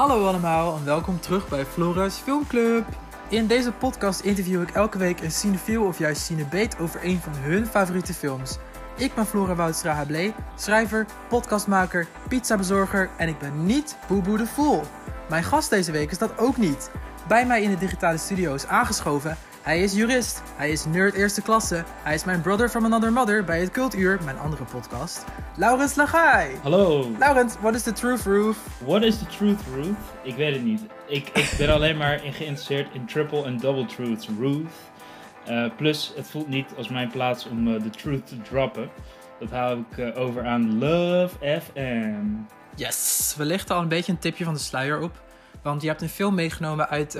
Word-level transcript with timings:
Hallo 0.00 0.26
allemaal 0.26 0.76
en 0.76 0.84
welkom 0.84 1.20
terug 1.20 1.48
bij 1.48 1.64
Flora's 1.64 2.16
Filmclub. 2.16 2.86
In 3.28 3.46
deze 3.46 3.72
podcast 3.72 4.20
interview 4.20 4.62
ik 4.62 4.70
elke 4.70 4.98
week 4.98 5.20
een 5.20 5.30
cinefiel 5.30 5.84
of 5.84 5.98
juist 5.98 6.22
cinebeet 6.22 6.78
over 6.78 7.04
een 7.04 7.20
van 7.20 7.32
hun 7.34 7.66
favoriete 7.66 8.14
films. 8.14 8.58
Ik 8.96 9.14
ben 9.14 9.26
Flora 9.26 9.54
Woudstra 9.54 9.92
Hablé, 9.92 10.32
schrijver, 10.56 11.06
podcastmaker, 11.28 12.06
pizzabezorger 12.28 13.10
en 13.16 13.28
ik 13.28 13.38
ben 13.38 13.66
niet 13.66 13.96
Boeboe 14.08 14.36
de 14.36 14.46
Fool. 14.46 14.82
Mijn 15.28 15.44
gast 15.44 15.70
deze 15.70 15.92
week 15.92 16.10
is 16.10 16.18
dat 16.18 16.38
ook 16.38 16.56
niet. 16.56 16.90
Bij 17.28 17.46
mij 17.46 17.62
in 17.62 17.70
de 17.70 17.78
digitale 17.78 18.18
studio 18.18 18.54
is 18.54 18.66
aangeschoven. 18.66 19.36
Hij 19.62 19.80
is 19.80 19.92
jurist, 19.92 20.42
hij 20.56 20.70
is 20.70 20.84
nerd 20.84 21.14
eerste 21.14 21.42
klasse, 21.42 21.84
hij 22.02 22.14
is 22.14 22.24
mijn 22.24 22.40
brother 22.40 22.68
from 22.68 22.84
another 22.84 23.12
mother 23.12 23.44
bij 23.44 23.60
het 23.60 23.70
Cultuur, 23.70 24.18
mijn 24.24 24.38
andere 24.38 24.64
podcast. 24.64 25.24
Laurens 25.56 25.94
Lagai. 25.94 26.56
Hallo. 26.62 27.10
Laurens, 27.18 27.54
what 27.60 27.74
is 27.74 27.82
the 27.82 27.92
truth, 27.92 28.22
Roof? 28.22 28.56
What 28.84 29.02
is 29.02 29.18
the 29.18 29.26
truth, 29.26 29.60
Ruth? 29.74 29.98
Ik 30.22 30.34
weet 30.34 30.54
het 30.54 30.64
niet. 30.64 30.80
Ik, 31.06 31.28
ik 31.28 31.54
ben 31.58 31.68
alleen 31.74 31.96
maar 31.96 32.24
in 32.24 32.32
geïnteresseerd 32.32 32.94
in 32.94 33.06
triple 33.06 33.44
en 33.44 33.56
double 33.56 33.86
truths, 33.86 34.28
Ruth. 34.38 34.70
Uh, 35.48 35.70
plus, 35.76 36.12
het 36.16 36.30
voelt 36.30 36.48
niet 36.48 36.66
als 36.76 36.88
mijn 36.88 37.10
plaats 37.10 37.46
om 37.48 37.68
uh, 37.68 37.82
de 37.82 37.90
truth 37.90 38.26
te 38.26 38.42
droppen. 38.42 38.90
Dat 39.38 39.50
hou 39.50 39.84
ik 39.90 39.96
uh, 39.96 40.18
over 40.18 40.46
aan 40.46 40.78
Love 40.78 41.60
FM. 41.62 42.24
Yes, 42.74 43.34
we 43.36 43.44
lichten 43.44 43.74
al 43.74 43.82
een 43.82 43.88
beetje 43.88 44.12
een 44.12 44.18
tipje 44.18 44.44
van 44.44 44.54
de 44.54 44.60
sluier 44.60 45.00
op. 45.00 45.22
Want 45.62 45.82
je 45.82 45.88
hebt 45.88 46.02
een 46.02 46.08
film 46.08 46.34
meegenomen 46.34 46.88
uit, 46.88 47.14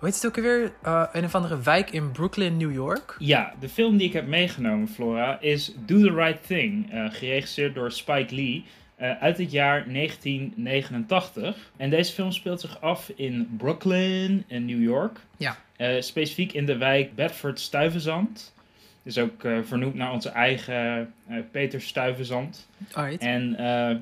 hoe 0.00 0.08
heet 0.08 0.22
het 0.22 0.26
ook 0.26 0.36
alweer? 0.36 0.72
een 1.12 1.24
of 1.24 1.34
andere 1.34 1.60
wijk 1.60 1.90
in 1.90 2.10
Brooklyn, 2.10 2.56
New 2.56 2.72
York. 2.72 3.16
Ja, 3.18 3.54
de 3.60 3.68
film 3.68 3.96
die 3.96 4.06
ik 4.06 4.12
heb 4.12 4.26
meegenomen, 4.26 4.88
Flora, 4.88 5.40
is 5.40 5.74
Do 5.86 6.00
the 6.00 6.14
Right 6.14 6.46
Thing. 6.46 6.90
geregisseerd 6.92 7.74
door 7.74 7.92
Spike 7.92 8.34
Lee. 8.34 8.64
Uh, 9.00 9.10
uit 9.20 9.38
het 9.38 9.50
jaar 9.50 9.92
1989. 9.92 11.56
En 11.76 11.90
deze 11.90 12.12
film 12.12 12.32
speelt 12.32 12.60
zich 12.60 12.80
af 12.80 13.12
in 13.14 13.48
Brooklyn 13.56 14.44
in 14.46 14.64
New 14.64 14.82
York. 14.82 15.18
Ja. 15.36 15.56
Specifiek 16.00 16.52
in 16.52 16.66
de 16.66 16.76
wijk 16.76 17.14
Bedford-Stuyvesant. 17.14 18.54
Dus 19.02 19.18
ook 19.18 19.40
vernoemd 19.64 19.94
naar 19.94 20.12
onze 20.12 20.28
eigen 20.28 21.12
Peter 21.50 21.80
Stuyvesant. 21.80 22.68
Alright. 22.92 23.22
En 23.22 23.56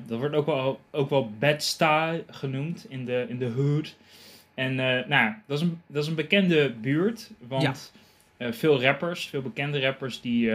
dat 0.07 0.19
wordt 0.19 0.35
ook 0.35 0.45
wel, 0.45 0.79
ook 0.91 1.09
wel 1.09 1.31
Bed-Stuy 1.39 2.23
genoemd 2.29 2.85
in 2.89 3.05
de, 3.05 3.25
in 3.29 3.37
de 3.37 3.49
hood. 3.49 3.95
En 4.59 4.75
nou, 5.07 5.33
dat 5.45 5.57
is, 5.57 5.61
een, 5.61 5.81
dat 5.87 6.03
is 6.03 6.09
een 6.09 6.15
bekende 6.15 6.73
buurt. 6.81 7.31
Want 7.47 7.91
ja. 8.37 8.53
veel 8.53 8.81
rappers, 8.81 9.27
veel 9.27 9.41
bekende 9.41 9.81
rappers, 9.81 10.21
die 10.21 10.51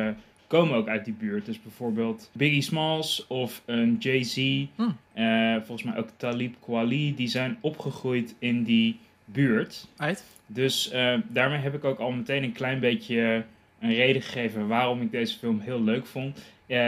komen 0.46 0.76
ook 0.76 0.88
uit 0.88 1.04
die 1.04 1.14
buurt. 1.14 1.46
Dus 1.46 1.62
bijvoorbeeld 1.62 2.30
Biggie 2.32 2.62
Smalls 2.62 3.26
of 3.26 3.62
een 3.66 3.96
Jay-Z. 3.98 4.36
Hmm. 4.74 4.96
Uh, 5.14 5.56
volgens 5.56 5.82
mij 5.82 5.96
ook 5.96 6.08
Talib 6.16 6.54
Kweli. 6.60 7.14
Die 7.14 7.28
zijn 7.28 7.56
opgegroeid 7.60 8.34
in 8.38 8.62
die 8.62 8.98
buurt. 9.24 9.88
Uit. 9.96 10.24
Dus 10.46 10.90
daarmee 11.28 11.58
heb 11.58 11.74
ik 11.74 11.84
ook 11.84 11.98
al 11.98 12.10
meteen 12.10 12.42
een 12.42 12.52
klein 12.52 12.80
beetje 12.80 13.44
een 13.80 13.94
reden 13.94 14.22
gegeven 14.22 14.68
waarom 14.68 15.02
ik 15.02 15.10
deze 15.10 15.38
film 15.38 15.60
heel 15.60 15.82
leuk 15.82 16.06
vond. 16.06 16.42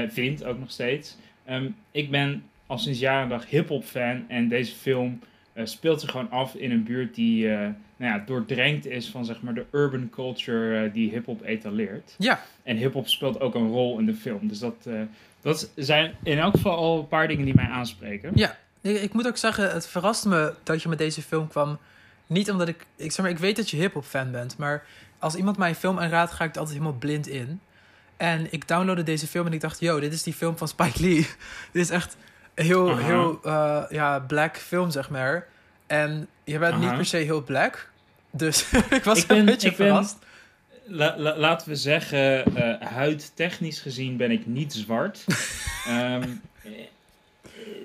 Vind 0.08 0.45
ook 0.45 0.58
nog 0.58 0.70
steeds. 0.70 1.17
Um, 1.51 1.77
ik 1.91 2.11
ben 2.11 2.42
al 2.67 2.78
sinds 2.78 2.98
jaren 2.98 3.28
dag 3.28 3.51
hip-hop 3.51 3.84
fan. 3.84 4.25
En 4.28 4.48
deze 4.48 4.75
film 4.75 5.19
speelt 5.64 6.00
zich 6.00 6.10
gewoon 6.10 6.30
af 6.30 6.54
in 6.54 6.70
een 6.70 6.84
buurt 6.84 7.14
die 7.14 7.48
nou 7.48 7.74
ja, 7.96 8.22
doordrenkt 8.26 8.86
is 8.86 9.08
van 9.08 9.24
zeg 9.24 9.42
maar 9.42 9.54
de 9.54 9.64
urban 9.70 10.10
culture 10.10 10.84
uh, 10.84 10.92
die 10.92 11.10
hip-hop 11.10 11.42
etaleert. 11.42 12.14
Ja. 12.18 12.40
En 12.62 12.76
hip-hop 12.76 13.08
speelt 13.08 13.40
ook 13.40 13.54
een 13.54 13.68
rol 13.68 13.98
in 13.98 14.06
de 14.06 14.14
film. 14.14 14.48
Dus 14.48 14.58
dat, 14.58 14.88
dat 15.40 15.70
zijn 15.74 16.14
in 16.22 16.38
elk 16.38 16.54
geval 16.54 16.77
al 16.77 16.98
een 16.98 17.08
paar 17.08 17.28
dingen 17.28 17.44
die 17.44 17.54
mij 17.54 17.68
aanspreken. 17.68 18.30
Ja, 18.34 18.56
ik, 18.80 19.00
ik 19.02 19.12
moet 19.12 19.27
ook 19.27 19.36
zeggen, 19.36 19.72
het 19.72 19.86
verraste 19.86 20.28
me 20.28 20.54
dat 20.62 20.82
je 20.82 20.88
met 20.88 20.98
deze 20.98 21.22
film 21.22 21.48
kwam. 21.48 21.78
Niet 22.27 22.50
omdat 22.50 22.68
ik, 22.68 22.86
ik 22.96 23.12
zeg 23.12 23.24
maar, 23.24 23.34
ik 23.34 23.40
weet 23.40 23.56
dat 23.56 23.70
je 23.70 23.77
hip-hop 23.77 24.04
fan 24.04 24.30
bent, 24.30 24.56
maar 24.56 24.84
als 25.18 25.34
iemand 25.34 25.56
mij 25.56 25.68
een 25.68 25.74
film 25.74 25.98
aanraadt, 25.98 26.32
ga 26.32 26.44
ik 26.44 26.52
er 26.52 26.58
altijd 26.58 26.78
helemaal 26.78 26.98
blind 26.98 27.28
in. 27.28 27.60
En 28.16 28.46
ik 28.50 28.68
downloadde 28.68 29.02
deze 29.02 29.27
film 29.27 29.46
en 29.46 29.52
ik 29.52 29.61
dacht, 29.61 29.80
yo, 29.80 30.00
dit 30.00 30.12
is 30.12 30.22
die 30.22 30.33
film 30.33 30.56
van 30.56 30.68
Spike 30.68 31.00
Lee. 31.00 31.27
dit 31.72 31.83
is 31.83 31.90
echt 31.90 32.16
heel, 32.64 32.89
uh 32.89 32.94
-huh. 32.94 33.05
heel 33.05 33.40
uh, 33.44 33.83
ja, 33.90 34.20
black 34.20 34.56
film, 34.56 34.90
zeg 34.90 35.11
maar. 35.11 35.46
En 35.86 36.28
je 36.44 36.58
bent 36.58 36.80
niet 36.80 36.94
per 36.94 37.05
se 37.05 37.17
heel 37.17 37.42
black. 37.42 37.90
Dus 38.30 38.72
ik 38.90 39.05
was 39.05 39.18
ik 39.18 39.27
ben, 39.27 39.36
een 39.36 39.44
beetje 39.44 39.68
ik 39.68 39.74
verrast. 39.74 40.18
Ben, 40.18 40.96
la, 40.96 41.14
la, 41.18 41.36
laten 41.36 41.68
we 41.68 41.77
zeggen, 41.77 42.45
uh, 42.56 42.80
huidtechnisch 42.80 43.80
gezien 43.80 44.16
ben 44.16 44.30
ik 44.30 44.46
niet 44.46 44.72
zwart. 44.72 45.24
um, 45.89 46.40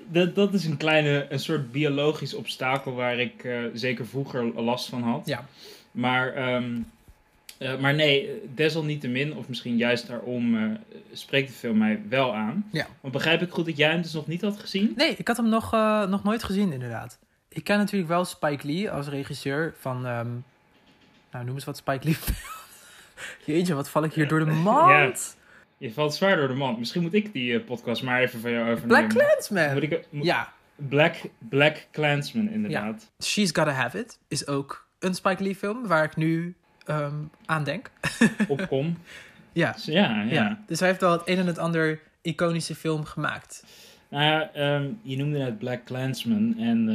dat, 0.08 0.34
dat 0.34 0.54
is 0.54 0.64
een 0.64 0.76
kleine, 0.76 1.26
een 1.28 1.40
soort 1.40 1.72
biologisch 1.72 2.34
obstakel 2.34 2.94
waar 2.94 3.18
ik 3.18 3.44
uh, 3.44 3.64
zeker 3.74 4.06
vroeger 4.06 4.62
last 4.62 4.88
van 4.88 5.02
had. 5.02 5.26
Ja. 5.26 5.46
Maar, 5.90 6.54
um, 6.54 6.90
uh, 7.62 7.78
maar 7.78 7.94
nee, 7.94 8.42
desalniettemin, 8.54 9.36
of 9.36 9.48
misschien 9.48 9.76
juist 9.76 10.06
daarom, 10.06 10.54
uh, 10.54 10.70
spreekt 11.12 11.48
de 11.48 11.54
film 11.54 11.78
mij 11.78 12.02
wel 12.08 12.34
aan. 12.34 12.68
Ja. 12.72 12.86
Want 13.00 13.12
begrijp 13.12 13.42
ik 13.42 13.50
goed 13.50 13.64
dat 13.66 13.76
jij 13.76 13.90
hem 13.90 14.02
dus 14.02 14.12
nog 14.12 14.26
niet 14.26 14.42
had 14.42 14.60
gezien? 14.60 14.92
Nee, 14.96 15.14
ik 15.16 15.28
had 15.28 15.36
hem 15.36 15.48
nog, 15.48 15.72
nog 16.08 16.24
nooit 16.24 16.42
gezien 16.42 16.72
inderdaad. 16.72 17.18
Ik 17.48 17.64
ken 17.64 17.78
natuurlijk 17.78 18.10
wel 18.10 18.24
Spike 18.24 18.66
Lee 18.66 18.90
als 18.90 19.08
regisseur 19.08 19.74
van, 19.78 19.96
um, 20.06 20.44
nou 21.30 21.44
noem 21.44 21.54
eens 21.54 21.64
wat 21.64 21.76
Spike 21.76 22.04
Lee. 22.04 22.16
Jeetje, 23.46 23.74
wat 23.74 23.88
val 23.90 24.04
ik 24.04 24.12
hier 24.12 24.28
door 24.28 24.38
de 24.38 24.50
mand? 24.50 25.36
Ja. 25.36 25.40
Je 25.78 25.92
valt 25.92 26.14
zwaar 26.14 26.36
door 26.36 26.48
de 26.48 26.54
mand. 26.54 26.78
Misschien 26.78 27.02
moet 27.02 27.14
ik 27.14 27.32
die 27.32 27.60
podcast 27.60 28.02
maar 28.02 28.20
even 28.20 28.40
van 28.40 28.50
jou 28.50 28.70
overnemen. 28.70 29.08
Black 29.08 29.26
Clansman. 29.26 29.72
Moet 29.72 29.82
ik, 29.82 30.06
moet, 30.10 30.24
ja. 30.24 30.52
Black, 30.76 31.16
Black 31.38 31.86
Clansman, 31.92 32.48
inderdaad. 32.48 33.10
Ja. 33.18 33.24
She's 33.24 33.50
Gotta 33.52 33.70
Have 33.70 33.98
It 33.98 34.18
is 34.28 34.46
ook 34.46 34.88
een 34.98 35.14
Spike 35.14 35.42
Lee 35.42 35.56
film 35.56 35.86
waar 35.86 36.04
ik 36.04 36.16
nu 36.16 36.56
um, 36.88 37.30
aan 37.46 37.64
denk. 37.64 37.90
Opkom. 38.48 38.98
ja. 39.52 39.72
Dus, 39.72 39.84
ja, 39.84 40.22
ja. 40.22 40.32
ja. 40.32 40.58
Dus 40.66 40.78
hij 40.78 40.88
heeft 40.88 41.00
wel 41.00 41.12
het 41.12 41.22
een 41.24 41.38
en 41.38 41.46
het 41.46 41.58
ander 41.58 42.00
iconische 42.22 42.74
film 42.74 43.04
gemaakt. 43.04 43.64
Nou 44.08 44.24
ja, 44.24 44.74
um, 44.76 44.98
je 45.02 45.16
noemde 45.16 45.38
net 45.38 45.58
Black 45.58 45.84
Clansman. 45.84 46.58
En 46.58 46.88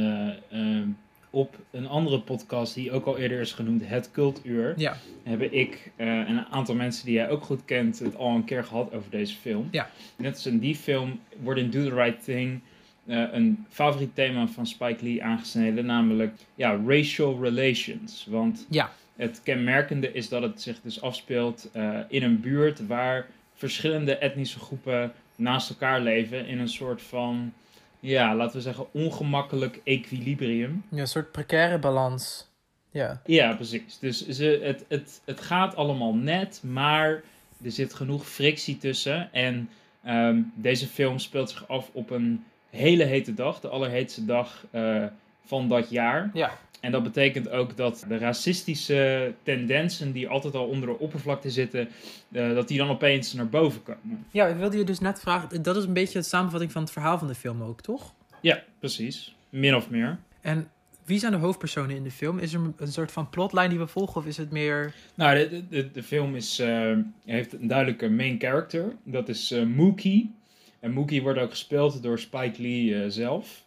uh, 0.52 0.60
um, 0.60 0.96
op 1.30 1.56
een 1.70 1.88
andere 1.88 2.20
podcast 2.20 2.74
die 2.74 2.92
ook 2.92 3.06
al 3.06 3.18
eerder 3.18 3.40
is 3.40 3.52
genoemd, 3.52 3.88
Het 3.88 4.10
Cultuur, 4.10 4.74
ja. 4.76 4.96
hebben 5.22 5.54
ik 5.54 5.90
uh, 5.96 6.06
en 6.06 6.36
een 6.36 6.46
aantal 6.46 6.74
mensen 6.74 7.04
die 7.04 7.14
jij 7.14 7.28
ook 7.28 7.42
goed 7.42 7.64
kent 7.64 7.98
het 7.98 8.16
al 8.16 8.34
een 8.34 8.44
keer 8.44 8.64
gehad 8.64 8.92
over 8.92 9.10
deze 9.10 9.36
film. 9.36 9.68
Ja. 9.70 9.90
Net 10.16 10.34
als 10.34 10.46
in 10.46 10.58
die 10.58 10.76
film 10.76 11.20
wordt 11.42 11.60
in 11.60 11.70
Do 11.70 11.88
the 11.88 11.94
Right 11.94 12.24
Thing 12.24 12.60
uh, 13.06 13.24
een 13.32 13.66
favoriet 13.68 14.14
thema 14.14 14.46
van 14.46 14.66
Spike 14.66 15.04
Lee 15.04 15.24
aangesneden, 15.24 15.86
namelijk 15.86 16.34
ja, 16.54 16.80
racial 16.86 17.42
relations. 17.42 18.26
Want 18.28 18.66
ja. 18.70 18.90
Het 19.18 19.40
kenmerkende 19.42 20.12
is 20.12 20.28
dat 20.28 20.42
het 20.42 20.62
zich 20.62 20.80
dus 20.80 21.02
afspeelt 21.02 21.70
uh, 21.76 21.98
in 22.08 22.22
een 22.22 22.40
buurt 22.40 22.86
waar 22.86 23.26
verschillende 23.54 24.16
etnische 24.16 24.58
groepen 24.58 25.12
naast 25.36 25.70
elkaar 25.70 26.00
leven 26.00 26.46
in 26.46 26.58
een 26.58 26.68
soort 26.68 27.02
van, 27.02 27.52
ja, 28.00 28.34
laten 28.34 28.56
we 28.56 28.62
zeggen, 28.62 28.86
ongemakkelijk 28.92 29.80
equilibrium. 29.84 30.84
Ja, 30.90 30.98
een 30.98 31.06
soort 31.06 31.32
precaire 31.32 31.78
balans. 31.78 32.46
Ja, 32.90 33.22
ja 33.24 33.54
precies. 33.54 33.98
Dus 33.98 34.28
ze, 34.28 34.60
het, 34.62 34.84
het, 34.88 35.20
het 35.24 35.40
gaat 35.40 35.76
allemaal 35.76 36.14
net, 36.14 36.60
maar 36.64 37.22
er 37.64 37.70
zit 37.70 37.94
genoeg 37.94 38.28
frictie 38.28 38.78
tussen. 38.78 39.32
En 39.32 39.70
um, 40.06 40.52
deze 40.54 40.86
film 40.86 41.18
speelt 41.18 41.50
zich 41.50 41.68
af 41.68 41.90
op 41.92 42.10
een 42.10 42.44
hele 42.70 43.04
hete 43.04 43.34
dag, 43.34 43.60
de 43.60 43.68
allerheetste 43.68 44.24
dag 44.24 44.66
uh, 44.72 45.04
van 45.44 45.68
dat 45.68 45.90
jaar. 45.90 46.30
Ja. 46.34 46.50
En 46.80 46.92
dat 46.92 47.02
betekent 47.02 47.50
ook 47.50 47.76
dat 47.76 48.04
de 48.08 48.18
racistische 48.18 49.34
tendensen 49.42 50.12
die 50.12 50.28
altijd 50.28 50.54
al 50.54 50.66
onder 50.66 50.88
de 50.88 50.98
oppervlakte 50.98 51.50
zitten, 51.50 51.88
uh, 52.30 52.54
dat 52.54 52.68
die 52.68 52.78
dan 52.78 52.88
opeens 52.88 53.32
naar 53.32 53.48
boven 53.48 53.82
komen. 53.82 54.26
Ja, 54.30 54.46
ik 54.46 54.56
wilde 54.56 54.76
je 54.76 54.84
dus 54.84 54.98
net 54.98 55.20
vragen, 55.20 55.62
dat 55.62 55.76
is 55.76 55.84
een 55.84 55.92
beetje 55.92 56.18
de 56.18 56.24
samenvatting 56.24 56.72
van 56.72 56.82
het 56.82 56.90
verhaal 56.90 57.18
van 57.18 57.28
de 57.28 57.34
film 57.34 57.62
ook, 57.62 57.80
toch? 57.80 58.14
Ja, 58.40 58.62
precies. 58.78 59.36
Min 59.48 59.74
of 59.74 59.90
meer. 59.90 60.18
En 60.40 60.70
wie 61.04 61.18
zijn 61.18 61.32
de 61.32 61.38
hoofdpersonen 61.38 61.96
in 61.96 62.02
de 62.02 62.10
film? 62.10 62.38
Is 62.38 62.54
er 62.54 62.60
een 62.76 62.92
soort 62.92 63.12
van 63.12 63.30
plotline 63.30 63.68
die 63.68 63.78
we 63.78 63.86
volgen 63.86 64.20
of 64.20 64.26
is 64.26 64.36
het 64.36 64.50
meer... 64.50 64.94
Nou, 65.14 65.48
de, 65.48 65.68
de, 65.68 65.90
de 65.90 66.02
film 66.02 66.36
is, 66.36 66.60
uh, 66.60 66.96
heeft 67.24 67.52
een 67.52 67.68
duidelijke 67.68 68.08
main 68.08 68.40
character. 68.40 68.96
Dat 69.02 69.28
is 69.28 69.52
uh, 69.52 69.66
Mookie. 69.66 70.34
En 70.80 70.92
Mookie 70.92 71.22
wordt 71.22 71.38
ook 71.38 71.50
gespeeld 71.50 72.02
door 72.02 72.18
Spike 72.18 72.62
Lee 72.62 73.10
zelf. 73.10 73.64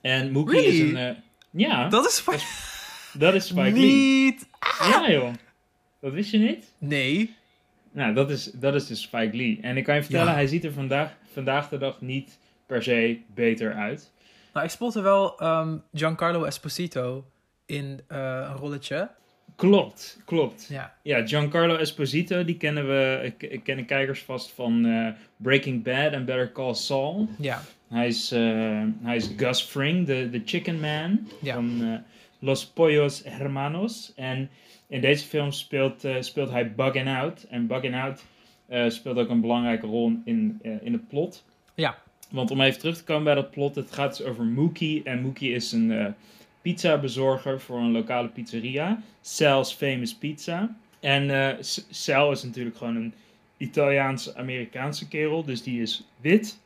En 0.00 0.32
Mookie 0.32 0.60
really? 0.60 0.74
is 0.74 0.92
een... 0.92 1.16
ja. 1.54 1.88
Dat 1.88 2.06
is 2.06 2.16
Spike... 2.16 2.42
Dat 3.18 3.34
is 3.34 3.46
Spike 3.46 3.70
niet. 3.70 4.46
Lee. 4.80 4.90
Ja, 4.90 5.10
joh. 5.10 5.32
Dat 6.00 6.12
wist 6.12 6.30
je 6.30 6.38
niet? 6.38 6.72
Nee. 6.78 7.34
Nou, 7.92 8.14
dat 8.14 8.30
is, 8.30 8.44
dat 8.44 8.74
is 8.74 8.86
dus 8.86 9.02
Spike 9.02 9.36
Lee. 9.36 9.58
En 9.62 9.76
ik 9.76 9.84
kan 9.84 9.94
je 9.94 10.02
vertellen, 10.02 10.26
Ja. 10.26 10.34
hij 10.34 10.46
ziet 10.46 10.64
er 10.64 10.72
vandaag, 10.72 11.16
vandaag 11.32 11.68
de 11.68 11.78
dag 11.78 12.00
niet 12.00 12.38
per 12.66 12.82
se 12.82 13.18
beter 13.34 13.74
uit. 13.74 14.12
Nou, 14.52 14.66
ik 14.66 14.72
spotte 14.72 15.00
wel 15.00 15.38
ehm, 15.38 15.76
Giancarlo 15.92 16.44
Esposito 16.44 17.24
in 17.66 18.00
eh, 18.08 18.18
een 18.50 18.56
rolletje. 18.56 19.10
Klopt, 19.56 20.20
klopt. 20.24 20.66
Ja. 20.70 20.94
Ja, 21.02 21.26
Giancarlo 21.26 21.76
Esposito, 21.76 22.44
die 22.44 22.56
kennen 22.56 22.86
we, 22.86 23.32
kennen 23.64 23.84
kijkers 23.86 24.22
vast 24.22 24.50
van 24.52 24.84
eh, 24.86 25.08
Breaking 25.36 25.82
Bad 25.82 26.12
en 26.12 26.24
Better 26.24 26.52
Call 26.52 26.74
Saul. 26.74 27.28
Ja. 27.38 27.62
Hij 27.94 28.06
is, 28.06 28.32
eh, 28.32 28.82
hij 29.02 29.16
is 29.16 29.30
Gus 29.36 29.62
Fring, 29.62 30.06
de, 30.06 30.28
de 30.30 30.42
chicken 30.44 30.80
man 30.80 31.28
Ja. 31.42 31.54
van 31.54 31.82
eh, 31.82 31.98
Los 32.38 32.66
Pollos 32.66 33.22
Hermanos. 33.24 34.12
En 34.16 34.50
in 34.88 35.00
deze 35.00 35.26
film 35.26 35.50
speelt, 35.52 36.04
eh, 36.04 36.16
speelt 36.20 36.50
hij 36.50 36.74
Buggin' 36.74 37.08
Out. 37.08 37.42
En 37.42 37.66
Buggin' 37.66 37.94
Out 37.94 38.24
speelt 38.88 39.16
ook 39.16 39.28
een 39.28 39.40
belangrijke 39.40 39.86
rol 39.86 40.12
in, 40.24 40.60
in 40.62 40.92
het 40.92 41.08
plot. 41.08 41.44
Ja. 41.74 41.98
Want 42.30 42.50
om 42.50 42.60
even 42.60 42.78
terug 42.80 42.96
te 42.96 43.04
komen 43.04 43.24
bij 43.24 43.34
dat 43.34 43.50
plot, 43.50 43.74
het 43.74 43.92
gaat 43.92 44.16
dus 44.16 44.26
over 44.26 44.44
Mookie. 44.44 45.02
En 45.02 45.22
Mookie 45.22 45.52
is 45.54 45.72
een 45.72 46.14
pizza 46.62 46.98
bezorger 46.98 47.60
voor 47.60 47.78
een 47.78 47.92
lokale 47.92 48.28
pizzeria. 48.28 49.02
Sal's 49.20 49.72
Famous 49.72 50.14
Pizza. 50.14 50.76
En 51.00 51.56
Sal 51.90 52.30
is 52.32 52.42
natuurlijk 52.42 52.76
gewoon 52.76 52.96
een 52.96 53.14
Italiaans-Amerikaanse 53.56 55.08
kerel, 55.08 55.44
dus 55.44 55.62
die 55.62 55.82
is 55.82 56.02
wit. 56.20 56.62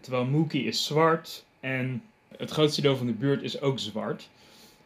Terwijl 0.00 0.24
Mookie 0.24 0.64
is 0.64 0.84
zwart 0.84 1.44
en 1.60 2.02
het 2.36 2.50
grootste 2.50 2.80
deel 2.80 2.96
van 2.96 3.06
de 3.06 3.12
buurt 3.12 3.42
is 3.42 3.60
ook 3.60 3.78
zwart. 3.78 4.28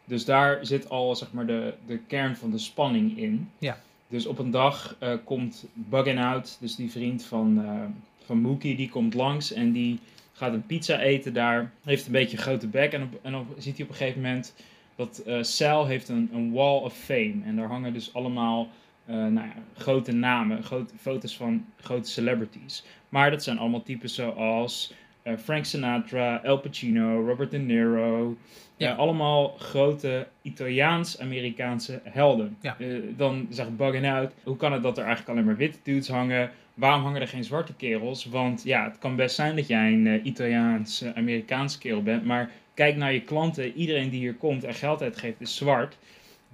Dus 0.05 0.25
daar 0.25 0.65
zit 0.65 0.89
al 0.89 1.15
zeg 1.15 1.31
maar, 1.31 1.45
de, 1.45 1.73
de 1.87 1.97
kern 1.97 2.35
van 2.35 2.51
de 2.51 2.57
spanning 2.57 3.17
in. 3.17 3.49
Ja. 3.57 3.81
Dus 4.07 4.25
op 4.25 4.39
een 4.39 4.51
dag 4.51 4.95
eh, 4.99 5.13
komt 5.23 5.65
Buggin' 5.73 6.17
Out, 6.17 6.57
dus 6.59 6.75
die 6.75 6.91
vriend 6.91 7.23
van, 7.23 7.63
eh, 7.65 7.81
van 8.25 8.37
Mookie, 8.37 8.75
die 8.75 8.89
komt 8.89 9.13
langs 9.13 9.51
en 9.53 9.71
die 9.71 9.99
gaat 10.33 10.53
een 10.53 10.65
pizza 10.65 10.99
eten 10.99 11.33
daar. 11.33 11.71
Heeft 11.83 12.05
een 12.05 12.11
beetje 12.11 12.37
een 12.37 12.43
grote 12.43 12.67
bek 12.67 12.91
en, 12.93 13.03
op, 13.03 13.19
en 13.21 13.31
dan 13.31 13.47
ziet 13.57 13.75
hij 13.75 13.85
op 13.85 13.91
een 13.91 13.97
gegeven 13.97 14.21
moment 14.21 14.53
dat 14.95 15.17
eh 15.17 15.43
Sal 15.43 15.85
heeft 15.85 16.09
een, 16.09 16.29
een 16.33 16.51
wall 16.51 16.79
of 16.79 16.93
fame. 16.93 17.35
En 17.45 17.55
daar 17.55 17.67
hangen 17.67 17.93
dus 17.93 18.13
allemaal 18.13 18.67
eh, 19.05 19.15
nou 19.15 19.47
ja, 19.47 19.53
grote 19.77 20.11
namen, 20.11 20.63
grote, 20.63 20.93
foto's 20.97 21.37
van 21.37 21.65
grote 21.81 22.09
celebrities. 22.09 22.85
Maar 23.09 23.31
dat 23.31 23.43
zijn 23.43 23.57
allemaal 23.57 23.83
types 23.83 24.15
zoals 24.15 24.93
eh, 25.25 25.33
Frank 25.37 25.65
Sinatra, 25.65 26.35
Al 26.35 26.57
Pacino, 26.57 27.25
Robert 27.27 27.51
De 27.51 27.57
Niro. 27.57 28.37
Ja. 28.77 28.87
Ja. 28.89 28.95
allemaal 28.95 29.47
grote 29.47 30.27
Italiaans-Amerikaanse 30.41 32.01
helden. 32.03 32.57
Ja. 32.61 32.75
Eh, 32.79 32.87
dan 33.17 33.47
zegt 33.49 33.77
Buggin' 33.77 34.05
Out, 34.05 34.33
hoe 34.43 34.57
kan 34.57 34.73
het 34.73 34.83
dat 34.83 34.97
er 34.97 35.03
eigenlijk 35.03 35.31
alleen 35.31 35.45
maar 35.45 35.57
witte 35.57 35.79
dudes 35.83 36.07
hangen? 36.07 36.51
Waarom 36.73 37.03
hangen 37.03 37.21
er 37.21 37.27
geen 37.27 37.43
zwarte 37.43 37.73
kerels? 37.73 38.25
Want 38.25 38.63
ja, 38.63 38.83
het 38.83 38.97
kan 38.97 39.15
best 39.15 39.35
zijn 39.35 39.55
dat 39.55 39.67
jij 39.67 39.93
een 39.93 40.07
eh, 40.07 40.25
Italiaans-Amerikaanse 40.25 41.77
kerel 41.77 42.03
bent, 42.03 42.25
maar 42.25 42.51
kijk 42.73 42.95
naar 42.95 43.13
je 43.13 43.21
klanten. 43.21 43.73
Iedereen 43.73 44.09
die 44.09 44.19
hier 44.19 44.35
komt 44.35 44.63
en 44.63 44.73
geld 44.73 45.01
uitgeeft 45.01 45.41
is 45.41 45.55
zwart. 45.55 45.97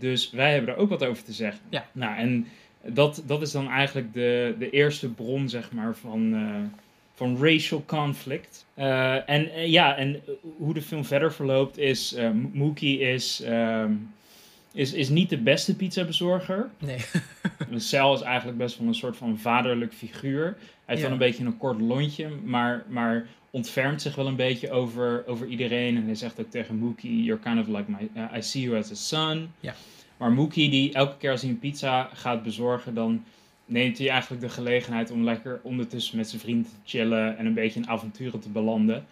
Dus 0.02 0.30
wij 0.32 0.54
hebben 0.54 0.74
er 0.74 0.80
ook 0.80 0.90
wat 0.90 1.04
over 1.06 1.24
te 1.24 1.34
zeggen. 1.34 1.62
Ja. 1.70 1.86
Nou, 1.92 2.18
en 2.18 2.48
dat, 2.86 3.24
dat 3.26 3.42
is 3.42 3.52
dan 3.52 3.70
eigenlijk 3.70 4.14
de, 4.14 4.56
de 4.60 4.70
eerste 4.70 5.10
bron, 5.10 5.50
zeg 5.50 5.72
maar, 5.72 5.96
van, 5.96 6.34
eh, 6.34 6.80
van 7.14 7.38
racial 7.44 7.84
conflict. 7.86 8.66
Eh, 8.74 9.30
en 9.30 9.52
eh, 9.54 9.68
ja, 9.68 9.96
en 9.98 10.22
hoe 10.58 10.74
de 10.74 10.82
film 10.82 11.06
verder 11.06 11.34
verloopt 11.34 11.78
is, 11.78 12.16
Mookie 12.54 13.00
is, 13.00 13.42
ehm, 13.42 13.92
is, 14.74 14.94
is 14.94 15.10
niet 15.10 15.30
de 15.30 15.38
beste 15.38 15.76
pizzabezorger. 15.76 16.70
Nee. 16.80 16.98
Cel 17.80 18.14
is 18.14 18.22
eigenlijk 18.22 18.58
best 18.58 18.78
wel 18.78 18.88
een 18.88 18.94
soort 18.96 19.18
van 19.18 19.38
vaderlijk 19.40 19.94
figuur. 19.94 20.44
Hij 20.46 20.56
heeft 20.86 21.00
Ja. 21.00 21.04
wel 21.04 21.12
een 21.12 21.18
beetje 21.32 21.46
een 21.46 21.58
kort 21.58 21.82
lontje, 21.82 22.28
maar, 22.44 22.84
maar 22.88 23.28
ontfermt 23.52 24.02
zich 24.02 24.16
wel 24.16 24.28
een 24.28 24.36
beetje 24.36 24.72
over, 24.72 25.24
over 25.28 25.48
iedereen. 25.48 25.96
En 25.96 26.06
hij 26.06 26.16
zegt 26.16 26.40
ook 26.40 26.50
tegen 26.50 26.76
Mookie, 26.76 27.24
you're 27.24 27.42
kind 27.42 27.60
of 27.60 27.68
like 27.68 27.92
my, 27.92 28.10
uh, 28.16 28.38
I 28.38 28.42
see 28.42 28.62
you 28.62 28.78
as 28.78 28.92
a 28.92 28.96
son. 28.96 29.52
Ja. 29.60 29.74
Maar 30.18 30.32
Mookie, 30.32 30.70
die 30.70 30.94
elke 30.94 31.18
keer 31.18 31.32
als 31.32 31.42
hij 31.42 31.50
een 31.50 31.60
pizza 31.60 32.10
gaat 32.14 32.44
bezorgen, 32.44 32.94
dan 32.94 33.24
neemt 33.66 33.98
hij 33.98 34.10
eigenlijk 34.10 34.42
de 34.42 34.50
gelegenheid 34.50 35.12
om 35.12 35.24
lekker 35.24 35.60
ondertussen 35.64 36.18
met 36.18 36.30
zijn 36.30 36.42
vrienden 36.42 36.72
te 36.72 36.78
chillen 36.86 37.38
en 37.38 37.46
een 37.46 37.54
beetje 37.54 37.80
in 37.80 37.90
avonturen 37.90 38.40
te 38.40 38.50
belanden. 38.50 39.06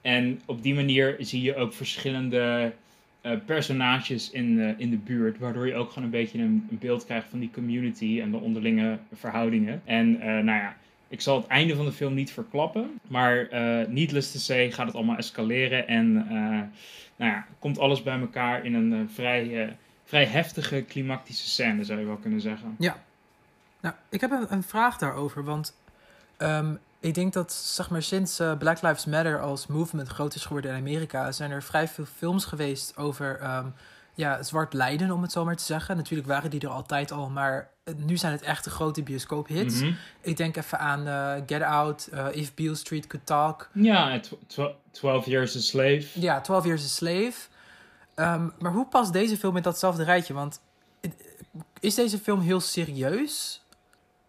En 0.00 0.40
op 0.46 0.62
die 0.62 0.74
manier 0.74 1.16
zie 1.18 1.42
je 1.42 1.56
ook 1.56 1.72
verschillende 1.72 2.72
eh, 3.20 3.32
personages 3.46 4.30
in, 4.30 4.60
eh, 4.60 4.68
in 4.76 4.90
de 4.90 4.96
buurt, 4.96 5.38
waardoor 5.38 5.66
je 5.66 5.74
ook 5.74 5.88
gewoon 5.88 6.04
een 6.04 6.10
beetje 6.10 6.38
een, 6.38 6.66
een 6.70 6.78
beeld 6.78 7.04
krijgt 7.04 7.28
van 7.28 7.38
die 7.38 7.50
community 7.50 8.20
en 8.20 8.30
de 8.30 8.36
onderlinge 8.36 8.98
verhoudingen. 9.12 9.82
En 9.84 10.20
eh, 10.20 10.26
nou 10.26 10.58
ja, 10.58 10.76
ik 11.14 11.20
zal 11.20 11.36
het 11.36 11.46
einde 11.46 11.76
van 11.76 11.84
de 11.84 11.92
film 11.92 12.14
niet 12.14 12.32
verklappen, 12.32 13.00
maar 13.08 13.48
eh 13.48 13.88
needless 13.88 14.32
to 14.32 14.38
say 14.38 14.70
gaat 14.70 14.86
het 14.86 14.94
allemaal 14.94 15.16
escaleren 15.16 15.88
en 15.88 16.26
eh, 16.28 16.34
nou 17.16 17.32
ja, 17.32 17.46
komt 17.58 17.78
alles 17.78 18.02
bij 18.02 18.20
elkaar 18.20 18.64
in 18.64 18.74
een 18.74 18.92
eh, 18.92 19.14
vrij, 19.14 19.76
vrij 20.04 20.24
heftige 20.24 20.82
klimactische 20.82 21.48
scène, 21.48 21.84
zou 21.84 21.98
je 21.98 22.06
wel 22.06 22.16
kunnen 22.16 22.40
zeggen. 22.40 22.74
Nou, 23.80 23.94
ik 24.08 24.20
heb 24.20 24.30
een, 24.30 24.46
een 24.48 24.62
vraag 24.62 24.98
daarover, 24.98 25.44
want 25.44 25.76
ehm, 26.36 26.74
ik 27.00 27.14
denk 27.14 27.32
dat 27.32 27.52
zeg 27.52 27.90
maar, 27.90 28.02
sinds 28.02 28.42
Black 28.58 28.82
Lives 28.82 29.04
Matter 29.04 29.40
als 29.40 29.66
movement 29.66 30.08
groot 30.08 30.34
is 30.34 30.44
geworden 30.44 30.70
in 30.70 30.76
Amerika, 30.76 31.32
zijn 31.32 31.50
er 31.50 31.62
vrij 31.62 31.88
veel 31.88 32.04
films 32.04 32.44
geweest 32.44 32.96
over 32.96 33.38
ehm, 33.40 33.66
ja, 34.14 34.42
zwart 34.42 34.72
lijden, 34.72 35.10
om 35.10 35.22
het 35.22 35.32
zo 35.32 35.44
maar 35.44 35.56
te 35.56 35.64
zeggen. 35.64 35.96
Natuurlijk 35.96 36.28
waren 36.28 36.50
die 36.50 36.60
er 36.60 36.68
altijd 36.68 37.10
al, 37.12 37.30
maar 37.30 37.70
eh, 37.84 37.94
nu 37.94 38.16
zijn 38.16 38.32
het 38.32 38.42
echt 38.42 38.64
de 38.64 38.70
grote 38.70 39.02
bioscoophits. 39.02 39.80
Mhm. 39.80 39.92
Ik 40.20 40.36
denk 40.36 40.56
even 40.56 40.78
aan 40.78 41.06
eh, 41.06 41.42
Get 41.46 41.62
Out, 41.62 42.06
eh, 42.12 42.26
If 42.32 42.54
Beale 42.54 42.74
Street 42.74 43.06
Could 43.06 43.26
Talk. 43.26 43.70
Ja, 43.72 44.10
en 44.12 44.20
tw- 44.20 44.34
tw- 44.46 44.74
12 44.90 45.26
Years 45.26 45.56
a 45.56 45.60
Slave. 45.60 46.04
Ja, 46.20 46.40
12 46.40 46.64
Years 46.64 46.84
a 46.84 46.88
Slave. 46.88 47.34
Ehm, 48.14 48.48
maar 48.58 48.72
hoe 48.72 48.86
past 48.86 49.12
deze 49.12 49.36
film 49.36 49.56
in 49.56 49.62
datzelfde 49.62 50.04
rijtje? 50.04 50.34
Want 50.34 50.60
eh, 51.00 51.10
is 51.80 51.94
deze 51.94 52.18
film 52.18 52.40
heel 52.40 52.60
serieus? 52.60 53.62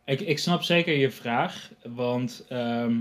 Ik, 0.06 0.20
ik 0.22 0.40
snap 0.40 0.64
zeker 0.64 0.94
je 0.98 1.12
vraag, 1.12 1.70
want 1.84 2.46
ehm, 2.50 3.00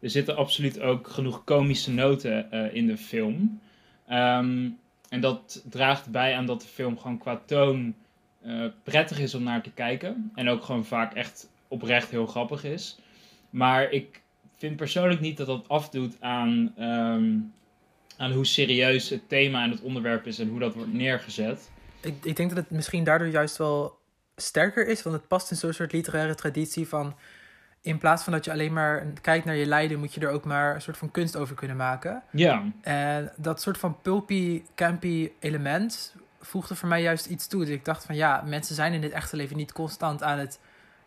er 0.00 0.10
zitten 0.10 0.36
absoluut 0.36 0.80
ook 0.80 1.08
genoeg 1.08 1.44
komische 1.44 1.90
noten 1.90 2.50
eh, 2.50 2.74
in 2.74 2.86
de 2.86 2.96
film. 2.96 3.60
Ehm, 4.06 4.68
en 5.14 5.20
dat 5.20 5.62
draagt 5.70 6.10
bij 6.10 6.36
aan 6.36 6.46
dat 6.46 6.60
de 6.60 6.66
film 6.66 6.98
gewoon 6.98 7.18
qua 7.18 7.40
toon 7.46 7.94
eh, 8.42 8.66
prettig 8.82 9.18
is 9.18 9.34
om 9.34 9.42
naar 9.42 9.62
te 9.62 9.70
kijken. 9.70 10.30
En 10.34 10.48
ook 10.48 10.64
gewoon 10.64 10.84
vaak 10.84 11.14
echt 11.14 11.48
oprecht 11.68 12.10
heel 12.10 12.26
grappig 12.26 12.64
is. 12.64 12.98
Maar 13.50 13.90
ik 13.90 14.20
vind 14.56 14.76
persoonlijk 14.76 15.20
niet 15.20 15.36
dat 15.36 15.46
dat 15.46 15.68
afdoet 15.68 16.16
aan, 16.20 16.72
ehm, 16.76 17.36
aan 18.16 18.32
hoe 18.32 18.46
serieus 18.46 19.08
het 19.08 19.28
thema 19.28 19.64
en 19.64 19.70
het 19.70 19.80
onderwerp 19.80 20.26
is 20.26 20.38
en 20.38 20.48
hoe 20.48 20.60
dat 20.60 20.74
wordt 20.74 20.92
neergezet. 20.92 21.70
Ik, 22.00 22.14
ik 22.24 22.36
denk 22.36 22.48
dat 22.48 22.58
het 22.58 22.70
misschien 22.70 23.04
daardoor 23.04 23.28
juist 23.28 23.56
wel 23.56 23.98
sterker 24.36 24.88
is, 24.88 25.02
want 25.02 25.16
het 25.16 25.28
past 25.28 25.50
in 25.50 25.56
zo'n 25.56 25.72
soort 25.72 25.92
literaire 25.92 26.34
traditie 26.34 26.88
van. 26.88 27.14
In 27.84 27.98
plaats 27.98 28.24
van 28.24 28.32
dat 28.32 28.44
je 28.44 28.50
alleen 28.50 28.72
maar 28.72 29.06
kijkt 29.20 29.44
naar 29.44 29.56
je 29.56 29.66
lijden, 29.66 29.98
moet 29.98 30.14
je 30.14 30.20
er 30.20 30.28
ook 30.30 30.44
maar 30.44 30.74
een 30.74 30.80
soort 30.82 30.96
van 30.96 31.10
kunst 31.10 31.36
over 31.36 31.54
kunnen 31.54 31.76
maken. 31.76 32.22
Ja, 32.30 32.62
En 32.80 33.32
dat 33.36 33.60
soort 33.60 33.78
van 33.78 33.96
pulpy, 34.02 34.62
campy 34.74 35.30
element 35.40 36.14
voegde 36.40 36.74
voor 36.74 36.88
mij 36.88 37.02
juist 37.02 37.26
iets 37.26 37.46
toe. 37.46 37.60
Dus 37.64 37.74
ik 37.74 37.84
dacht 37.84 38.04
van 38.04 38.14
ja, 38.14 38.42
mensen 38.46 38.74
zijn 38.74 38.92
in 38.92 39.00
dit 39.00 39.12
echte 39.12 39.36
leven 39.36 39.56
niet 39.56 39.72
constant 39.72 40.22
aan 40.22 40.38
het 40.38 40.58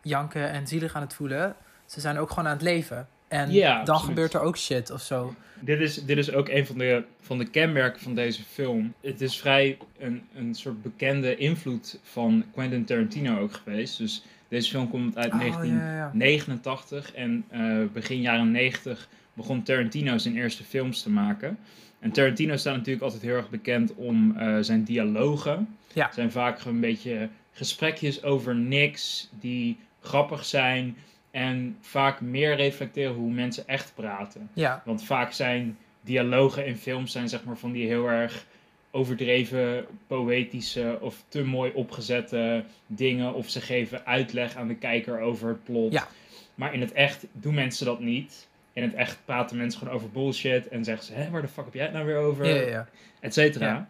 janken 0.02 0.50
en 0.50 0.66
zielig 0.66 0.94
aan 0.94 1.02
het 1.02 1.14
voelen. 1.14 1.56
Ze 1.86 2.00
zijn 2.00 2.18
ook 2.18 2.28
gewoon 2.28 2.46
aan 2.46 2.52
het 2.52 2.62
leven. 2.62 3.08
En 3.28 3.50
Ja, 3.52 3.70
dan 3.70 3.80
absoluut. 3.94 4.04
gebeurt 4.04 4.34
er 4.34 4.40
ook 4.40 4.56
shit 4.56 4.90
of 4.90 5.00
zo. 5.02 5.34
Dit 5.60 5.80
is, 5.80 6.04
dit 6.04 6.18
is 6.18 6.32
ook 6.32 6.48
een 6.48 6.66
van 6.66 6.78
de, 6.78 7.04
van 7.20 7.38
de 7.38 7.44
kenmerken 7.50 8.00
van 8.00 8.14
deze 8.14 8.42
film. 8.42 8.94
Het 9.00 9.20
is 9.20 9.38
vrij 9.38 9.78
een, 9.98 10.28
een 10.34 10.54
soort 10.54 10.82
bekende 10.82 11.36
invloed 11.36 11.98
van 12.02 12.44
Quentin 12.52 12.84
Tarantino 12.84 13.38
ook 13.40 13.52
geweest. 13.52 13.98
Dus 13.98 14.24
deze 14.48 14.70
film 14.70 14.90
komt 14.90 15.16
uit 15.16 15.32
Oh, 15.32 15.40
ja, 15.40 15.46
ja, 15.46 15.96
ja. 15.96 16.10
1989 16.14 17.12
en 17.14 17.44
eh, 17.48 17.76
begin 17.92 18.20
jaren 18.20 18.50
90 18.50 19.08
begon 19.32 19.62
Tarantino 19.62 20.18
zijn 20.18 20.36
eerste 20.36 20.64
films 20.64 21.02
te 21.02 21.10
maken. 21.10 21.58
En 21.98 22.12
Tarantino 22.12 22.56
staat 22.56 22.76
natuurlijk 22.76 23.04
altijd 23.04 23.22
heel 23.22 23.36
erg 23.36 23.50
bekend 23.50 23.94
om 23.94 24.36
eh, 24.36 24.56
zijn 24.60 24.84
dialogen. 24.84 25.76
Ja. 25.92 26.10
Zijn 26.12 26.32
vaak 26.32 26.64
een 26.64 26.80
beetje 26.80 27.28
gesprekjes 27.52 28.22
over 28.22 28.54
niks 28.54 29.30
die 29.40 29.78
grappig 30.00 30.44
zijn 30.44 30.96
en 31.30 31.76
vaak 31.80 32.20
meer 32.20 32.56
reflecteren 32.56 33.14
hoe 33.14 33.30
mensen 33.30 33.68
echt 33.68 33.92
praten. 33.94 34.50
Ja, 34.52 34.82
Want 34.84 35.04
vaak 35.04 35.32
zijn 35.32 35.78
dialogen 36.00 36.66
in 36.66 36.76
films 36.76 37.12
zijn 37.12 37.28
zeg 37.28 37.44
maar 37.44 37.56
van 37.56 37.72
die 37.72 37.86
heel 37.86 38.10
erg 38.10 38.46
overdreven, 38.90 39.86
poëtische 40.06 40.98
of 41.00 41.24
te 41.28 41.44
mooi 41.44 41.72
opgezette 41.74 42.64
dingen. 42.86 43.34
Of 43.34 43.48
ze 43.48 43.60
geven 43.60 44.06
uitleg 44.06 44.56
aan 44.56 44.68
de 44.68 44.74
kijker 44.74 45.20
over 45.20 45.48
het 45.48 45.64
plot. 45.64 45.92
Ja. 45.92 46.08
Maar 46.54 46.74
in 46.74 46.80
het 46.80 46.92
echt 46.92 47.26
doen 47.32 47.54
mensen 47.54 47.86
dat 47.86 48.00
niet. 48.00 48.48
In 48.72 48.82
het 48.82 48.94
echt 48.94 49.18
praten 49.24 49.56
mensen 49.56 49.78
gewoon 49.78 49.94
over 49.94 50.10
bullshit 50.10 50.68
en 50.68 50.84
zeggen 50.84 51.04
ze, 51.04 51.12
hé, 51.12 51.30
waar 51.30 51.42
de 51.42 51.48
fuck 51.48 51.64
heb 51.64 51.74
jij 51.74 51.84
het 51.84 51.92
nou 51.92 52.06
weer 52.06 52.16
over? 52.16 52.46
ja, 52.46 52.54
ja, 52.54 52.68
ja. 52.68 52.88
et 53.20 53.34
cetera. 53.34 53.66
Ja. 53.66 53.88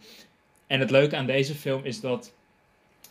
En 0.67 0.81
het 0.81 0.91
leuke 0.91 1.17
aan 1.17 1.27
deze 1.27 1.55
film 1.55 1.85
is 1.85 2.01
dat 2.01 2.33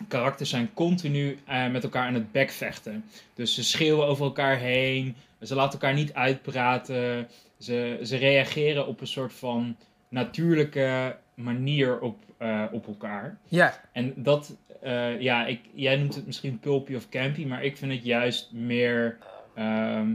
karakters 0.07 0.49
zijn 0.49 0.73
continu 0.73 1.37
eh, 1.45 1.67
met 1.69 1.83
elkaar 1.83 2.07
aan 2.07 2.13
het 2.13 2.31
bekvechten. 2.31 3.05
Dus 3.33 3.53
ze 3.53 3.63
schreeuwen 3.63 4.05
over 4.05 4.25
elkaar 4.25 4.57
heen, 4.57 5.15
ze 5.41 5.55
laten 5.55 5.79
elkaar 5.79 5.93
niet 5.93 6.13
uitpraten, 6.13 7.27
ze, 7.59 7.99
ze 8.03 8.17
reageren 8.17 8.87
op 8.87 9.01
een 9.01 9.07
soort 9.07 9.33
van 9.33 9.77
natuurlijke 10.09 11.15
manier 11.37 11.99
op, 11.99 12.19
eh, 12.37 12.63
op 12.71 12.87
elkaar. 12.87 13.37
ja. 13.47 13.79
En 13.91 14.13
dat, 14.15 14.55
eh, 14.81 15.21
ja, 15.21 15.45
ik, 15.45 15.59
jij 15.73 15.95
noemt 15.95 16.15
het 16.15 16.25
misschien 16.25 16.59
pulpy 16.59 16.95
of 16.95 17.09
campy, 17.09 17.45
maar 17.45 17.63
ik 17.63 17.77
vind 17.77 17.91
het 17.91 18.03
juist 18.03 18.51
meer, 18.53 19.17
ehm, 19.55 20.11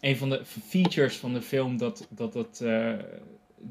een 0.00 0.16
van 0.16 0.28
de 0.30 0.40
features 0.44 1.16
van 1.18 1.32
de 1.32 1.42
film 1.42 1.76
dat 1.76 2.06
dat, 2.10 2.32
dat 2.32 2.60
eh, 2.64 2.92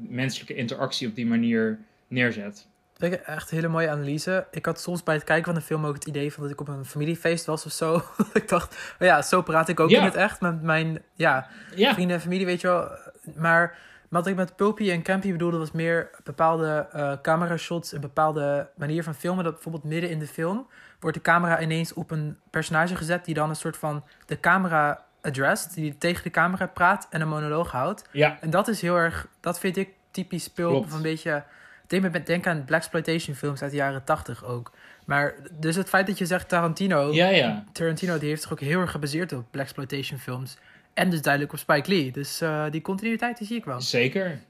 menselijke 0.08 0.54
interactie 0.54 1.08
op 1.08 1.14
die 1.14 1.26
manier 1.26 1.78
neerzet. 2.08 2.66
Vind 2.96 3.14
ik 3.14 3.20
echt 3.20 3.50
een 3.50 3.56
hele 3.56 3.68
mooie 3.68 3.90
analyse. 3.90 4.46
Ik 4.50 4.66
had 4.66 4.80
soms 4.80 5.02
bij 5.02 5.14
het 5.14 5.24
kijken 5.24 5.44
van 5.44 5.54
de 5.54 5.60
film 5.60 5.86
ook 5.86 5.94
het 5.94 6.04
idee 6.06 6.32
van 6.32 6.42
dat 6.42 6.52
ik 6.52 6.60
op 6.60 6.68
een 6.68 6.84
familiefeest 6.84 7.44
was 7.46 7.66
of 7.66 7.72
zo. 7.72 8.02
ik 8.34 8.48
dacht, 8.48 8.94
oh 9.00 9.06
ja, 9.06 9.22
zo 9.22 9.42
praat 9.42 9.68
ik 9.68 9.80
ook 9.80 9.90
Ja. 9.90 9.98
in 9.98 10.04
het 10.04 10.14
echt 10.14 10.40
met 10.40 10.62
mijn 10.62 11.02
ja, 11.14 11.48
Ja, 11.76 11.92
vrienden 11.94 12.16
en 12.16 12.22
familie, 12.22 12.46
weet 12.46 12.60
je 12.60 12.66
wel. 12.66 12.88
Maar 13.36 13.78
wat 14.12 14.26
ik 14.26 14.36
met 14.36 14.56
Pulpy 14.56 14.90
en 14.90 15.02
Campy 15.02 15.32
bedoelde 15.32 15.58
was 15.58 15.72
meer 15.72 16.10
bepaalde 16.24 16.86
eh 16.92 17.12
camera-shots, 17.22 17.92
een 17.92 18.00
bepaalde 18.00 18.68
manier 18.76 19.02
van 19.02 19.14
filmen. 19.14 19.44
Dat 19.44 19.52
bijvoorbeeld 19.52 19.84
midden 19.84 20.10
in 20.10 20.18
de 20.18 20.26
film 20.26 20.66
wordt 21.00 21.16
de 21.16 21.22
camera 21.22 21.60
ineens 21.60 21.92
op 21.92 22.10
een 22.10 22.38
personage 22.50 22.96
gezet 22.96 23.24
die 23.24 23.34
dan 23.34 23.48
een 23.48 23.56
soort 23.56 23.76
van 23.76 24.04
de 24.26 24.40
camera 24.40 25.04
addressed, 25.20 25.74
die 25.74 25.98
tegen 25.98 26.22
de 26.22 26.30
camera 26.30 26.66
praat 26.66 27.06
en 27.10 27.20
een 27.20 27.28
monoloog 27.28 27.70
houdt. 27.70 28.08
ja, 28.10 28.38
En 28.40 28.50
dat 28.50 28.68
is 28.68 28.80
heel 28.80 28.96
erg, 28.96 29.26
dat 29.40 29.58
vind 29.58 29.76
ik 29.76 29.88
typisch 30.10 30.48
Pulp 30.48 30.84
of 30.84 30.92
een 30.92 31.02
beetje... 31.02 31.44
Me 31.88 32.22
denken 32.22 32.50
aan 32.50 32.64
Blaxploitation 32.64 33.34
films 33.36 33.62
uit 33.62 33.70
de 33.70 33.76
jaren 33.76 34.04
tachtig 34.04 34.44
ook. 34.44 34.72
Maar 35.04 35.34
dus 35.50 35.76
het 35.76 35.88
feit 35.88 36.06
dat 36.06 36.18
je 36.18 36.26
zegt 36.26 36.48
Tarantino... 36.48 37.12
ja, 37.12 37.28
ja. 37.28 37.64
Tarantino 37.72 38.18
die 38.18 38.28
heeft 38.28 38.42
zich 38.42 38.52
ook 38.52 38.60
heel 38.60 38.80
erg 38.80 38.90
gebaseerd 38.90 39.32
op 39.32 39.44
Blaxploitation 39.50 40.18
films. 40.18 40.56
En 40.94 41.10
dus 41.10 41.22
duidelijk 41.22 41.52
op 41.52 41.58
Spike 41.58 41.88
Lee. 41.88 42.10
Dus 42.12 42.40
eh, 42.40 42.70
die 42.70 42.80
continuïteit 42.82 43.38
die 43.38 43.46
zie 43.46 43.56
ik 43.56 43.64
wel. 43.64 43.80
Zeker. 43.80 44.40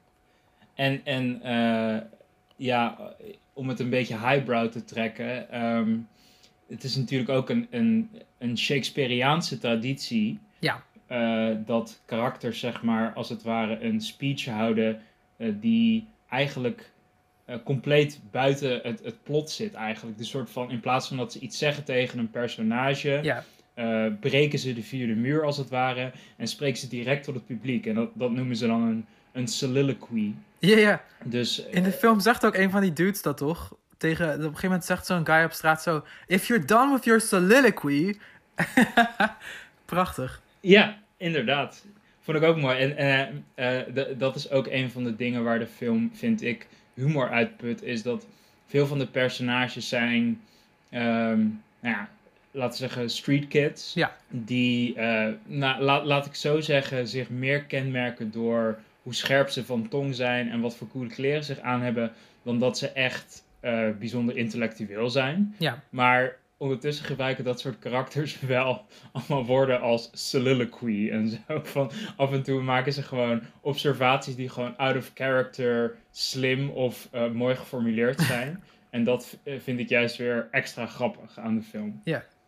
En, 0.75 1.00
en 1.04 1.42
eh, 1.42 2.02
ja, 2.56 2.99
om 3.52 3.68
het 3.68 3.80
een 3.80 3.90
beetje 3.90 4.18
highbrow 4.18 4.70
te 4.70 4.84
trekken. 4.84 5.50
ehm, 5.50 5.96
het 6.68 6.84
is 6.84 6.96
natuurlijk 6.96 7.30
ook 7.30 7.50
een, 7.50 7.66
een, 7.70 8.11
een 8.38 8.58
Shakespeareaanse 8.58 9.58
traditie. 9.58 10.38
Ja. 10.58 10.82
eh, 11.06 11.49
dat 11.66 12.00
karakters, 12.04 12.58
zeg 12.58 12.82
maar, 12.82 13.12
als 13.12 13.28
het 13.28 13.42
ware 13.42 13.84
een 13.84 14.00
speech 14.00 14.44
houden. 14.44 15.02
die 15.37 16.06
eigenlijk 16.28 16.90
compleet 17.64 18.20
buiten 18.30 18.80
het, 18.82 19.04
het 19.04 19.22
plot 19.22 19.50
zit, 19.50 19.75
eigenlijk. 19.75 20.18
De 20.18 20.25
soort 20.25 20.50
van, 20.50 20.70
in 20.70 20.80
plaats 20.80 21.08
van 21.08 21.16
dat 21.16 21.32
ze 21.32 21.38
iets 21.38 21.58
zeggen 21.58 21.84
tegen 21.84 22.18
een 22.18 22.30
personage. 22.30 23.18
Ja, 23.22 23.44
eh, 23.75 24.07
breken 24.21 24.59
ze 24.59 24.75
de 24.75 24.83
vierde 24.83 25.14
muur 25.14 25.45
als 25.45 25.57
het 25.57 25.69
ware 25.69 26.12
en 26.37 26.49
spreken 26.49 26.79
ze 26.79 26.88
direct 26.88 27.25
tot 27.25 27.35
het 27.35 27.47
publiek. 27.47 27.87
En 27.87 27.95
dat, 27.95 28.11
dat 28.14 28.31
noemen 28.31 28.57
ze 28.57 28.67
dan 28.67 28.83
een, 28.83 29.07
een 29.33 29.49
soliloquy. 29.49 30.33
ja, 30.59 30.76
ja. 30.76 31.05
Dus 31.25 31.64
In 31.64 31.83
de 31.83 31.93
film 31.93 32.21
zegt 32.21 32.47
ook 32.47 32.55
een 32.55 32.71
van 32.71 32.81
die 32.81 32.93
dudes 32.93 33.23
dat 33.23 33.37
toch? 33.37 33.76
Tegen, 33.97 34.26
op 34.26 34.33
een 34.33 34.43
gegeven 34.43 34.69
moment 34.69 34.85
zegt 34.85 35.07
zo'n 35.07 35.26
guy 35.26 35.45
op 35.45 35.52
straat 35.52 35.83
zo... 35.83 36.05
If 36.26 36.47
you're 36.47 36.64
done 36.64 36.93
with 36.93 37.05
your 37.05 37.21
soliloquy... 37.21 38.19
Prachtig. 39.85 40.43
ja, 40.61 40.99
inderdaad. 41.17 41.85
Vond 42.21 42.37
ik 42.37 42.43
ook 42.43 42.57
mooi. 42.57 42.79
En 42.79 43.45
eh, 43.55 43.79
eh, 43.79 44.19
dat 44.19 44.37
is 44.37 44.50
ook 44.50 44.67
een 44.67 44.91
van 44.91 45.05
de 45.05 45.17
dingen 45.17 45.45
waar 45.45 45.59
de 45.59 45.67
film, 45.67 46.11
vind 46.14 46.43
ik, 46.43 46.67
humor 46.95 47.31
uitput. 47.31 47.83
Is 47.83 48.02
dat 48.02 48.26
veel 48.67 48.87
van 48.87 48.99
de 48.99 49.07
personages 49.07 49.88
zijn, 49.88 50.41
ehm, 50.91 51.38
nou 51.81 51.95
ja, 51.97 52.09
laten 52.52 52.80
we 52.80 52.88
zeggen, 52.88 53.11
street 53.11 53.49
kids. 53.49 53.94
Ja. 53.94 54.16
Die, 54.28 54.94
eh, 54.94 55.28
nou, 55.44 55.82
laat, 55.82 56.04
laat 56.04 56.26
ik 56.26 56.35
zo 56.35 56.61
zeggen, 56.61 57.09
zich 57.09 57.30
meer 57.30 57.64
kenmerken 57.64 58.30
door 58.30 58.78
hoe 59.02 59.14
scherp 59.14 59.49
ze 59.49 59.64
van 59.64 59.88
tong 59.88 60.14
zijn 60.14 60.50
en 60.50 60.61
wat 60.61 60.76
voor 60.76 60.88
coole 60.88 61.09
kleren 61.09 61.44
ze 61.44 61.54
zich 61.54 61.62
aan 61.62 61.80
hebben, 61.80 62.12
dan 62.42 62.59
dat 62.59 62.78
ze 62.78 62.88
echt 62.88 63.44
eh, 63.61 63.88
bijzonder 63.99 64.37
intellectueel 64.37 65.11
zijn. 65.11 65.54
Ja. 65.59 65.82
Maar 65.90 66.37
ondertussen 66.56 67.04
gebruiken 67.04 67.44
dat 67.44 67.61
soort 67.61 67.78
karakters 67.78 68.40
wel 68.56 68.87
allemaal 69.12 69.44
woorden 69.44 69.80
als 69.80 70.11
soliloquy 70.12 71.09
en 71.11 71.28
zo. 71.28 71.61
Van 71.62 71.90
af 72.16 72.32
en 72.32 72.42
toe 72.42 72.62
maken 72.62 72.92
ze 72.92 73.02
gewoon 73.02 73.42
observaties 73.61 74.35
die 74.35 74.49
gewoon 74.49 74.76
out 74.76 74.97
of 74.97 75.11
character, 75.14 75.97
slim 76.11 76.71
of 76.71 77.09
eh, 77.11 77.30
mooi 77.30 77.54
geformuleerd 77.54 78.21
zijn. 78.21 78.62
en 78.90 79.04
dat 79.04 79.38
vind 79.44 79.80
ik 79.80 79.88
juist 79.88 80.16
weer 80.16 80.49
extra 80.50 80.87
grappig 80.87 81.38
aan 81.38 81.54
de 81.54 81.62
film. 81.62 82.00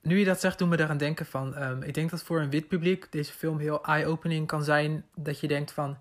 Nu 0.05 0.19
je 0.19 0.25
dat 0.25 0.41
zegt, 0.41 0.59
doet 0.59 0.69
me 0.69 0.81
eraan 0.81 0.97
denken 0.97 1.27
van... 1.27 1.55
ehm, 1.57 1.83
ik 1.83 1.95
denk 1.95 2.11
dat 2.11 2.23
voor 2.23 2.41
een 2.41 2.51
wit 2.51 2.69
publiek 2.69 3.07
deze 3.13 3.33
film 3.33 3.59
heel 3.59 3.85
eye-opening 3.85 4.47
kan 4.47 4.65
zijn. 4.65 5.05
Dat 5.15 5.41
je 5.41 5.49
denkt 5.49 5.73
van... 5.73 5.97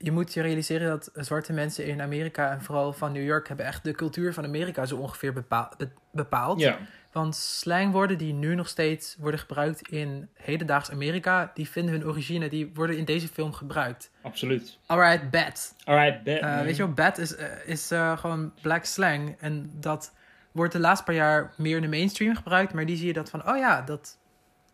Je 0.00 0.12
moet 0.12 0.34
je 0.34 0.40
realiseren 0.42 0.88
dat 0.88 1.10
zwarte 1.14 1.52
mensen 1.52 1.86
in 1.86 2.00
Amerika 2.00 2.50
en 2.50 2.62
vooral 2.62 2.92
van 2.92 3.12
New 3.12 3.24
York... 3.24 3.48
hebben 3.48 3.66
echt 3.66 3.84
de 3.84 3.92
cultuur 3.92 4.32
van 4.34 4.44
Amerika 4.44 4.86
zo 4.86 4.96
ongeveer 4.96 5.32
bepaal- 5.32 5.72
be- 5.76 5.88
bepaald. 6.12 6.60
Ja, 6.60 6.78
Want 7.12 7.36
slangwoorden 7.36 8.18
die 8.18 8.32
nu 8.32 8.54
nog 8.54 8.68
steeds 8.68 9.16
worden 9.18 9.40
gebruikt 9.40 9.88
in 9.88 10.28
hedendaags 10.34 10.90
Amerika... 10.90 11.50
die 11.54 11.68
vinden 11.68 11.94
hun 11.94 12.06
origine, 12.06 12.48
die 12.48 12.70
worden 12.74 12.96
in 12.96 13.04
deze 13.04 13.28
film 13.28 13.52
gebruikt. 13.52 14.10
absoluut. 14.22 14.78
Alright, 14.86 15.30
bad. 15.30 15.74
Alright, 15.84 16.22
bet. 16.22 16.40
Eh, 16.40 16.60
weet 16.60 16.76
je 16.76 16.84
wel, 16.84 16.92
bad 16.92 17.18
is, 17.18 17.36
eh, 17.36 17.46
is 17.66 17.90
eh, 17.90 18.18
gewoon 18.18 18.52
black 18.62 18.84
slang. 18.84 19.36
En 19.40 19.70
dat 19.74 20.12
wordt 20.52 20.72
de 20.72 20.78
laatste 20.78 21.04
paar 21.04 21.14
jaar 21.14 21.52
meer 21.56 21.76
in 21.76 21.82
de 21.82 21.88
mainstream 21.88 22.34
gebruikt. 22.34 22.72
Maar 22.72 22.86
die 22.86 22.96
zie 22.96 23.06
je 23.06 23.12
dat 23.12 23.30
van, 23.30 23.48
oh 23.48 23.56
ja, 23.56 23.82
dat 23.82 24.18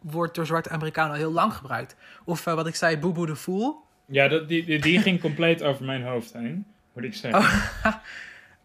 wordt 0.00 0.34
door 0.34 0.46
zwarte 0.46 0.70
Amerikanen 0.70 1.10
al 1.10 1.18
heel 1.18 1.32
lang 1.32 1.54
gebruikt. 1.54 1.96
Of 2.24 2.46
eh, 2.46 2.54
wat 2.54 2.66
ik 2.66 2.74
zei, 2.74 2.98
boeboe 2.98 3.26
de 3.26 3.36
fool. 3.36 3.82
Ja, 4.06 4.28
dat, 4.28 4.48
die, 4.48 4.64
die, 4.64 4.80
die 4.80 5.00
ging 5.00 5.20
compleet 5.20 5.62
over 5.62 5.84
mijn 5.84 6.02
hoofd 6.02 6.32
heen, 6.32 6.66
moet 6.92 7.04
ik 7.04 7.14
zeggen. 7.14 7.40
Oh. 7.40 7.94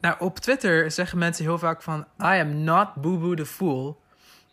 Nou, 0.01 0.15
op 0.19 0.39
Twitter 0.39 0.91
zeggen 0.91 1.17
mensen 1.17 1.45
heel 1.45 1.57
vaak 1.57 1.81
van, 1.81 1.99
I 2.21 2.39
am 2.39 2.63
not 2.63 2.95
boeboe 2.95 3.35
the 3.35 3.45
fool. 3.45 4.01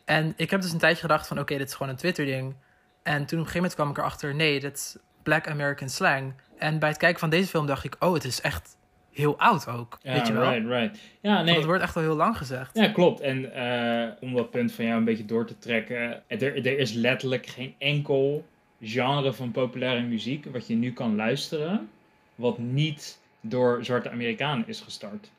En 0.04 0.32
ik 0.36 0.50
heb 0.50 0.60
dus 0.60 0.72
een 0.72 0.78
tijdje 0.78 1.00
gedacht 1.00 1.26
van, 1.26 1.38
oké, 1.38 1.56
dit 1.56 1.68
is 1.68 1.74
gewoon 1.74 1.92
een 1.92 1.98
Twitter-ding. 1.98 2.54
En 3.02 3.12
toen 3.12 3.22
op 3.22 3.30
een 3.30 3.38
gegeven 3.38 3.54
moment 3.54 3.74
kwam 3.74 3.90
ik 3.90 3.98
erachter, 3.98 4.34
nee, 4.34 4.60
dat 4.60 4.72
is 4.72 4.96
black 5.22 5.48
American 5.48 5.88
slang. 5.88 6.34
En 6.58 6.78
bij 6.78 6.88
het 6.88 6.98
kijken 6.98 7.20
van 7.20 7.30
deze 7.30 7.48
film 7.48 7.66
dacht 7.66 7.84
ik, 7.84 7.96
oh, 7.98 8.14
het 8.14 8.24
is 8.24 8.40
echt 8.40 8.76
heel 9.16 9.38
oud 9.38 9.68
ook. 9.68 9.98
Ja, 10.02 10.12
weet 10.12 10.26
je 10.26 10.32
wel? 10.32 10.42
right, 10.52 10.66
right. 10.68 10.98
Ja, 11.20 11.42
nee, 11.42 11.54
het 11.54 11.64
wordt 11.64 11.82
echt 11.82 11.96
al 11.96 12.02
heel 12.02 12.16
lang 12.16 12.36
gezegd. 12.36 12.74
Ja, 12.78 12.88
klopt. 12.88 13.20
En 13.20 13.52
eh, 13.54 14.08
om 14.20 14.34
dat 14.34 14.50
punt 14.50 14.72
van 14.72 14.84
jou 14.84 14.96
een 14.98 15.04
beetje 15.04 15.24
door 15.24 15.46
te 15.46 15.58
trekken. 15.58 16.22
Er, 16.26 16.42
er 16.66 16.78
is 16.78 16.92
letterlijk 16.92 17.46
geen 17.46 17.74
enkel 17.78 18.44
genre 18.82 19.32
van 19.32 19.50
populaire 19.50 20.02
muziek 20.02 20.44
wat 20.52 20.66
je 20.66 20.74
nu 20.74 20.92
kan 20.92 21.16
luisteren. 21.16 21.88
wat 22.34 22.58
niet 22.58 23.18
door 23.40 23.84
zwarte 23.84 24.10
Amerikanen 24.10 24.68
is 24.68 24.80
gestart. 24.80 25.30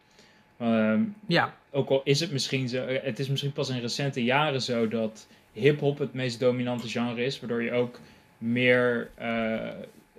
Ehm, 0.58 1.02
Ja, 1.28 1.54
ook 1.72 1.90
al 1.90 2.02
is 2.04 2.20
het 2.20 2.32
misschien 2.32 2.70
zo. 2.70 2.86
eh, 2.86 3.04
Het 3.04 3.20
is 3.20 3.28
misschien 3.30 3.54
pas 3.54 3.70
in 3.70 3.80
recente 3.80 4.24
jaren 4.24 4.62
zo 4.62 4.88
dat 4.88 5.28
hip-hop 5.52 5.98
het 5.98 6.14
meest 6.14 6.40
dominante 6.40 6.88
genre 6.90 7.24
is. 7.24 7.40
Waardoor 7.40 7.64
je 7.64 7.72
ook 7.72 8.00
meer 8.38 9.10
eh, 9.16 9.70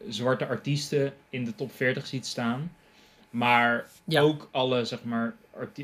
zwarte 0.09 0.47
artiesten 0.47 1.13
in 1.31 1.45
de 1.45 1.55
top 1.55 1.73
40 1.73 2.07
ziet 2.07 2.27
staan. 2.27 2.73
Maar 3.31 3.87
Ja. 4.05 4.21
ook 4.21 4.49
alle 4.51 4.85
zeg 4.85 5.05
maar, 5.05 5.35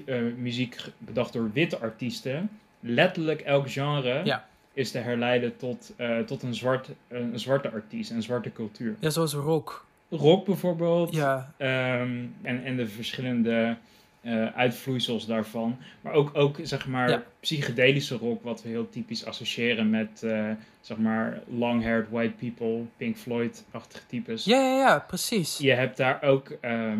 eh, 0.07 0.17
muziek 0.37 0.77
bedacht 0.99 1.33
door 1.33 1.51
witte 1.53 1.79
artiesten. 1.79 2.51
Letterlijk 2.81 3.41
elk 3.41 3.71
genre 3.71 4.21
Ja. 4.25 4.47
is 4.73 4.91
te 4.91 4.99
herleiden 4.99 5.57
tot, 5.57 5.93
eh, 5.97 6.19
tot 6.19 6.43
een, 6.43 6.55
zwart, 6.55 6.89
een 7.09 7.39
zwarte 7.39 7.71
artiest, 7.71 8.11
een 8.11 8.23
zwarte 8.23 8.53
cultuur. 8.53 8.95
ja 8.99 9.11
zoals 9.11 9.33
rock. 9.35 9.87
Rock 10.11 10.47
bijvoorbeeld. 10.47 11.15
Ja, 11.15 11.53
Ehm, 11.57 12.11
en, 12.43 12.65
en 12.65 12.77
de 12.77 12.87
verschillende 12.87 13.77
eh, 14.21 14.47
uitvloeisels 14.57 15.27
daarvan. 15.27 15.77
Maar 16.01 16.13
ook, 16.13 16.31
ook 16.35 16.57
zeg 16.63 16.87
maar 16.87 17.11
Ja. 17.11 17.23
psychedelische 17.41 18.17
rock, 18.17 18.43
wat 18.43 18.63
we 18.63 18.69
heel 18.69 18.89
typisch 18.89 19.25
associëren 19.25 19.91
met 19.91 20.23
eh, 20.23 20.51
zeg 20.81 20.97
maar 20.97 21.41
long-haired 21.57 22.09
white 22.11 22.33
people, 22.35 22.83
Pink 22.97 23.17
Floyd-achtige 23.17 24.07
types. 24.07 24.45
ja, 24.45 24.57
ja, 24.61 24.77
ja 24.79 24.99
precies. 24.99 25.59
Je 25.59 25.73
hebt 25.73 25.97
daar 25.97 26.23
ook 26.23 26.49
ehm, 26.61 26.99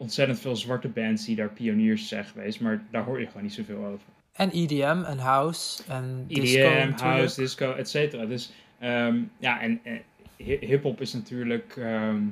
ontzettend 0.00 0.40
veel 0.40 0.56
zwarte 0.56 0.88
bands 0.88 1.24
die 1.24 1.36
daar 1.36 1.48
pioniers 1.50 2.08
zijn 2.08 2.24
geweest, 2.24 2.60
maar 2.60 2.82
daar 2.90 3.04
hoor 3.04 3.20
je 3.20 3.26
gewoon 3.26 3.42
niet 3.42 3.52
zoveel 3.52 3.84
over. 3.84 4.06
En 4.32 4.50
EDM 4.50 5.02
en 5.06 5.18
house 5.18 5.82
en 5.88 6.24
disco 6.28 6.58
EDM, 6.58 6.90
house, 7.02 7.40
disco, 7.40 7.72
et 7.74 7.88
cetera. 7.88 8.24
Dus 8.24 8.52
ehm, 8.78 9.18
ja, 9.38 9.60
en 9.60 9.80
eh, 9.82 9.92
hi- 10.36 10.66
hip-hop 10.66 11.00
is 11.00 11.12
natuurlijk. 11.12 11.74
ehm, 11.76 12.22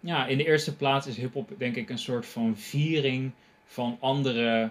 ja, 0.00 0.26
in 0.26 0.38
de 0.38 0.44
eerste 0.46 0.76
plaats 0.76 1.06
is 1.06 1.16
hip-hop 1.16 1.50
denk 1.58 1.76
ik 1.76 1.90
een 1.90 1.98
soort 1.98 2.26
van 2.26 2.56
viering 2.56 3.30
van 3.66 3.96
andere 4.00 4.70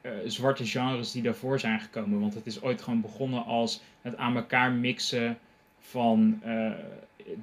eh, 0.00 0.12
zwarte 0.26 0.66
genres 0.66 1.12
die 1.12 1.22
daarvoor 1.22 1.60
zijn 1.60 1.80
gekomen. 1.80 2.20
Want 2.20 2.34
het 2.34 2.46
is 2.46 2.62
ooit 2.62 2.82
gewoon 2.82 3.00
begonnen 3.00 3.44
als 3.44 3.80
het 4.02 4.16
aan 4.16 4.36
elkaar 4.36 4.72
mixen 4.72 5.38
van 5.80 6.40
eh, 6.42 6.70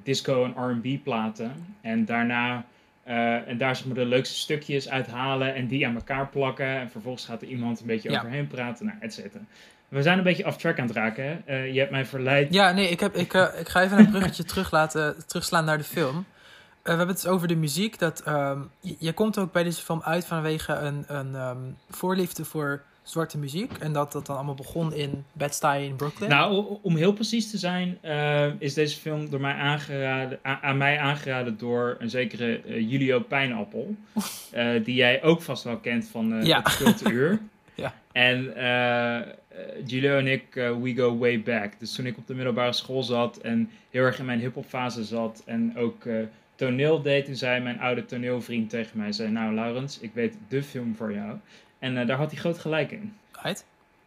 disco 0.02 0.44
en 0.44 0.70
R&B 0.70 1.02
platen. 1.02 1.52
En 1.80 2.04
daarna 2.04 2.64
eh, 3.06 3.48
en 3.48 3.58
daar 3.58 3.76
zeg 3.76 3.86
maar 3.86 3.94
de 3.94 4.04
leukste 4.06 4.34
stukjes 4.36 4.88
uithalen 4.88 5.54
en 5.54 5.66
die 5.66 5.86
aan 5.86 5.94
elkaar 5.94 6.28
plakken. 6.28 6.66
En 6.66 6.90
vervolgens 6.90 7.24
gaat 7.24 7.42
er 7.42 7.48
iemand 7.48 7.80
een 7.80 7.86
beetje 7.86 8.10
Ja. 8.10 8.18
overheen 8.18 8.46
praten, 8.46 8.86
nou, 8.86 8.98
et 9.00 9.14
cetera. 9.14 9.42
We 9.88 10.02
zijn 10.02 10.18
een 10.18 10.24
beetje 10.24 10.46
off 10.46 10.56
track 10.56 10.78
aan 10.78 10.86
het 10.86 10.96
raken. 10.96 11.24
Hè? 11.24 11.36
Eh, 11.44 11.72
je 11.72 11.78
hebt 11.78 11.90
mij 11.90 12.04
verleid. 12.04 12.52
Ja, 12.54 12.72
nee, 12.72 12.88
ik, 12.88 13.00
heb, 13.00 13.14
ik, 13.14 13.34
eh, 13.34 13.46
ik 13.60 13.68
ga 13.68 13.82
even 13.82 13.98
een 13.98 14.10
bruggetje 14.10 14.44
terug 14.52 14.70
laten, 14.70 15.26
terugslaan 15.26 15.64
naar 15.64 15.78
de 15.78 15.84
film. 15.84 16.24
We 16.82 16.88
hebben 16.92 17.08
het 17.08 17.22
dus 17.22 17.32
over 17.32 17.48
de 17.48 17.56
muziek. 17.56 17.98
Dat, 17.98 18.22
je, 18.80 18.96
je 18.98 19.12
komt 19.12 19.38
ook 19.38 19.52
bij 19.52 19.62
deze 19.62 19.82
film 19.82 20.02
uit 20.02 20.26
vanwege 20.26 20.72
een, 20.72 21.04
een 21.06 21.34
ehm, 21.34 21.58
voorliefde 21.90 22.44
voor 22.44 22.82
zwarte 23.06 23.38
muziek. 23.38 23.72
En 23.78 23.92
dat 23.92 24.12
dat 24.12 24.26
dan 24.26 24.36
allemaal 24.36 24.54
begon 24.54 24.94
in 24.94 25.24
Bed-Stuy 25.32 25.82
in 25.82 25.96
Brooklyn. 25.96 26.28
Nou, 26.28 26.78
om 26.82 26.96
heel 26.96 27.12
precies 27.12 27.50
te 27.50 27.58
zijn, 27.58 27.98
eh, 28.00 28.46
is 28.58 28.74
deze 28.74 29.00
film 29.00 29.30
door 29.30 29.40
mij 29.40 29.52
aangeraden, 29.54 30.38
aan 30.42 30.76
mij 30.76 30.98
aangeraden 30.98 31.58
door 31.58 31.96
een 31.98 32.10
zekere 32.10 32.60
eh, 32.60 32.90
Julio 32.90 33.20
Pijnappel. 33.20 33.94
eh, 34.52 34.84
die 34.84 34.94
jij 34.94 35.22
ook 35.22 35.42
vast 35.42 35.64
wel 35.64 35.76
kent 35.76 36.08
van 36.08 36.44
Ja. 36.44 36.60
het 36.62 36.76
cultuur. 36.76 37.38
Ja. 37.74 37.94
En 38.12 38.42
Julio 39.86 40.18
en 40.18 40.26
ik, 40.26 40.44
we 40.54 40.94
go 40.96 41.18
way 41.18 41.42
back. 41.42 41.72
Dus 41.78 41.92
toen 41.94 42.06
ik 42.06 42.16
op 42.16 42.26
de 42.26 42.34
middelbare 42.34 42.72
school 42.72 43.02
zat 43.02 43.36
en 43.36 43.70
heel 43.90 44.02
erg 44.02 44.18
in 44.18 44.24
mijn 44.24 44.40
hip-hop 44.40 44.66
fase 44.66 45.04
zat 45.04 45.42
en 45.46 45.76
ook 45.76 46.06
toneel 46.54 47.02
deed, 47.02 47.24
toen 47.24 47.34
zei 47.34 47.60
mijn 47.60 47.80
oude 47.80 48.04
toneelvriend 48.04 48.70
tegen 48.70 48.98
mij: 48.98 49.12
zei, 49.12 49.30
Nou, 49.30 49.54
Laurens, 49.54 50.00
ik 50.00 50.10
weet 50.14 50.34
de 50.48 50.62
film 50.62 50.96
voor 50.96 51.12
jou. 51.12 51.36
En 51.86 51.96
eh, 51.98 52.06
daar 52.06 52.16
had 52.16 52.30
hij 52.30 52.40
groot 52.40 52.58
gelijk 52.58 52.90
in. 52.90 53.16
Right? 53.42 53.64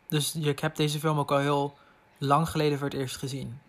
Dus 0.08 0.36
je 0.40 0.54
hebt 0.62 0.78
deze 0.78 1.00
film 1.00 1.20
ook 1.20 1.32
al 1.32 1.38
heel 1.38 1.78
lang 2.18 2.50
geleden 2.50 2.78
voor 2.78 2.88
het 2.88 2.98
eerst 2.98 3.18
gezien. 3.18 3.60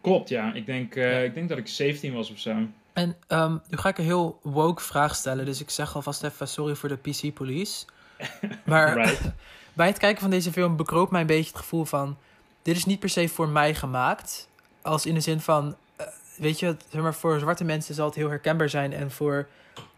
Klopt, 0.00 0.28
ja. 0.28 0.52
Ik 0.52 0.66
denk, 0.66 0.94
eh, 0.94 1.24
ik 1.24 1.34
denk 1.34 1.48
dat 1.48 1.58
ik 1.58 1.68
17 1.68 2.12
was 2.12 2.30
of 2.30 2.38
zo. 2.38 2.56
En 2.92 3.16
ehm, 3.26 3.56
nu 3.68 3.78
ga 3.78 3.88
ik 3.88 3.98
een 3.98 4.04
heel 4.04 4.38
woke 4.42 4.82
vraag 4.82 5.14
stellen. 5.14 5.44
Dus 5.44 5.60
ik 5.60 5.70
zeg 5.70 5.94
alvast 5.94 6.22
even 6.22 6.48
sorry 6.48 6.74
voor 6.74 6.88
de 6.88 6.96
PC-police. 6.96 7.84
Maar 8.64 8.94
Right. 8.94 9.20
bij 9.72 9.86
het 9.86 9.98
kijken 9.98 10.20
van 10.20 10.30
deze 10.30 10.52
film 10.52 10.76
bekroop 10.76 11.10
mij 11.10 11.20
een 11.20 11.26
beetje 11.26 11.50
het 11.50 11.60
gevoel 11.60 11.84
van... 11.84 12.16
Dit 12.62 12.76
is 12.76 12.84
niet 12.84 13.00
per 13.00 13.08
se 13.08 13.28
voor 13.28 13.48
mij 13.48 13.74
gemaakt. 13.74 14.48
Als 14.82 15.06
in 15.06 15.14
de 15.14 15.20
zin 15.20 15.40
van... 15.40 15.76
eh, 15.96 16.06
weet 16.36 16.58
je, 16.58 16.76
zeg 16.88 17.02
maar, 17.02 17.14
voor 17.14 17.38
zwarte 17.38 17.64
mensen 17.64 17.94
zal 17.94 18.06
het 18.06 18.14
heel 18.14 18.28
herkenbaar 18.28 18.68
zijn. 18.68 18.92
En 18.92 19.10
voor... 19.10 19.48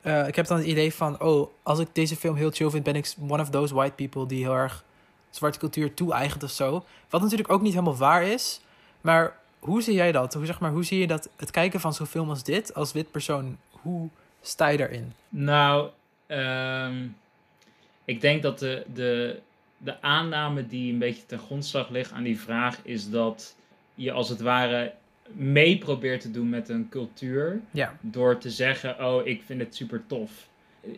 eh, 0.01 0.29
ik 0.29 0.37
heb 0.37 0.47
dan 0.47 0.57
het 0.57 0.67
idee 0.67 0.95
van... 0.95 1.21
Oh, 1.21 1.51
als 1.63 1.79
ik 1.79 1.89
deze 1.93 2.17
film 2.17 2.37
heel 2.37 2.51
chill 2.51 2.71
vind... 2.71 2.85
ben 2.85 2.97
ik 2.97 3.15
one 3.29 3.43
of 3.43 3.51
those 3.51 3.75
white 3.75 3.95
people 3.95 4.27
die 4.27 4.43
heel 4.45 4.55
erg 4.55 4.85
zwarte 5.31 5.59
cultuur 5.59 5.95
toe-eigent 5.95 6.43
of 6.43 6.51
zo. 6.51 6.85
Wat 7.09 7.21
natuurlijk 7.21 7.51
ook 7.51 7.63
niet 7.63 7.73
helemaal 7.73 7.97
waar 7.97 8.23
is. 8.23 8.61
Maar 9.01 9.37
hoe 9.59 9.83
zie 9.83 9.95
jij 9.95 10.13
dat? 10.13 10.35
Hoe, 10.35 10.47
zeg 10.47 10.61
maar, 10.61 10.71
hoe 10.71 10.85
zie 10.85 10.99
je 10.99 11.07
dat 11.07 11.29
het 11.37 11.51
kijken 11.51 11.81
van 11.81 11.95
zo'n 11.95 12.07
film 12.07 12.29
als 12.29 12.43
dit... 12.43 12.75
als 12.75 12.93
wit 12.93 13.11
persoon... 13.11 13.57
Hoe 13.71 14.09
sta 14.41 14.69
je 14.69 14.79
daarin? 14.79 15.13
Nou, 15.29 15.89
ehm, 16.27 17.07
ik 18.05 18.21
denk 18.21 18.43
dat 18.43 18.59
de, 18.59 18.85
de, 18.95 19.41
de 19.77 20.03
aanname 20.03 20.67
die 20.67 20.93
een 20.93 20.99
beetje 20.99 21.27
ten 21.27 21.39
grondslag 21.39 21.89
ligt 21.89 22.13
aan 22.13 22.23
die 22.23 22.41
vraag 22.41 22.79
is 22.83 23.11
dat 23.11 23.55
je 23.95 24.13
als 24.13 24.29
het 24.29 24.41
ware 24.41 24.93
mee 25.33 25.79
probeert 25.79 26.21
te 26.21 26.31
doen 26.31 26.49
met 26.49 26.69
een 26.69 26.87
cultuur 26.91 27.61
Ja. 27.71 27.97
door 28.01 28.39
te 28.39 28.51
zeggen, 28.51 29.05
oh, 29.07 29.27
ik 29.27 29.43
vind 29.47 29.61
het 29.61 29.75
super 29.75 30.03
tof. 30.07 30.49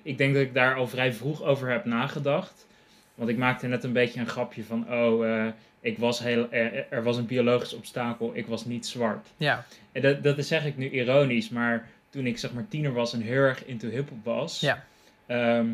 Ik 0.03 0.19
denk 0.19 0.35
dat 0.35 0.43
ik 0.43 0.55
daar 0.55 0.75
al 0.75 0.87
vrij 0.89 1.13
vroeg 1.13 1.43
over 1.43 1.69
heb 1.71 1.85
nagedacht. 1.85 2.67
Want 3.15 3.29
ik 3.31 3.37
maakte 3.37 3.67
net 3.67 3.85
een 3.85 3.93
beetje 3.93 4.21
een 4.21 4.27
grapje 4.29 4.65
van, 4.65 4.93
oh, 4.93 5.27
eh, 5.29 5.47
ik 5.81 5.99
was 5.99 6.19
heel, 6.19 6.47
er, 6.51 6.87
er 6.91 7.03
was 7.03 7.17
een 7.17 7.27
biologisch 7.27 7.75
obstakel, 7.75 8.31
ik 8.35 8.47
was 8.47 8.65
niet 8.65 8.87
zwart. 8.87 9.27
Ja. 9.37 9.65
En 9.93 10.03
dat, 10.03 10.23
dat 10.23 10.39
is 10.39 10.49
zeg 10.49 10.65
ik 10.67 10.77
nu 10.77 10.91
ironisch, 10.91 11.49
maar 11.49 11.89
toen 12.11 12.27
ik 12.27 12.39
zeg 12.39 12.53
maar 12.53 12.69
tiener 12.69 12.93
was 12.93 13.13
en 13.13 13.21
heel 13.21 13.43
erg 13.43 13.65
into 13.67 13.89
hip-hop 13.89 14.25
was, 14.25 14.61
Ja. 14.61 14.85
ehm, 15.27 15.67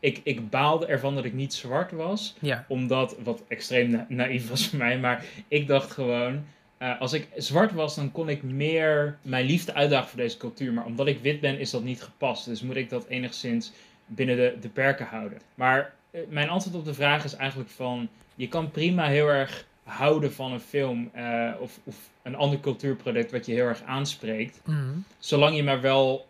ik, 0.00 0.20
ik 0.24 0.50
baalde 0.50 0.86
ervan 0.86 1.14
dat 1.14 1.24
ik 1.24 1.32
niet 1.32 1.54
zwart 1.54 1.90
was, 1.92 2.36
Ja. 2.38 2.64
omdat, 2.68 3.16
wat 3.22 3.42
extreem 3.48 3.90
na- 3.90 4.06
naïef 4.08 4.48
was 4.48 4.68
voor 4.68 4.78
mij, 4.78 4.98
maar 4.98 5.24
ik 5.48 5.66
dacht 5.66 5.90
gewoon, 5.90 6.44
eh, 6.78 7.00
als 7.00 7.12
ik 7.12 7.28
zwart 7.36 7.72
was, 7.72 7.94
dan 7.94 8.12
kon 8.12 8.28
ik 8.28 8.42
meer 8.42 9.18
mijn 9.22 9.46
liefde 9.46 9.74
uitdagen 9.74 10.08
voor 10.08 10.18
deze 10.18 10.36
cultuur. 10.36 10.72
Maar 10.72 10.84
omdat 10.84 11.06
ik 11.06 11.18
wit 11.18 11.40
ben, 11.40 11.58
is 11.58 11.70
dat 11.70 11.82
niet 11.82 12.02
gepast. 12.02 12.44
Dus 12.44 12.62
moet 12.62 12.76
ik 12.76 12.90
dat 12.90 13.06
enigszins 13.06 13.72
binnen 14.06 14.36
de, 14.36 14.56
de 14.60 14.68
perken 14.68 15.06
houden. 15.06 15.38
Maar 15.54 15.94
eh, 16.10 16.20
mijn 16.28 16.48
antwoord 16.48 16.76
op 16.76 16.84
de 16.84 16.94
vraag 16.94 17.24
is 17.24 17.34
eigenlijk 17.34 17.70
van, 17.70 18.08
je 18.34 18.48
kan 18.48 18.70
prima 18.70 19.06
heel 19.06 19.28
erg 19.28 19.66
houden 19.82 20.32
van 20.32 20.52
een 20.52 20.60
film 20.60 21.10
eh, 21.12 21.50
of, 21.60 21.80
of 21.84 21.96
een 22.22 22.36
ander 22.36 22.60
cultuurproduct 22.60 23.30
wat 23.30 23.46
je 23.46 23.52
heel 23.52 23.66
erg 23.66 23.82
aanspreekt. 23.82 24.60
Mhm. 24.64 24.96
Zolang 25.18 25.56
je 25.56 25.62
maar 25.62 25.80
wel 25.80 26.26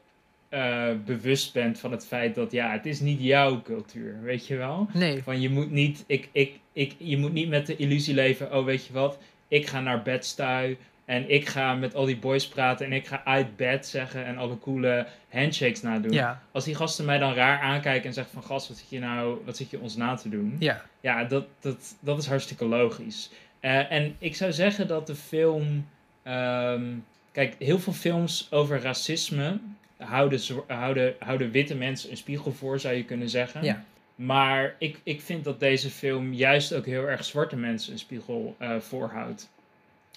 bewust 1.05 1.53
bent 1.53 1.79
van 1.79 1.93
het 1.93 2.07
feit 2.07 2.35
dat 2.35 2.53
ja, 2.53 2.71
het 2.71 2.87
is 2.87 3.01
niet 3.01 3.21
jouw 3.23 3.63
cultuur, 3.63 4.23
weet 4.23 4.47
je 4.47 4.57
wel? 4.57 4.89
Nee. 4.93 5.23
Van 5.23 5.41
je 5.41 5.51
moet 5.51 5.71
niet, 5.71 6.05
ik, 6.07 6.29
ik, 6.33 6.59
ik, 6.73 6.95
je 6.99 7.19
moet 7.19 7.33
niet 7.33 7.49
met 7.49 7.67
de 7.67 7.77
illusie 7.77 8.15
leven, 8.15 8.57
oh 8.57 8.65
weet 8.65 8.87
je 8.87 8.93
wat, 8.93 9.19
ik 9.49 9.67
ga 9.67 9.81
naar 9.81 10.03
bedstuy 10.03 10.79
en 11.05 11.31
ik 11.31 11.49
ga 11.49 11.75
met 11.75 11.95
al 11.95 12.05
die 12.05 12.17
boys 12.17 12.49
praten 12.49 12.87
en 12.87 12.93
ik 12.93 13.07
ga 13.07 13.23
uit 13.25 13.57
bed 13.57 13.87
zeggen 13.87 14.25
en 14.25 14.39
alle 14.39 14.59
coole 14.59 15.07
handshakes 15.29 15.83
nadoen. 15.83 16.13
Ja. 16.13 16.43
Als 16.53 16.65
die 16.65 16.75
gasten 16.75 17.05
mij 17.05 17.19
dan 17.19 17.35
raar 17.35 17.61
aankijken 17.61 18.09
en 18.09 18.15
zeggen 18.15 18.33
van 18.33 18.43
gast, 18.43 18.69
wat 18.69 18.77
zit 18.77 18.91
je 18.91 18.99
nou, 18.99 19.39
wat 19.45 19.57
zit 19.57 19.71
je 19.71 19.81
ons 19.81 19.97
na 19.97 20.15
te 20.15 20.29
doen? 20.29 20.57
Ja. 20.59 20.83
Ja, 21.01 21.25
dat, 21.25 21.47
dat, 21.61 21.95
dat 22.01 22.19
is 22.19 22.27
hartstikke 22.27 22.65
logisch. 22.65 23.31
Eh, 23.61 23.93
en 23.93 24.17
ik 24.19 24.37
zou 24.37 24.53
zeggen 24.53 24.87
dat 24.89 25.07
de 25.07 25.15
film. 25.15 25.87
ehm, 26.23 26.85
kijk, 27.33 27.55
heel 27.59 27.79
veel 27.79 27.93
films 27.93 28.47
over 28.51 28.81
racisme 28.81 29.59
houden, 29.97 30.41
houden, 30.67 31.15
houden 31.19 31.51
witte 31.51 31.75
mensen 31.75 32.11
een 32.11 32.17
spiegel 32.17 32.53
voor, 32.53 32.81
zou 32.81 32.95
je 32.95 33.05
kunnen 33.05 33.29
zeggen. 33.29 33.63
Ja. 33.65 33.85
Maar 34.19 34.75
ik, 34.79 35.01
ik 35.03 35.21
vind 35.21 35.45
dat 35.45 35.61
deze 35.61 35.91
film 35.91 36.33
juist 36.33 36.75
ook 36.75 36.87
heel 36.87 37.09
erg 37.09 37.25
zwarte 37.25 37.57
mensen 37.57 37.93
een 37.93 37.99
spiegel 37.99 38.57
eh, 38.59 38.79
voorhoudt. 38.79 39.51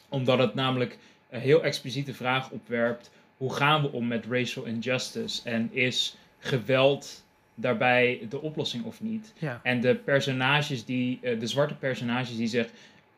Omdat 0.10 0.40
het 0.40 0.54
namelijk 0.54 0.98
een 1.30 1.40
heel 1.40 1.64
expliciete 1.64 2.14
vraag 2.14 2.50
opwerpt: 2.50 3.12
hoe 3.38 3.54
gaan 3.54 3.82
we 3.82 3.92
om 3.92 4.08
met 4.08 4.26
racial 4.30 4.66
injustice? 4.66 5.42
En 5.50 5.70
is 5.74 6.16
geweld 6.40 7.24
daarbij 7.56 8.26
de 8.30 8.42
oplossing 8.42 8.84
of 8.84 9.02
niet? 9.02 9.34
Ja. 9.38 9.60
En 9.64 9.82
de 9.82 9.96
personages 9.96 10.86
die, 10.86 11.20
eh, 11.22 11.40
de 11.40 11.48
zwarte 11.48 11.76
personages 11.76 12.38
die 12.38 12.48
zich 12.48 12.68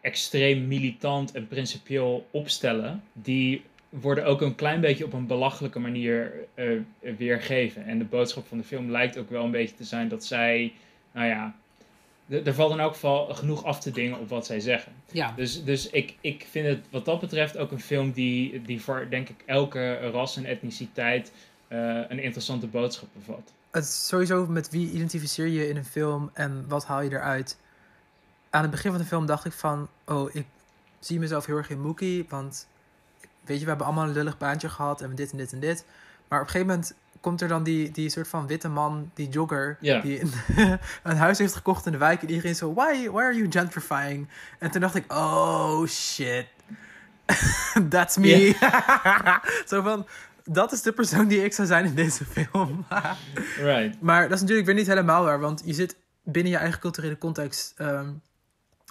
extreem 0.01 0.67
militant 0.67 1.31
en 1.31 1.47
principieel 1.47 2.27
opstellen, 2.31 3.03
die 3.13 3.63
worden 4.01 4.25
ook 4.25 4.41
een 4.41 4.55
klein 4.55 4.81
beetje 4.81 5.05
op 5.05 5.13
een 5.13 5.27
belachelijke 5.27 5.79
manier 5.79 6.33
eh, 6.53 6.75
eh, 6.75 6.81
weergegeven. 7.17 7.85
En 7.85 7.97
de 7.97 8.05
boodschap 8.05 8.47
van 8.47 8.57
de 8.57 8.63
film 8.63 8.91
lijkt 8.91 9.17
ook 9.17 9.29
wel 9.29 9.43
een 9.43 9.51
beetje 9.51 9.75
te 9.75 9.83
zijn 9.83 10.07
dat 10.07 10.25
zij, 10.25 10.73
nou 11.11 11.27
ja, 11.27 11.55
er 12.29 12.53
valt 12.53 12.71
in 12.71 12.79
elk 12.79 12.93
geval 12.93 13.33
genoeg 13.33 13.63
af 13.63 13.79
te 13.79 13.91
dingen 13.91 14.19
op 14.19 14.29
wat 14.29 14.45
zij 14.45 14.59
zeggen. 14.59 14.91
Ja. 15.11 15.33
Dus, 15.35 15.63
dus 15.63 15.89
ik, 15.89 16.15
ik 16.21 16.45
vind 16.49 16.67
het 16.67 16.85
wat 16.89 17.05
dat 17.05 17.19
betreft 17.19 17.57
ook 17.57 17.71
een 17.71 17.81
film 17.81 18.11
die, 18.11 18.61
die 18.61 18.81
voor, 18.81 19.07
denk 19.09 19.29
ik, 19.29 19.43
elke 19.45 19.95
ras 20.11 20.37
en 20.37 20.45
etniciteit 20.45 21.31
eh, 21.67 21.79
een 22.07 22.19
interessante 22.19 22.67
boodschap 22.67 23.09
bevat. 23.13 23.53
Het 23.71 23.83
is 23.83 24.07
sowieso 24.07 24.45
met 24.45 24.69
wie 24.69 24.91
identificeer 24.91 25.47
je 25.47 25.69
in 25.69 25.77
een 25.77 25.85
film 25.85 26.29
en 26.33 26.65
wat 26.67 26.85
haal 26.85 27.01
je 27.01 27.11
eruit. 27.11 27.57
Aan 28.49 28.61
het 28.61 28.71
begin 28.71 28.91
van 28.91 28.99
de 28.99 29.07
film 29.07 29.25
dacht 29.25 29.45
ik 29.45 29.51
van, 29.51 29.87
oh, 30.05 30.35
ik 30.35 30.45
zie 30.99 31.19
mezelf 31.19 31.45
heel 31.45 31.57
erg 31.57 31.69
in 31.69 31.81
Mookie, 31.81 32.25
want 32.29 32.67
weet 33.45 33.57
je, 33.57 33.63
we 33.63 33.69
hebben 33.69 33.85
allemaal 33.85 34.07
een 34.07 34.13
lullig 34.13 34.37
baantje 34.37 34.69
gehad 34.69 35.01
en 35.01 35.15
dit 35.15 35.31
en 35.31 35.37
dit 35.37 35.53
en 35.53 35.59
dit. 35.59 35.85
Maar 36.27 36.39
op 36.39 36.45
een 36.45 36.51
gegeven 36.51 36.73
moment 36.73 36.95
komt 37.21 37.41
er 37.41 37.47
dan 37.47 37.63
die, 37.63 37.91
die 37.91 38.09
soort 38.09 38.27
van 38.27 38.47
witte 38.47 38.69
man, 38.69 39.11
die 39.13 39.29
jogger, 39.29 39.77
die 39.79 40.21
een, 40.21 40.31
een 41.03 41.17
huis 41.17 41.37
heeft 41.37 41.55
gekocht 41.55 41.85
in 41.85 41.91
de 41.91 41.97
wijk 41.97 42.21
en 42.21 42.29
iedereen 42.29 42.55
zo, 42.55 42.73
why, 42.73 43.09
why 43.09 43.21
are 43.21 43.35
you 43.35 43.51
gentrifying? 43.51 44.27
En 44.59 44.71
toen 44.71 44.81
dacht 44.81 44.95
ik, 44.95 45.13
oh 45.13 45.85
shit, 45.87 46.47
that's 47.89 48.17
me. 48.17 48.55
zo 49.69 49.81
van, 49.81 50.07
dat 50.43 50.71
is 50.71 50.81
de 50.81 50.91
persoon 50.91 51.27
die 51.27 51.43
ik 51.43 51.53
zou 51.53 51.67
zijn 51.67 51.85
in 51.85 51.95
deze 51.95 52.25
film. 52.25 52.85
Right. 53.57 54.01
Maar 54.01 54.21
dat 54.21 54.31
is 54.31 54.41
natuurlijk 54.41 54.67
weer 54.67 54.75
niet 54.75 54.87
helemaal 54.87 55.23
waar, 55.23 55.39
want 55.39 55.61
je 55.65 55.73
zit 55.73 55.95
binnen 56.23 56.51
je 56.51 56.57
eigen 56.57 56.79
culturele 56.79 57.17
context. 57.17 57.73
ehm, 57.77 58.11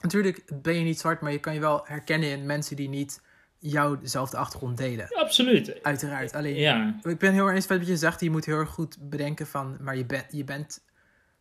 natuurlijk 0.03 0.43
ben 0.63 0.75
je 0.75 0.85
niet 0.85 1.01
zwart, 1.01 1.21
maar 1.21 1.33
je 1.33 1.41
kan 1.41 1.55
je 1.55 1.61
wel 1.61 1.83
herkennen 1.85 2.31
in 2.31 2.47
mensen 2.47 2.77
die 2.77 2.89
niet 2.89 3.21
jouw 3.65 3.99
dezelfde 3.99 4.37
achtergrond 4.37 4.77
delen. 4.77 5.09
Absoluut. 5.15 5.83
Uiteraard. 5.83 6.33
Alleen, 6.35 6.55
Ja. 6.57 6.95
ik 7.03 7.19
ben 7.19 7.33
heel 7.33 7.47
erg 7.47 7.55
eens 7.55 7.67
wat 7.67 7.87
je 7.87 7.97
zegt. 7.97 8.21
Je 8.21 8.31
moet 8.31 8.45
heel 8.45 8.59
erg 8.59 8.69
goed 8.71 8.97
bedenken 9.01 9.47
van, 9.47 9.77
maar 9.81 9.97
je, 9.97 10.05
bent 10.05 10.27
je 10.31 10.45
bent, 10.45 10.83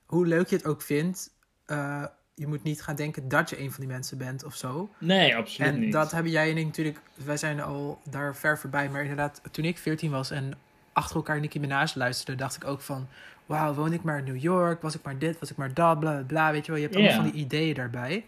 hoe 0.05 0.25
leuk 0.27 0.47
je 0.47 0.55
het 0.55 0.65
ook 0.65 0.81
vindt, 0.81 1.29
eh, 1.65 2.03
je 2.35 2.47
moet 2.47 2.63
niet 2.63 2.81
gaan 2.81 2.95
denken 2.95 3.27
dat 3.29 3.49
je 3.49 3.59
een 3.59 3.71
van 3.71 3.79
die 3.79 3.89
mensen 3.89 4.17
bent 4.17 4.43
of 4.43 4.55
zo. 4.55 4.89
Nee, 4.97 5.35
absoluut 5.35 5.73
En 5.73 5.79
niet. 5.79 5.91
dat 5.91 6.11
hebben 6.11 6.31
jij 6.31 6.49
en 6.51 6.57
ik 6.57 6.65
natuurlijk, 6.65 6.99
wij 7.25 7.37
zijn 7.37 7.61
al 7.61 8.01
daar 8.09 8.35
ver 8.35 8.57
voorbij. 8.57 8.89
Maar 8.89 9.01
inderdaad, 9.01 9.41
toen 9.51 9.65
ik 9.65 9.77
14 9.77 10.11
was 10.11 10.31
en 10.31 10.53
achter 10.93 11.15
elkaar 11.15 11.39
Nicki 11.39 11.59
Minaj 11.59 11.87
luisterde, 11.95 12.35
dacht 12.41 12.55
ik 12.55 12.65
ook 12.65 12.81
van, 12.81 13.07
wauw, 13.45 13.73
woon 13.73 13.93
ik 13.93 14.03
maar 14.03 14.17
in 14.17 14.23
New 14.23 14.41
York? 14.41 14.81
Was 14.81 14.95
ik 14.95 15.03
maar 15.03 15.17
dit, 15.17 15.39
was 15.39 15.51
ik 15.51 15.57
maar 15.57 15.73
dat, 15.73 15.99
bla 15.99 16.11
bla, 16.13 16.23
bla. 16.23 16.51
Weet 16.51 16.65
je 16.65 16.71
wel, 16.71 16.81
je 16.81 16.87
hebt 16.87 16.97
allemaal 16.97 17.21
van 17.23 17.31
die 17.31 17.41
ideeën 17.43 17.73
daarbij. 17.75 18.25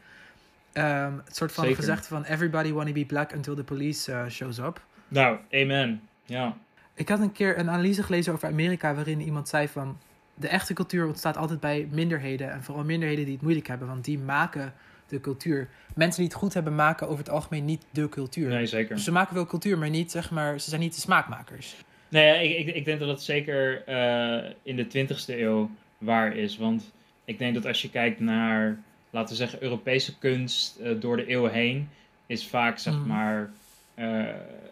Ehm, 0.74 1.14
het 1.26 1.36
soort 1.36 1.52
van 1.52 1.64
Zeker. 1.64 1.80
gezegde 1.80 2.08
van, 2.08 2.24
everybody 2.24 2.72
wanna 2.72 2.92
be 2.92 3.06
black 3.06 3.34
until 3.34 3.56
the 3.56 3.64
police 3.64 4.12
eh, 4.12 4.28
shows 4.30 4.58
up. 4.58 4.82
Nou, 5.08 5.38
amen. 5.52 6.02
Ja. 6.26 6.58
Ik 6.94 7.10
had 7.10 7.20
een 7.20 7.32
keer 7.32 7.58
een 7.58 7.70
analyse 7.70 8.04
gelezen 8.04 8.34
over 8.34 8.48
Amerika 8.48 8.94
waarin 8.96 9.22
iemand 9.22 9.50
zei 9.50 9.68
van 9.68 9.98
de 10.34 10.48
echte 10.48 10.74
cultuur 10.74 11.08
ontstaat 11.08 11.38
altijd 11.38 11.60
bij 11.60 11.88
minderheden 11.92 12.52
en 12.52 12.64
vooral 12.64 12.84
minderheden 12.84 13.24
die 13.24 13.34
het 13.34 13.42
moeilijk 13.42 13.68
hebben, 13.68 13.88
want 13.88 14.06
die 14.06 14.20
maken 14.20 14.74
de 15.08 15.20
cultuur. 15.20 15.68
Mensen 15.96 16.22
die 16.22 16.30
het 16.30 16.40
goed 16.40 16.54
hebben 16.54 16.76
maken 16.76 17.08
over 17.08 17.20
het 17.20 17.30
algemeen 17.30 17.66
niet 17.66 17.86
de 17.92 18.10
cultuur. 18.10 18.50
Nee, 18.50 18.66
zeker. 18.66 18.96
Dus 18.96 19.04
ze 19.04 19.12
maken 19.12 19.36
wel 19.36 19.46
cultuur, 19.46 19.78
maar 19.78 19.90
niet 19.90 20.12
zeg 20.12 20.32
maar, 20.32 20.60
ze 20.60 20.70
zijn 20.70 20.82
niet 20.82 20.96
de 20.96 21.02
smaakmakers. 21.02 21.76
Nee, 22.10 22.26
ja, 22.26 22.34
ik, 22.34 22.68
ik, 22.68 22.76
ik 22.76 22.86
denk 22.86 23.00
dat 23.00 23.08
dat 23.08 23.24
zeker 23.24 23.84
eh, 23.86 24.52
in 24.64 24.76
de 24.76 25.08
20e 25.08 25.26
eeuw 25.26 25.70
waar 25.98 26.36
is. 26.36 26.58
Want 26.58 26.92
ik 27.26 27.38
denk 27.38 27.54
dat 27.54 27.66
als 27.66 27.82
je 27.82 27.90
kijkt 27.90 28.20
naar 28.20 28.78
laten 29.14 29.30
we 29.30 29.36
zeggen, 29.36 29.64
Europese 29.64 30.18
kunst 30.18 30.76
eh, 30.80 30.92
door 31.00 31.18
de 31.18 31.26
eeuwen 31.26 31.52
heen 31.52 31.90
is 32.26 32.48
vaak, 32.48 32.78
zeg 32.78 32.94
Mhm. 32.94 33.08
maar, 33.08 33.52
eh, 33.94 34.24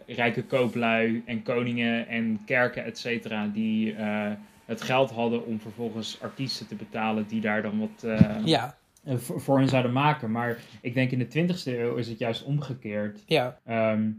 rijke 0.06 0.44
kooplui 0.44 1.22
en 1.26 1.42
koningen 1.42 2.08
en 2.08 2.40
kerken, 2.46 2.84
et 2.84 2.98
cetera, 2.98 3.46
die 3.52 3.94
eh, 3.94 4.30
het 4.64 4.82
geld 4.82 5.10
hadden 5.10 5.46
om 5.46 5.60
vervolgens 5.60 6.20
artiesten 6.20 6.66
te 6.66 6.74
betalen 6.74 7.26
die 7.28 7.40
daar 7.40 7.62
dan 7.62 7.78
wat 7.78 8.18
Ja, 8.44 8.76
voor, 9.06 9.40
voor 9.40 9.58
hen 9.58 9.68
zouden 9.68 9.92
maken. 9.92 10.30
Maar 10.30 10.58
ik 10.80 10.94
denk 10.94 11.10
in 11.10 11.18
de 11.18 11.28
20e 11.28 11.78
eeuw 11.78 11.94
is 11.96 12.08
het 12.08 12.18
juist 12.18 12.42
omgekeerd. 12.44 13.22
ja. 13.26 13.58
Ehm, 13.64 14.10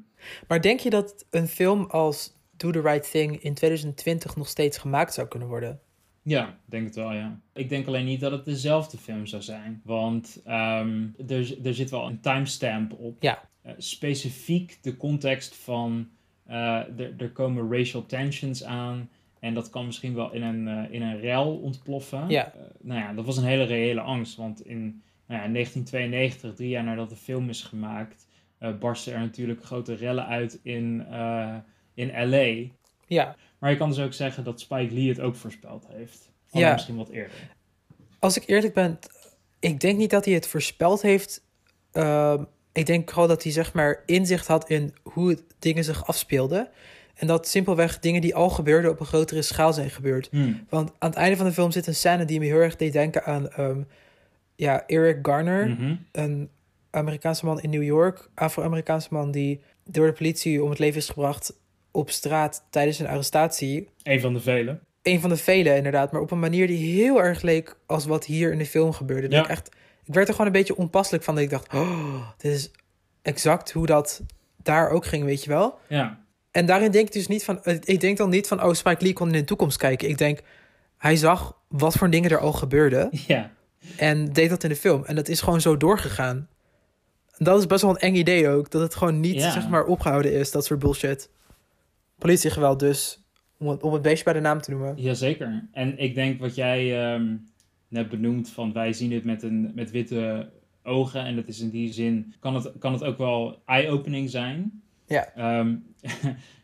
Maar 0.48 0.62
denk 0.62 0.80
je 0.80 0.90
dat 0.90 1.26
een 1.30 1.48
film 1.48 1.86
als 1.90 2.34
Do 2.58 2.72
the 2.72 2.82
Right 2.82 3.12
Thing 3.12 3.42
in 3.42 3.54
2020 3.54 4.36
nog 4.36 4.48
steeds 4.48 4.78
gemaakt 4.78 5.14
zou 5.14 5.28
kunnen 5.28 5.48
worden? 5.48 5.80
Ja, 6.24 6.48
ik 6.48 6.56
denk 6.66 6.86
het 6.86 6.96
wel, 6.96 7.14
ja. 7.14 7.40
Ik 7.54 7.70
denk 7.70 7.88
alleen 7.88 8.06
niet 8.06 8.20
dat 8.20 8.32
het 8.32 8.46
dezelfde 8.46 8.98
film 8.98 9.26
zou 9.26 9.42
zijn. 9.42 9.82
Want 9.84 10.42
ehm, 10.46 11.08
er, 11.28 11.66
er 11.66 11.74
zit 11.74 11.90
wel 11.90 12.08
een 12.08 12.20
timestamp 12.20 12.94
op. 12.94 13.22
Ja. 13.22 13.50
Eh, 13.62 13.74
specifiek 13.78 14.78
de 14.82 14.98
context 14.98 15.56
van... 15.56 16.10
eh, 16.46 17.00
er, 17.18 17.32
komen 17.34 17.72
racial 17.72 18.06
tensions 18.06 18.64
aan. 18.64 19.10
En 19.40 19.54
dat 19.54 19.70
kan 19.70 19.86
misschien 19.86 20.14
wel 20.14 20.32
in 20.32 20.42
een, 20.42 20.68
eh, 20.68 20.94
in 20.94 21.02
een 21.02 21.20
rel 21.20 21.58
ontploffen. 21.58 22.30
Ja. 22.30 22.54
Nou 22.82 23.00
ja, 23.00 23.14
dat 23.14 23.26
was 23.26 23.38
een 23.38 23.44
hele 23.44 23.64
reële 23.64 24.02
angst. 24.02 24.36
Want 24.36 24.66
in 24.66 25.02
nou 25.28 25.42
ja, 25.42 25.52
1992, 25.52 26.54
drie 26.54 26.70
jaar 26.70 26.84
nadat 26.84 27.10
de 27.10 27.16
film 27.16 27.50
is 27.50 27.62
gemaakt... 27.62 28.28
barsten 28.80 29.14
er 29.14 29.20
natuurlijk 29.20 29.64
grote 29.64 29.94
rellen 29.94 30.26
uit 30.26 30.60
in, 30.64 31.06
in 31.94 32.30
L.A., 32.30 32.72
Ja, 33.08 33.36
maar 33.64 33.72
je 33.72 33.78
kan 33.78 33.90
dus 33.90 34.00
ook 34.00 34.14
zeggen 34.14 34.44
dat 34.44 34.60
Spike 34.60 34.94
Lee 34.94 35.10
het 35.10 35.20
ook 35.20 35.36
voorspeld 35.36 35.86
heeft. 35.88 36.30
Alleen 36.52 36.66
Ja. 36.66 36.74
misschien 36.74 36.96
wat 36.96 37.10
eerder. 37.10 37.36
als 38.20 38.38
ik 38.38 38.44
eerlijk 38.46 38.74
ben, 38.74 39.00
ik 39.60 39.80
denk 39.80 39.98
niet 39.98 40.10
dat 40.10 40.26
hij 40.26 40.34
het 40.34 40.48
voorspeld 40.48 41.02
heeft. 41.02 41.44
Ehm, 41.92 42.44
ik 42.72 42.86
denk 42.86 43.12
gewoon 43.12 43.28
dat 43.28 43.44
hij 43.44 43.52
zeg 43.52 43.74
maar 43.74 44.04
inzicht 44.06 44.48
had 44.48 44.70
in 44.70 44.94
hoe 45.04 45.38
dingen 45.60 45.84
zich 45.84 46.06
afspeelden. 46.08 46.70
En 47.14 47.28
dat 47.28 47.48
simpelweg 47.48 48.00
dingen 48.00 48.22
die 48.22 48.36
al 48.36 48.50
gebeurden 48.50 48.92
op 48.92 49.00
een 49.00 49.06
grotere 49.06 49.42
schaal 49.42 49.74
zijn 49.74 49.90
gebeurd. 49.90 50.30
Want 50.70 50.92
aan 51.00 51.10
het 51.10 51.18
einde 51.20 51.38
van 51.38 51.46
de 51.46 51.52
film 51.54 51.72
zit 51.72 51.88
een 51.88 51.96
scène 51.96 52.26
die 52.26 52.40
me 52.40 52.46
heel 52.46 52.60
erg 52.60 52.76
deed 52.76 52.94
denken 52.94 53.24
aan 53.26 53.50
ehm, 53.50 53.82
ja, 54.56 54.88
Eric 54.88 55.20
Garner. 55.22 55.70
Mhm. 55.70 55.96
Een 56.12 56.50
Amerikaanse 56.90 57.46
man 57.46 57.62
in 57.62 57.70
New 57.70 57.84
York. 57.84 58.30
Afro-Amerikaanse 58.36 59.08
man 59.12 59.32
die 59.32 59.62
door 59.86 60.08
de 60.08 60.14
politie 60.14 60.64
om 60.64 60.70
het 60.70 60.80
leven 60.80 60.98
is 61.00 61.08
gebracht 61.10 61.54
op 61.94 62.10
straat 62.10 62.64
tijdens 62.70 63.00
een 63.00 63.08
arrestatie. 63.08 63.90
Een 64.04 64.20
van 64.22 64.34
de 64.34 64.40
vele. 64.40 64.80
Een 65.02 65.20
van 65.20 65.30
de 65.30 65.38
vele 65.38 65.76
inderdaad, 65.76 66.12
maar 66.12 66.22
op 66.22 66.32
een 66.32 66.40
manier 66.40 66.68
die 66.68 67.02
heel 67.02 67.24
erg 67.24 67.42
leek 67.42 67.76
als 67.86 68.06
wat 68.06 68.26
hier 68.26 68.52
in 68.52 68.58
de 68.58 68.66
film 68.66 68.92
gebeurde. 68.94 69.30
Ja. 69.30 69.44
ik, 69.44 69.48
echt, 69.50 69.70
ik 70.04 70.14
werd 70.14 70.28
er 70.28 70.34
gewoon 70.34 70.48
een 70.48 70.58
beetje 70.58 70.76
onpasselijk 70.78 71.24
van 71.24 71.36
dat 71.36 71.44
ik 71.44 71.50
dacht, 71.50 71.74
oh, 71.74 72.28
dit 72.38 72.52
is 72.54 72.72
exact 73.22 73.72
hoe 73.72 73.86
dat 73.86 74.22
daar 74.64 74.90
ook 74.90 75.06
ging, 75.06 75.24
weet 75.26 75.44
je 75.44 75.50
wel. 75.50 75.80
Ja. 75.88 76.20
En 76.52 76.66
daarin 76.66 76.92
denk 76.92 77.08
ik 77.08 77.14
dus 77.14 77.28
niet 77.28 77.44
van, 77.44 77.64
eh, 77.64 77.78
ik 77.84 78.00
denk 78.00 78.18
dan 78.18 78.30
niet 78.30 78.48
van, 78.48 78.64
oh, 78.64 78.74
Spike 78.74 79.04
Lee 79.04 79.14
kon 79.14 79.28
in 79.28 79.34
de 79.34 79.44
toekomst 79.44 79.78
kijken. 79.78 80.10
Ik 80.10 80.18
denk, 80.18 80.40
hij 80.98 81.16
zag 81.16 81.58
wat 81.68 81.94
voor 81.96 82.10
dingen 82.10 82.30
er 82.30 82.40
al 82.40 82.54
gebeurden 82.54 83.10
Ja. 83.28 83.52
en 83.98 84.34
deed 84.34 84.50
dat 84.50 84.64
in 84.64 84.70
de 84.70 84.76
film. 84.76 85.06
En 85.06 85.16
dat 85.16 85.28
is 85.28 85.42
gewoon 85.42 85.62
zo 85.62 85.78
doorgegaan. 85.78 86.48
En 87.38 87.46
dat 87.46 87.60
is 87.60 87.68
best 87.68 87.82
wel 87.82 87.92
een 87.92 87.98
eng 87.98 88.16
idee 88.16 88.50
ook, 88.50 88.72
dat 88.72 88.82
het 88.82 88.96
gewoon 88.96 89.20
niet, 89.20 89.36
Ja. 89.36 89.52
zeg 89.52 89.70
maar, 89.70 89.86
opgehouden 89.86 90.34
is, 90.34 90.52
dat 90.52 90.66
soort 90.66 90.80
bullshit. 90.80 91.30
Politiegeweld 92.24 92.80
dus, 92.80 93.20
om 93.58 93.68
het, 93.68 93.84
om 93.84 93.94
het 93.94 94.02
beestje 94.02 94.24
bij 94.24 94.34
de 94.34 94.40
naam 94.40 94.62
te 94.62 94.72
noemen. 94.72 95.02
Jazeker. 95.02 95.68
En 95.72 95.98
ik 95.98 96.16
denk 96.16 96.40
wat 96.40 96.56
jij 96.56 97.12
ehm, 97.14 97.36
net 97.88 98.10
benoemt 98.10 98.50
van 98.50 98.74
wij 98.74 98.94
zien 98.94 99.12
het 99.12 99.24
met, 99.24 99.44
een, 99.44 99.72
met 99.76 99.92
witte 99.92 100.52
ogen. 100.84 101.26
En 101.26 101.36
dat 101.36 101.48
is 101.48 101.60
in 101.60 101.70
die 101.70 101.94
zin, 101.94 102.34
kan 102.40 102.56
het, 102.56 102.72
kan 102.80 102.94
het 102.94 103.04
ook 103.04 103.18
wel 103.18 103.62
eye-opening 103.66 104.30
zijn. 104.30 104.84
Ja. 105.08 105.34
Ehm, 105.36 105.76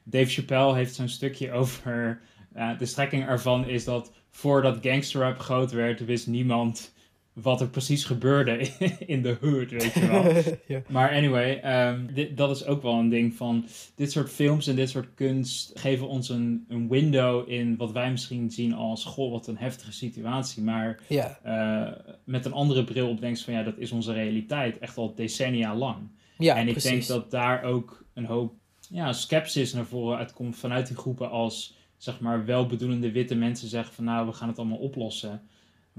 Dave 0.04 0.30
Chappelle 0.30 0.76
heeft 0.76 0.96
zo'n 0.96 1.08
stukje 1.10 1.52
over, 1.52 2.22
eh, 2.54 2.78
de 2.78 2.86
strekking 2.86 3.28
ervan 3.28 3.68
is 3.68 3.84
dat 3.84 4.14
voordat 4.30 4.78
gangsterrap 4.82 5.40
groot 5.40 5.72
werd, 5.72 6.06
wist 6.06 6.28
niemand 6.28 6.94
wat 7.42 7.62
er 7.62 7.70
precies 7.70 8.04
gebeurde 8.04 8.68
in 9.14 9.22
de 9.22 9.38
hood, 9.42 9.72
weet 9.72 9.94
je 9.94 10.08
wel. 10.08 10.44
ja. 10.78 10.82
Maar 10.88 11.12
anyway, 11.12 11.60
ehm, 11.60 12.14
dit, 12.14 12.38
dat 12.38 12.56
is 12.56 12.66
ook 12.66 12.82
wel 12.82 12.94
een 12.94 13.10
ding 13.10 13.34
van 13.34 13.66
dit 13.96 14.12
soort 14.12 14.30
films 14.30 14.68
en 14.68 14.76
dit 14.76 14.90
soort 14.90 15.08
kunst 15.16 15.80
geven 15.80 16.08
ons 16.08 16.30
een, 16.30 16.66
een 16.68 16.90
window 16.90 17.50
in 17.50 17.78
wat 17.78 17.92
wij 17.92 18.12
misschien 18.12 18.52
zien 18.52 18.74
als 18.74 19.06
goh, 19.06 19.32
wat 19.32 19.48
een 19.48 19.58
heftige 19.58 19.92
situatie. 19.92 20.64
Maar 20.64 21.00
ja. 21.08 21.40
eh, 21.44 22.14
met 22.24 22.46
een 22.46 22.54
andere 22.54 22.84
bril 22.84 23.10
op 23.10 23.22
denkt 23.22 23.42
van 23.42 23.54
ja, 23.54 23.64
dat 23.64 23.78
is 23.78 23.92
onze 23.92 24.14
realiteit 24.14 24.78
echt 24.78 24.98
al 24.98 25.16
decennia 25.16 25.76
lang. 25.76 25.98
Ja, 26.38 26.56
en 26.56 26.66
ik 26.66 26.72
precies. 26.72 26.90
denk 26.90 27.08
dat 27.08 27.32
daar 27.32 27.64
ook 27.64 28.04
een 28.14 28.26
hoop 28.26 28.54
ja, 28.90 29.14
sceptisch 29.14 29.74
naar 29.74 29.86
voren 29.86 30.18
uitkomt 30.18 30.58
vanuit 30.58 30.88
die 30.88 30.98
groepen 30.98 31.30
als 31.30 31.78
zeg 31.98 32.20
maar 32.20 32.46
welbedoelende 32.46 33.12
witte 33.12 33.36
mensen 33.36 33.68
zeggen 33.68 33.94
van 33.94 34.04
nou, 34.04 34.28
we 34.28 34.34
gaan 34.34 34.48
het 34.48 34.58
allemaal 34.58 34.78
oplossen. 34.78 35.42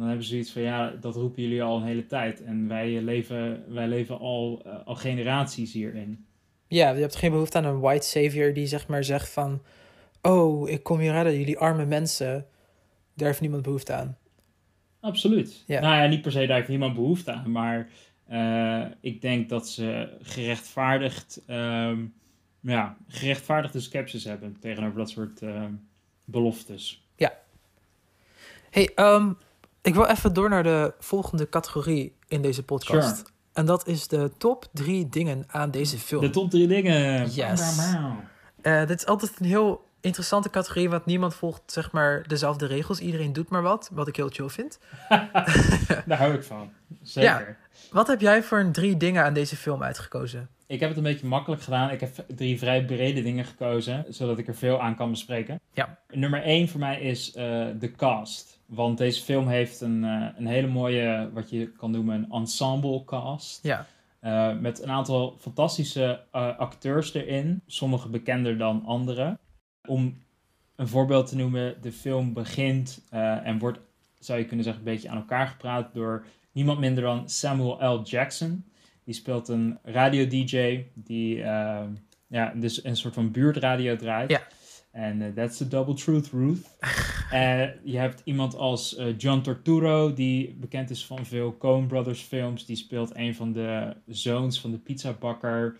Dan 0.00 0.08
hebben 0.08 0.26
ze 0.26 0.32
zoiets 0.32 0.52
van 0.52 0.62
ja, 0.62 0.90
dat 0.90 1.14
roepen 1.14 1.42
jullie 1.42 1.62
al 1.62 1.76
een 1.76 1.86
hele 1.86 2.06
tijd. 2.06 2.42
En 2.42 2.68
wij 2.68 3.00
leven, 3.00 3.64
wij 3.68 3.88
leven 3.88 4.18
al, 4.18 4.62
eh, 4.64 4.86
al 4.86 4.94
generaties 4.94 5.72
hierin. 5.72 6.26
Ja, 6.66 6.90
je 6.90 7.00
hebt 7.00 7.16
geen 7.16 7.30
behoefte 7.30 7.58
aan 7.58 7.64
een 7.64 7.80
white 7.80 8.06
savior 8.06 8.52
die 8.52 8.66
zeg 8.66 8.88
maar 8.88 9.04
zegt 9.04 9.28
van... 9.28 9.62
Oh, 10.22 10.68
ik 10.68 10.82
kom 10.82 11.00
je 11.00 11.10
redden, 11.10 11.38
jullie 11.38 11.58
arme 11.58 11.86
mensen. 11.86 12.46
Daar 13.14 13.26
heeft 13.26 13.40
niemand 13.40 13.62
behoefte 13.62 13.92
aan. 13.92 14.16
Absoluut. 15.00 15.64
Ja. 15.66 15.80
Nou 15.80 15.96
ja, 15.96 16.06
niet 16.06 16.22
per 16.22 16.32
se, 16.32 16.46
daar 16.46 16.56
heeft 16.56 16.68
niemand 16.68 16.94
behoefte 16.94 17.32
aan. 17.32 17.50
Maar 17.50 17.88
eh, 18.26 18.84
ik 19.00 19.20
denk 19.20 19.48
dat 19.48 19.68
ze 19.68 20.16
gerechtvaardigd, 20.22 21.42
ehm, 21.46 22.04
ja, 22.60 22.96
gerechtvaardigde 23.08 23.80
sceptisch 23.80 24.24
hebben 24.24 24.56
tegenover 24.60 24.98
dat 24.98 25.10
soort 25.10 25.40
beloftes. 26.24 27.08
hey, 28.70 28.90
ehm, 28.94 29.32
ik 29.82 29.94
wil 29.94 30.06
even 30.06 30.32
door 30.32 30.48
naar 30.48 30.62
de 30.62 30.94
volgende 30.98 31.48
categorie 31.48 32.16
in 32.28 32.42
deze 32.42 32.62
podcast. 32.62 33.16
Sure. 33.16 33.28
En 33.52 33.66
dat 33.66 33.86
is 33.86 34.08
de 34.08 34.30
top 34.38 34.66
drie 34.72 35.08
dingen 35.08 35.44
aan 35.46 35.70
deze 35.70 35.98
film. 35.98 36.20
De 36.20 36.30
top 36.30 36.50
drie 36.50 36.66
dingen. 36.66 37.30
Yes. 37.30 37.78
Eh, 38.62 38.86
dit 38.86 38.98
is 38.98 39.06
altijd 39.06 39.32
een 39.38 39.46
heel 39.46 39.84
interessante 40.00 40.50
categorie, 40.50 40.90
want 40.90 41.06
niemand 41.06 41.34
volgt 41.34 41.62
zeg 41.66 41.92
maar 41.92 42.24
dezelfde 42.26 42.66
regels. 42.66 43.00
Iedereen 43.00 43.32
doet 43.32 43.48
maar 43.48 43.62
wat, 43.62 43.90
wat 43.92 44.08
ik 44.08 44.16
heel 44.16 44.28
chill 44.28 44.48
vind. 44.48 44.78
Daar 46.06 46.18
hou 46.18 46.34
ik 46.34 46.42
van. 46.42 46.72
Zeker. 47.02 47.56
Wat 47.90 48.06
heb 48.06 48.20
jij 48.20 48.42
voor 48.42 48.58
een 48.58 48.72
drie 48.72 48.96
dingen 48.96 49.24
aan 49.24 49.34
deze 49.34 49.56
film 49.56 49.82
uitgekozen? 49.82 50.48
Ik 50.66 50.80
heb 50.80 50.88
het 50.88 50.98
een 50.98 51.04
beetje 51.04 51.26
makkelijk 51.26 51.62
gedaan. 51.62 51.90
Ik 51.90 52.00
heb 52.00 52.24
drie 52.28 52.58
vrij 52.58 52.84
brede 52.84 53.22
dingen 53.22 53.44
gekozen, 53.44 54.04
zodat 54.08 54.38
ik 54.38 54.48
er 54.48 54.54
veel 54.54 54.80
aan 54.80 54.96
kan 54.96 55.10
bespreken. 55.10 55.60
Ja. 55.72 55.98
Nummer 56.08 56.42
één 56.42 56.68
voor 56.68 56.80
mij 56.80 57.00
is 57.00 57.32
eh, 57.32 57.66
de 57.78 57.92
cast. 57.96 58.59
Want 58.70 58.98
deze 58.98 59.22
film 59.22 59.48
heeft 59.48 59.80
een, 59.80 60.04
eh, 60.04 60.26
een 60.36 60.46
hele 60.46 60.66
mooie, 60.66 61.30
wat 61.32 61.50
je 61.50 61.72
kan 61.72 61.90
noemen, 61.90 62.14
een 62.14 62.30
ensemble 62.30 63.04
cast. 63.04 63.62
Ja. 63.62 63.86
Eh, 64.20 64.58
met 64.58 64.82
een 64.82 64.90
aantal 64.90 65.36
fantastische 65.38 66.24
eh, 66.32 66.58
acteurs 66.58 67.14
erin. 67.14 67.62
Sommige 67.66 68.08
bekender 68.08 68.58
dan 68.58 68.84
andere. 68.84 69.38
Om 69.86 70.22
een 70.76 70.88
voorbeeld 70.88 71.26
te 71.26 71.36
noemen, 71.36 71.76
de 71.80 71.92
film 71.92 72.32
begint 72.32 73.02
en 73.10 73.58
wordt, 73.58 73.78
zou 74.18 74.38
je 74.38 74.44
kunnen 74.44 74.64
zeggen, 74.64 74.86
een 74.86 74.92
beetje 74.92 75.08
aan 75.08 75.16
elkaar 75.16 75.46
gepraat 75.46 75.94
door 75.94 76.24
niemand 76.52 76.78
minder 76.78 77.02
dan 77.04 77.28
Samuel 77.28 77.94
L. 77.94 78.02
Jackson. 78.02 78.64
Die 79.04 79.14
speelt 79.14 79.48
een 79.48 79.78
radio-dj 79.82 80.84
die 80.94 81.36
ja, 82.26 82.52
dus 82.54 82.84
een 82.84 82.96
soort 82.96 83.14
van 83.14 83.30
buurtradio 83.30 83.96
draait. 83.96 84.30
Ja. 84.30 84.40
En 84.90 85.22
eh, 85.22 85.28
that's 85.34 85.56
the 85.56 85.68
double 85.68 85.94
truth, 85.94 86.30
Ruth. 86.32 86.66
Eh, 87.30 87.68
je 87.82 87.98
hebt 87.98 88.20
iemand 88.24 88.56
als 88.56 88.96
eh, 88.96 89.18
John 89.18 89.40
Torturo, 89.40 90.12
die 90.12 90.54
bekend 90.60 90.90
is 90.90 91.06
van 91.06 91.26
veel 91.26 91.56
Coen 91.56 91.86
Brothers 91.86 92.20
films. 92.20 92.66
Die 92.66 92.76
speelt 92.76 93.16
een 93.16 93.34
van 93.34 93.52
de 93.52 93.96
zoons 94.06 94.60
van 94.60 94.70
de 94.70 94.78
pizzabakker. 94.78 95.78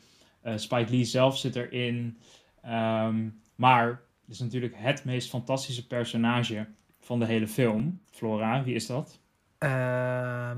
Spike 0.56 0.90
Lee 0.90 1.04
zelf 1.04 1.38
zit 1.38 1.56
erin. 1.56 2.18
Ehm, 2.62 3.28
maar 3.54 3.86
het 3.86 3.98
is 4.34 4.38
natuurlijk 4.38 4.74
het 4.76 5.04
meest 5.04 5.28
fantastische 5.28 5.86
personage 5.86 6.66
van 7.00 7.18
de 7.18 7.26
hele 7.26 7.48
film. 7.48 8.00
Flora, 8.10 8.62
wie 8.64 8.74
is 8.74 8.86
dat? 8.86 9.18
Eh, 9.58 10.52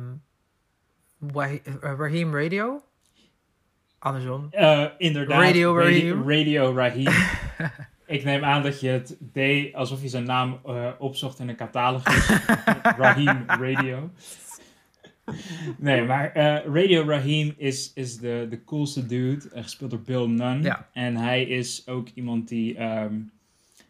Raheem 1.80 2.34
Radio? 2.36 2.82
Andersom. 3.98 4.48
Inderdaad. 4.98 5.42
Radio 5.42 5.74
Radi- 5.78 6.10
Raheem. 6.10 6.28
Radio 6.30 6.74
Raheem. 6.74 7.12
Ik 8.12 8.24
neem 8.24 8.44
aan 8.44 8.62
dat 8.62 8.80
je 8.80 8.88
het 8.88 9.16
deed 9.20 9.74
alsof 9.74 10.02
je 10.02 10.08
zijn 10.08 10.24
naam 10.24 10.60
eh, 10.66 10.88
opzocht 10.98 11.38
in 11.38 11.48
een 11.48 11.56
catalogus. 11.56 12.28
Raheem 12.98 13.44
Radio. 13.46 14.10
Nee, 15.78 16.04
maar 16.04 16.32
eh, 16.32 16.74
Radio 16.74 17.04
Raheem 17.06 17.54
is, 17.56 17.92
is 17.94 18.18
de, 18.18 18.46
de 18.50 18.64
coolste 18.64 19.06
dude, 19.06 19.48
eh, 19.48 19.62
gespeeld 19.62 19.90
door 19.90 20.00
Bill 20.00 20.26
Nunn. 20.26 20.62
Ja. 20.62 20.88
En 20.92 21.16
hij 21.16 21.42
is 21.42 21.86
ook 21.86 22.08
iemand 22.14 22.48
die 22.48 22.76
ehm, 22.76 23.14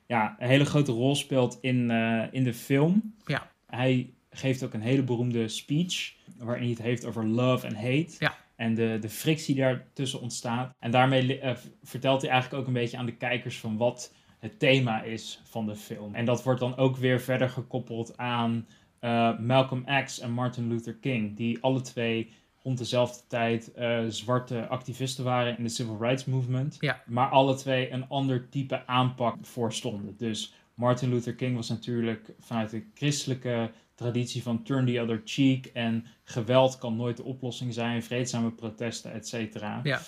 ja, 0.07 0.37
een 0.39 0.49
hele 0.49 0.65
grote 0.65 0.93
rol 0.93 1.15
speelt 1.15 1.59
in, 1.61 1.91
eh, 1.91 2.23
in 2.31 2.45
de 2.45 2.55
film. 2.55 3.15
Ja. 3.27 3.51
Hij 3.67 4.11
geeft 4.31 4.65
ook 4.65 4.75
een 4.75 4.81
hele 4.81 5.03
beroemde 5.03 5.49
speech 5.49 6.13
waarin 6.37 6.63
hij 6.63 6.71
het 6.71 6.83
heeft 6.83 7.05
over 7.05 7.27
love 7.27 7.67
en 7.67 7.75
hate. 7.75 8.15
Ja. 8.19 8.35
En 8.63 8.75
de, 8.75 8.99
de 9.01 9.09
frictie 9.09 9.55
die 9.55 9.65
daartussen 9.65 10.21
ontstaat. 10.21 10.75
En 10.79 10.91
daarmee 10.91 11.39
eh, 11.39 11.57
vertelt 11.83 12.23
hij 12.23 12.31
eigenlijk 12.31 12.63
ook 12.63 12.67
een 12.69 12.81
beetje 12.81 12.97
aan 12.97 13.07
de 13.07 13.17
kijkers 13.17 13.59
van 13.59 13.77
wat 13.77 14.15
het 14.39 14.59
thema 14.59 15.03
is 15.03 15.41
van 15.45 15.67
de 15.67 15.77
film. 15.77 16.15
En 16.15 16.25
dat 16.25 16.43
wordt 16.43 16.61
dan 16.61 16.77
ook 16.77 16.97
weer 16.97 17.21
verder 17.21 17.49
gekoppeld 17.49 18.17
aan 18.17 18.67
uh, 19.01 19.39
Malcolm 19.39 19.85
X 20.05 20.21
en 20.21 20.31
Martin 20.31 20.69
Luther 20.69 20.95
King, 20.95 21.37
die 21.37 21.59
alle 21.61 21.81
twee 21.81 22.31
rond 22.63 22.79
dezelfde 22.79 23.23
tijd 23.29 23.73
uh, 23.79 24.05
zwarte 24.09 24.67
activisten 24.67 25.25
waren 25.25 25.57
in 25.57 25.63
de 25.63 25.69
Civil 25.69 25.99
Rights 26.01 26.25
Movement. 26.25 26.77
Ja. 26.81 27.03
Maar 27.07 27.29
alle 27.29 27.55
twee 27.55 27.91
een 27.91 28.09
ander 28.09 28.49
type 28.49 28.87
aanpak 28.87 29.37
voorstonden. 29.41 30.15
Dus 30.17 30.55
Martin 30.75 31.09
Luther 31.09 31.35
King 31.35 31.57
was 31.57 31.69
natuurlijk 31.69 32.33
vanuit 32.39 32.71
de 32.71 32.85
christelijke 32.95 33.71
traditie 33.95 34.43
van 34.43 34.63
turn 34.63 34.87
the 34.87 35.01
other 35.01 35.23
cheek 35.25 35.67
en 35.67 36.05
geweld 36.25 36.79
kan 36.79 36.97
nooit 36.97 37.17
de 37.17 37.25
oplossing 37.25 37.75
zijn, 37.75 38.03
vreedzame 38.03 38.51
protesten, 38.51 39.13
et 39.13 39.29
cetera. 39.29 39.81
Ja. 39.83 40.01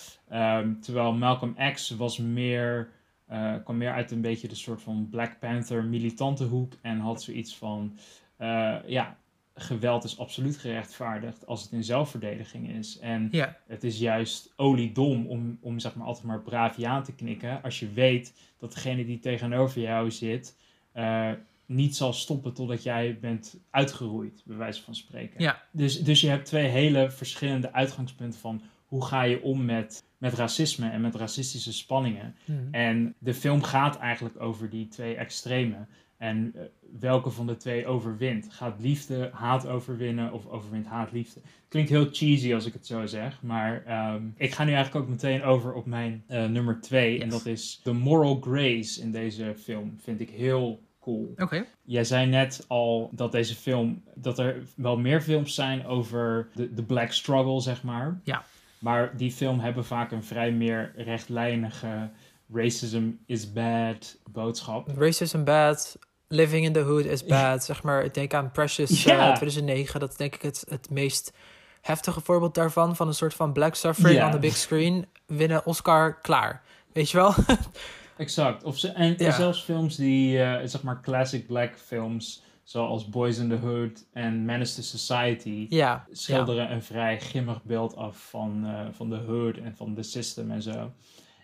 Um, 0.59 0.81
terwijl 0.81 1.13
Malcolm 1.13 1.55
X 1.73 1.89
was 1.89 2.17
meer, 2.17 2.89
uh, 3.31 3.55
kwam 3.63 3.77
meer 3.77 3.91
uit 3.91 4.11
een 4.11 4.21
beetje 4.21 4.47
de 4.47 4.55
soort 4.55 4.81
van 4.81 5.07
Black 5.09 5.39
Panther 5.39 5.83
militante 5.83 6.43
hoek 6.43 6.73
en 6.81 6.99
had 6.99 7.23
zoiets 7.23 7.57
van, 7.57 7.97
uh, 8.39 8.75
ja, 8.85 9.17
geweld 9.55 10.03
is 10.03 10.17
absoluut 10.17 10.57
gerechtvaardigd 10.57 11.47
als 11.47 11.63
het 11.63 11.71
in 11.71 11.83
zelfverdediging 11.83 12.69
is. 12.69 12.99
En 12.99 13.27
Ja. 13.31 13.57
het 13.67 13.83
is 13.83 13.99
juist 13.99 14.53
oliedom 14.55 15.27
om, 15.27 15.57
om 15.61 15.79
zeg 15.79 15.95
maar 15.95 16.07
altijd 16.07 16.25
maar 16.25 16.41
braaf 16.41 16.77
ja 16.77 17.01
te 17.01 17.15
knikken 17.15 17.61
als 17.63 17.79
je 17.79 17.91
weet 17.93 18.33
dat 18.59 18.73
degene 18.73 19.05
die 19.05 19.19
tegenover 19.19 19.81
jou 19.81 20.11
zit 20.11 20.55
uh, 20.95 21.31
niet 21.65 21.95
zal 21.95 22.13
stoppen 22.13 22.53
totdat 22.53 22.83
jij 22.83 23.17
bent 23.21 23.57
uitgeroeid, 23.69 24.41
bij 24.45 24.57
wijze 24.57 24.81
van 24.83 24.95
spreken. 24.95 25.41
Ja. 25.41 25.61
Dus, 25.71 26.03
dus 26.03 26.21
je 26.21 26.29
hebt 26.29 26.45
twee 26.45 26.67
hele 26.67 27.11
verschillende 27.11 27.73
uitgangspunten 27.73 28.39
van 28.39 28.61
hoe 28.85 29.05
ga 29.05 29.21
je 29.21 29.41
om 29.41 29.65
met, 29.65 30.03
met 30.17 30.33
racisme 30.33 30.89
en 30.89 31.01
met 31.01 31.15
racistische 31.15 31.73
spanningen. 31.73 32.35
Mhm. 32.45 32.59
En 32.71 33.15
de 33.17 33.33
film 33.33 33.63
gaat 33.63 33.97
eigenlijk 33.97 34.41
over 34.41 34.69
die 34.69 34.87
twee 34.87 35.15
extremen. 35.15 35.87
En 36.17 36.51
uh, 36.55 36.61
welke 36.99 37.29
van 37.29 37.47
de 37.47 37.57
twee 37.57 37.87
overwint? 37.87 38.47
Gaat 38.49 38.79
liefde 38.79 39.29
haat 39.33 39.67
overwinnen 39.67 40.31
of 40.31 40.47
overwint 40.47 40.85
haat 40.85 41.11
liefde? 41.11 41.39
Klinkt 41.67 41.89
heel 41.89 42.09
cheesy 42.11 42.53
als 42.53 42.65
ik 42.65 42.73
het 42.73 42.87
zo 42.87 43.05
zeg, 43.05 43.41
maar 43.41 43.83
um, 44.13 44.33
ik 44.37 44.53
ga 44.53 44.63
nu 44.63 44.73
eigenlijk 44.73 45.05
ook 45.05 45.11
meteen 45.11 45.43
over 45.43 45.73
op 45.73 45.85
mijn 45.85 46.23
uh, 46.29 46.45
nummer 46.45 46.81
twee. 46.81 47.21
En 47.21 47.29
dat 47.29 47.45
is 47.45 47.79
de 47.83 47.93
moral 47.93 48.39
grace 48.41 49.01
in 49.01 49.11
deze 49.11 49.53
film. 49.57 49.95
Vind 49.99 50.19
ik 50.19 50.29
heel 50.29 50.83
cool. 50.99 51.29
Oké. 51.31 51.43
Okay. 51.43 51.65
Jij 51.83 52.03
zei 52.03 52.25
net 52.25 52.65
al 52.67 53.09
dat 53.13 53.31
deze 53.31 53.55
film, 53.55 54.03
dat 54.15 54.39
er 54.39 54.63
wel 54.75 54.97
meer 54.97 55.21
films 55.21 55.55
zijn 55.55 55.85
over 55.85 56.47
de, 56.53 56.73
de 56.73 56.83
black 56.83 57.11
struggle, 57.11 57.61
zeg 57.61 57.83
maar. 57.83 58.19
Ja. 58.23 58.45
Maar 58.79 59.17
die 59.17 59.31
film 59.31 59.59
hebben 59.59 59.85
vaak 59.85 60.11
een 60.11 60.23
vrij 60.23 60.51
meer 60.51 60.93
rechtlijnige 60.95 62.09
racism 62.53 63.11
is 63.25 63.53
bad 63.53 64.17
boodschap. 64.31 64.87
Racism 64.97 65.43
bad, 65.43 65.99
living 66.27 66.65
in 66.65 66.73
the 66.73 66.79
hood 66.79 67.05
is 67.05 67.25
bad. 67.25 67.63
Zeg 67.63 67.83
maar, 67.83 68.03
ik 68.03 68.13
denk 68.13 68.33
aan 68.33 68.51
Precious 68.51 69.03
Ja. 69.03 69.29
uh, 69.29 69.35
2009. 69.35 69.99
Dat 69.99 70.09
is 70.09 70.15
denk 70.17 70.35
ik 70.35 70.41
het, 70.41 70.65
het 70.69 70.89
meest 70.89 71.33
heftige 71.81 72.21
voorbeeld 72.21 72.55
daarvan. 72.55 72.95
Van 72.95 73.07
een 73.07 73.13
soort 73.13 73.33
van 73.33 73.53
black 73.53 73.75
suffering 73.75 74.17
Ja. 74.19 74.25
on 74.25 74.31
the 74.31 74.39
big 74.39 74.55
screen. 74.55 75.05
Winnen 75.25 75.65
Oscar, 75.65 76.19
klaar. 76.21 76.63
Weet 76.93 77.09
je 77.09 77.17
wel? 77.17 77.33
Exact. 78.17 78.63
Of 78.63 78.77
ze, 78.77 78.87
en, 78.89 79.17
en 79.17 79.25
Ja. 79.25 79.31
zelfs 79.31 79.63
films 79.63 79.95
die, 79.95 80.41
eh, 80.43 80.67
zeg 80.67 80.83
maar, 80.83 81.01
classic 81.01 81.47
black 81.47 81.73
films, 81.85 82.43
zoals 82.63 83.09
Boys 83.09 83.37
in 83.37 83.49
the 83.49 83.55
Hood 83.55 84.05
en 84.13 84.45
Menace 84.45 84.75
to 84.75 84.81
Society, 84.81 85.65
ja. 85.69 86.05
schilderen 86.11 86.71
een 86.71 86.83
vrij 86.83 87.19
grimmig 87.19 87.63
beeld 87.63 87.95
af 87.95 88.27
van, 88.29 88.65
eh, 88.65 88.79
van 88.91 89.09
de 89.09 89.15
hood 89.27 89.57
en 89.57 89.75
van 89.75 89.93
de 89.93 90.03
system 90.03 90.51
en 90.51 90.61
zo. 90.61 90.91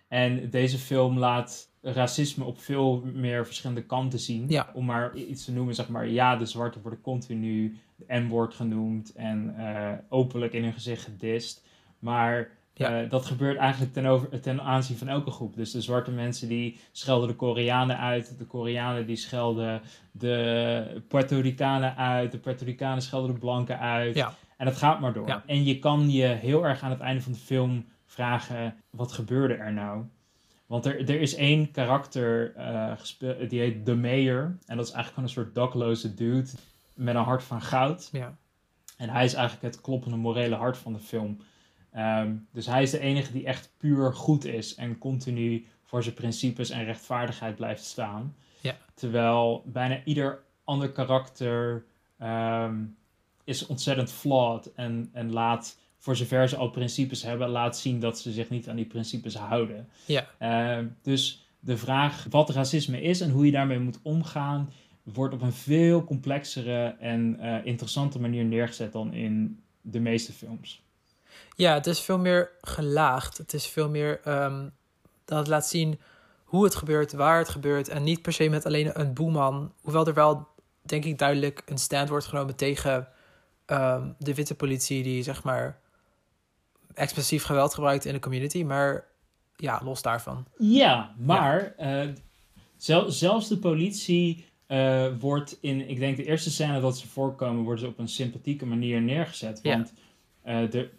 En 0.08 0.50
deze 0.50 0.78
film 0.78 1.18
laat 1.20 1.70
racisme 1.82 2.44
op 2.44 2.60
veel 2.62 3.04
meer 3.14 3.46
verschillende 3.46 3.84
kanten 3.84 4.20
zien. 4.20 4.46
Ja. 4.48 4.70
Om 4.74 4.86
maar 4.86 5.16
iets 5.16 5.46
te 5.46 5.52
noemen, 5.52 5.76
zeg 5.76 5.90
maar, 5.90 6.08
ja, 6.08 6.36
de 6.36 6.46
zwarten 6.46 6.82
worden 6.82 7.02
continu 7.02 7.78
de 7.96 8.06
N-woord 8.08 8.54
genoemd 8.54 9.14
en 9.14 9.54
eh, 9.58 9.92
openlijk 10.10 10.54
in 10.54 10.64
hun 10.64 10.74
gezicht 10.74 11.04
gedist. 11.04 11.64
Maar 12.00 12.50
Ja. 12.74 13.02
eh, 13.04 13.10
dat 13.10 13.26
gebeurt 13.26 13.58
eigenlijk 13.58 13.94
ten, 13.94 14.06
over, 14.06 14.40
ten 14.40 14.62
aanzien 14.62 14.98
van 14.98 15.08
elke 15.08 15.32
groep. 15.32 15.56
Dus 15.56 15.72
de 15.72 15.82
zwarte 15.82 16.12
mensen 16.12 16.48
die 16.48 16.80
schelden 16.92 17.28
de 17.28 17.36
Koreanen 17.36 17.98
uit, 17.98 18.36
de 18.38 18.46
Koreanen 18.46 19.06
die 19.06 19.16
schelden 19.16 19.82
de 20.12 21.02
Puerto 21.08 21.40
Ricanen 21.40 21.96
uit, 21.98 22.32
de 22.32 22.38
Puerto 22.38 22.66
Ricanen 22.66 23.02
schelden 23.02 23.34
de 23.34 23.40
blanken 23.40 23.80
uit. 23.80 24.16
Ja. 24.16 24.34
En 24.58 24.66
dat 24.66 24.76
gaat 24.78 25.00
maar 25.00 25.14
door. 25.14 25.42
En 25.46 25.64
je 25.64 25.80
kan 25.80 26.12
je 26.12 26.26
heel 26.28 26.66
erg 26.66 26.82
aan 26.84 26.92
het 26.92 27.00
einde 27.00 27.22
van 27.22 27.32
de 27.32 27.38
film 27.38 27.86
vragen, 28.06 28.76
wat 28.90 29.12
gebeurde 29.12 29.54
er 29.54 29.74
nou? 29.74 30.04
Want 30.72 30.86
er, 30.86 31.10
er 31.10 31.22
is 31.22 31.36
één 31.36 31.72
karakter 31.72 32.54
uh, 32.58 32.92
gespeeld, 32.98 33.50
die 33.50 33.60
heet 33.60 33.86
The 33.86 33.96
Mayor. 33.96 34.44
En 34.66 34.78
dat 34.78 34.88
is 34.88 34.92
eigenlijk 34.92 35.08
gewoon 35.08 35.24
een 35.24 35.30
soort 35.30 35.56
dakloze 35.56 36.14
dude 36.14 36.50
met 36.94 37.16
een 37.16 37.22
hart 37.22 37.44
van 37.44 37.62
goud. 37.62 38.10
Ja. 38.12 38.38
En 38.98 39.10
hij 39.10 39.26
is 39.26 39.34
eigenlijk 39.34 39.74
het 39.74 39.82
kloppende 39.82 40.18
morele 40.18 40.56
hart 40.56 40.78
van 40.78 40.94
de 40.94 41.00
film. 41.00 41.42
Um, 41.98 42.48
dus 42.52 42.66
hij 42.66 42.84
is 42.84 42.92
de 42.92 43.00
enige 43.00 43.32
die 43.32 43.46
echt 43.46 43.74
puur 43.78 44.14
goed 44.14 44.46
is 44.46 44.76
en 44.76 44.98
continu 44.98 45.66
voor 45.84 46.04
zijn 46.04 46.16
principes 46.16 46.70
en 46.70 46.84
rechtvaardigheid 46.84 47.56
blijft 47.56 47.84
staan. 47.84 48.36
Ja. 48.62 48.78
Terwijl 48.94 49.64
bijna 49.66 50.04
ieder 50.04 50.44
ander 50.64 50.92
karakter 50.92 51.86
um, 52.22 52.98
is 53.44 53.66
ontzettend 53.66 54.12
flawed 54.12 54.74
en, 54.74 55.10
en 55.14 55.32
laat, 55.32 55.80
voor 56.02 56.16
zover 56.16 56.50
ze 56.50 56.56
al 56.56 56.70
principes 56.70 57.24
hebben, 57.24 57.50
laat 57.50 57.78
zien 57.78 58.00
dat 58.00 58.20
ze 58.20 58.32
zich 58.32 58.50
niet 58.50 58.70
aan 58.70 58.76
die 58.76 58.86
principes 58.86 59.36
houden. 59.36 59.90
Ja. 60.06 60.28
Uh, 60.40 60.86
dus 61.02 61.46
de 61.60 61.78
vraag 61.78 62.26
wat 62.30 62.50
racisme 62.50 63.02
is 63.02 63.22
en 63.22 63.30
hoe 63.30 63.46
je 63.46 63.52
daarmee 63.52 63.80
moet 63.80 64.00
omgaan, 64.02 64.74
wordt 65.04 65.34
op 65.34 65.42
een 65.42 65.54
veel 65.54 66.04
complexere 66.04 66.96
en 67.00 67.38
uh, 67.40 67.66
interessante 67.66 68.20
manier 68.20 68.46
neergezet 68.46 68.92
dan 68.92 69.14
in 69.14 69.64
de 69.82 70.00
meeste 70.00 70.34
films. 70.34 70.84
Ja, 71.56 71.74
het 71.74 71.88
is 71.88 72.00
veel 72.00 72.20
meer 72.20 72.52
gelaagd. 72.62 73.38
Het 73.38 73.54
is 73.54 73.68
veel 73.68 73.90
meer 73.90 74.22
um, 74.28 74.72
dat 75.26 75.38
het 75.38 75.48
laat 75.48 75.68
zien 75.68 76.00
hoe 76.44 76.64
het 76.64 76.76
gebeurt, 76.76 77.14
waar 77.14 77.38
het 77.38 77.50
gebeurt. 77.50 77.88
En 77.88 78.04
niet 78.04 78.22
per 78.22 78.34
se 78.34 78.50
met 78.50 78.66
alleen 78.66 79.00
een 79.00 79.14
boeman. 79.14 79.74
Hoewel 79.82 80.08
er 80.08 80.14
wel, 80.14 80.48
denk 80.82 81.06
ik, 81.06 81.18
duidelijk 81.18 81.62
een 81.66 81.78
stand 81.78 82.10
wordt 82.10 82.26
genomen 82.26 82.56
tegen 82.56 83.08
um, 83.68 84.16
de 84.18 84.34
witte 84.34 84.56
politie, 84.56 85.04
die 85.04 85.24
zeg 85.24 85.44
maar 85.44 85.81
expressief 86.94 87.44
geweld 87.44 87.74
gebruikt 87.74 88.06
in 88.06 88.14
de 88.14 88.20
community. 88.20 88.64
Maar 88.64 89.06
ja, 89.56 89.82
los 89.84 90.02
daarvan. 90.02 90.46
Ja, 90.58 91.16
maar 91.18 91.74
ja. 91.78 92.06
Uh, 92.06 92.14
zel 92.78 93.12
zelfs 93.12 93.48
de 93.48 93.58
politie 93.58 94.46
uh, 94.68 95.08
wordt 95.20 95.58
in, 95.62 95.90
ik 95.90 96.00
denk 96.00 96.18
de 96.18 96.26
eerste 96.26 96.52
scène 96.52 96.80
dat 96.80 96.98
ze 96.98 97.08
voorkomen, 97.08 97.64
worden 97.64 97.84
ze 97.84 97.90
op 97.90 98.00
een 98.00 98.08
sympathieke 98.08 98.66
manier 98.66 99.02
neergezet. 99.02 99.62
Want 99.62 99.94
uh, 100.46 100.70
de, 100.70 100.90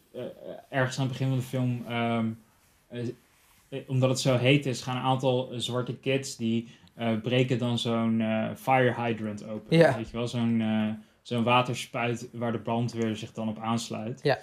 ergens 0.69 0.99
aan 0.99 1.09
het 1.09 1.13
begin 1.13 1.29
van 1.29 1.37
de 1.37 1.43
film, 1.43 1.87
um, 1.91 2.39
omdat 3.87 4.09
het 4.09 4.21
zo 4.21 4.37
heet 4.37 4.67
is, 4.67 4.81
gaan 4.81 4.97
een 4.97 5.03
aantal 5.03 5.53
zwarte 5.57 5.97
kids 5.97 6.37
die 6.37 6.69
breken 7.23 7.59
dan 7.59 7.79
zo'n 7.79 8.23
fire 8.57 8.95
hydrant 8.95 9.47
open. 9.47 9.77
Ja. 9.77 9.97
Weet 9.97 10.11
je 10.11 10.17
wel, 10.17 10.29
zo'n 10.29 10.63
zo'n 11.23 11.43
waterspuit 11.43 12.29
waar 12.33 12.53
de 12.53 12.59
brandweer 12.59 13.17
zich 13.17 13.33
dan 13.33 13.49
op 13.49 13.59
aansluit. 13.59 14.21
Ja. 14.23 14.39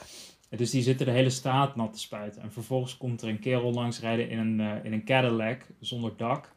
Dus 0.49 0.71
die 0.71 0.81
zitten 0.81 1.05
de 1.05 1.11
hele 1.11 1.29
straat 1.29 1.75
nat 1.75 1.93
te 1.93 1.99
spuiten. 1.99 2.41
En 2.41 2.51
vervolgens 2.51 2.97
komt 2.97 3.21
er 3.21 3.29
een 3.29 3.39
kerel 3.39 3.73
langs 3.73 3.99
rijden 3.99 4.29
in 4.29 4.37
een, 4.37 4.59
uh, 4.59 4.85
in 4.85 4.93
een 4.93 5.03
Cadillac 5.03 5.65
zonder 5.79 6.13
dak. 6.17 6.51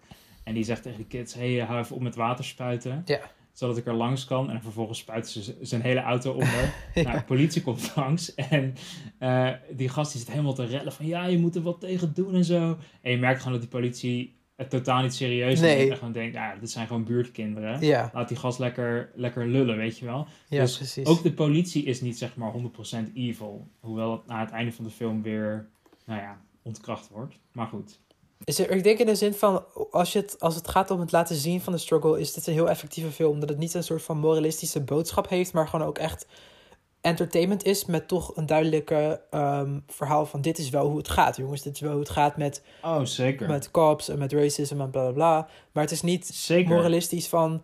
En 0.44 0.54
die 0.54 0.64
zegt 0.64 0.82
tegen 0.82 0.98
de 0.98 1.06
kids, 1.06 1.34
hé, 1.34 1.54
hey, 1.54 1.66
hou 1.66 1.80
even 1.80 1.96
op 1.96 2.02
met 2.02 2.14
water 2.14 2.44
spuiten. 2.44 3.02
Ja. 3.04 3.20
Zodat 3.52 3.76
ik 3.76 3.86
er 3.86 3.94
langs 3.94 4.24
kan. 4.24 4.50
En 4.50 4.62
vervolgens 4.62 4.98
spuiten 4.98 5.42
ze 5.42 5.56
zijn 5.60 5.82
hele 5.82 6.00
auto 6.00 6.32
onder. 6.32 6.74
ja. 6.94 7.02
Nou, 7.02 7.18
de 7.18 7.24
politie 7.24 7.62
komt 7.62 7.92
langs. 7.96 8.34
En 8.34 8.74
uh, 9.20 9.50
die 9.70 9.88
gast 9.88 10.12
die 10.12 10.20
zit 10.20 10.30
helemaal 10.30 10.54
te 10.54 10.64
rellen 10.64 10.92
van, 10.92 11.06
ja, 11.06 11.26
je 11.26 11.38
moet 11.38 11.56
er 11.56 11.62
wat 11.62 11.80
tegen 11.80 12.14
doen 12.14 12.34
en 12.34 12.44
zo. 12.44 12.78
En 13.00 13.10
je 13.10 13.18
merkt 13.18 13.38
gewoon 13.38 13.52
dat 13.52 13.62
die 13.62 13.78
politie 13.80 14.36
het 14.62 14.70
totaal 14.70 15.02
niet 15.02 15.14
serieus 15.14 15.60
nee. 15.60 15.76
neemt. 15.76 15.90
En 15.90 15.96
gewoon 15.96 16.12
denkt, 16.12 16.34
ja, 16.34 16.56
dit 16.60 16.70
zijn 16.70 16.86
gewoon 16.86 17.04
buurtkinderen. 17.04 17.80
Ja. 17.80 18.10
Laat 18.14 18.28
die 18.28 18.36
gast 18.36 18.58
lekker, 18.58 19.10
lekker 19.14 19.46
lullen, 19.46 19.76
weet 19.76 19.98
je 19.98 20.04
wel. 20.04 20.26
Ja, 20.48 20.60
dus 20.60 20.76
precies. 20.76 21.06
ook 21.06 21.22
de 21.22 21.32
politie 21.32 21.84
is 21.84 22.00
niet 22.00 22.18
zeg 22.18 22.36
maar 22.36 22.52
100% 22.52 23.12
evil. 23.14 23.66
Hoewel 23.80 24.12
het 24.12 24.26
na 24.26 24.40
het 24.40 24.50
einde 24.50 24.72
van 24.72 24.84
de 24.84 24.90
film 24.90 25.22
weer, 25.22 25.68
nou 26.06 26.20
ja, 26.20 26.40
ontkracht 26.62 27.08
wordt. 27.08 27.34
Maar 27.52 27.66
goed. 27.66 27.98
Is 28.44 28.58
er, 28.58 28.70
ik 28.70 28.82
denk 28.82 28.98
in 28.98 29.06
de 29.06 29.14
zin 29.14 29.34
van, 29.34 29.64
als, 29.90 30.12
je 30.12 30.18
het, 30.18 30.40
als 30.40 30.54
het 30.54 30.68
gaat 30.68 30.90
om 30.90 31.00
het 31.00 31.12
laten 31.12 31.36
zien 31.36 31.60
van 31.60 31.72
de 31.72 31.78
struggle, 31.78 32.20
is 32.20 32.32
dit 32.32 32.46
een 32.46 32.52
heel 32.52 32.68
effectieve 32.68 33.10
film. 33.10 33.40
Dat 33.40 33.48
het 33.48 33.58
niet 33.58 33.74
een 33.74 33.84
soort 33.84 34.02
van 34.02 34.18
moralistische 34.18 34.80
boodschap 34.80 35.28
heeft, 35.28 35.52
maar 35.52 35.68
gewoon 35.68 35.86
ook 35.86 35.98
echt 35.98 36.26
entertainment 37.02 37.64
is 37.64 37.84
met 37.84 38.08
toch 38.08 38.36
een 38.36 38.46
duidelijke 38.46 39.20
um, 39.30 39.84
verhaal 39.86 40.26
van 40.26 40.40
dit 40.40 40.58
is 40.58 40.70
wel 40.70 40.88
hoe 40.88 40.98
het 40.98 41.08
gaat, 41.08 41.36
jongens. 41.36 41.62
Dit 41.62 41.74
is 41.74 41.80
wel 41.80 41.90
hoe 41.90 42.00
het 42.00 42.10
gaat 42.10 42.36
met, 42.36 42.62
oh, 42.82 43.04
zeker. 43.04 43.48
met 43.48 43.70
cops 43.70 44.08
en 44.08 44.18
met 44.18 44.32
racism 44.32 44.80
en 44.80 44.90
bla 44.90 45.02
bla 45.02 45.12
bla. 45.12 45.48
Maar 45.72 45.82
het 45.82 45.92
is 45.92 46.02
niet 46.02 46.26
zeker. 46.26 46.74
moralistisch 46.74 47.28
van 47.28 47.62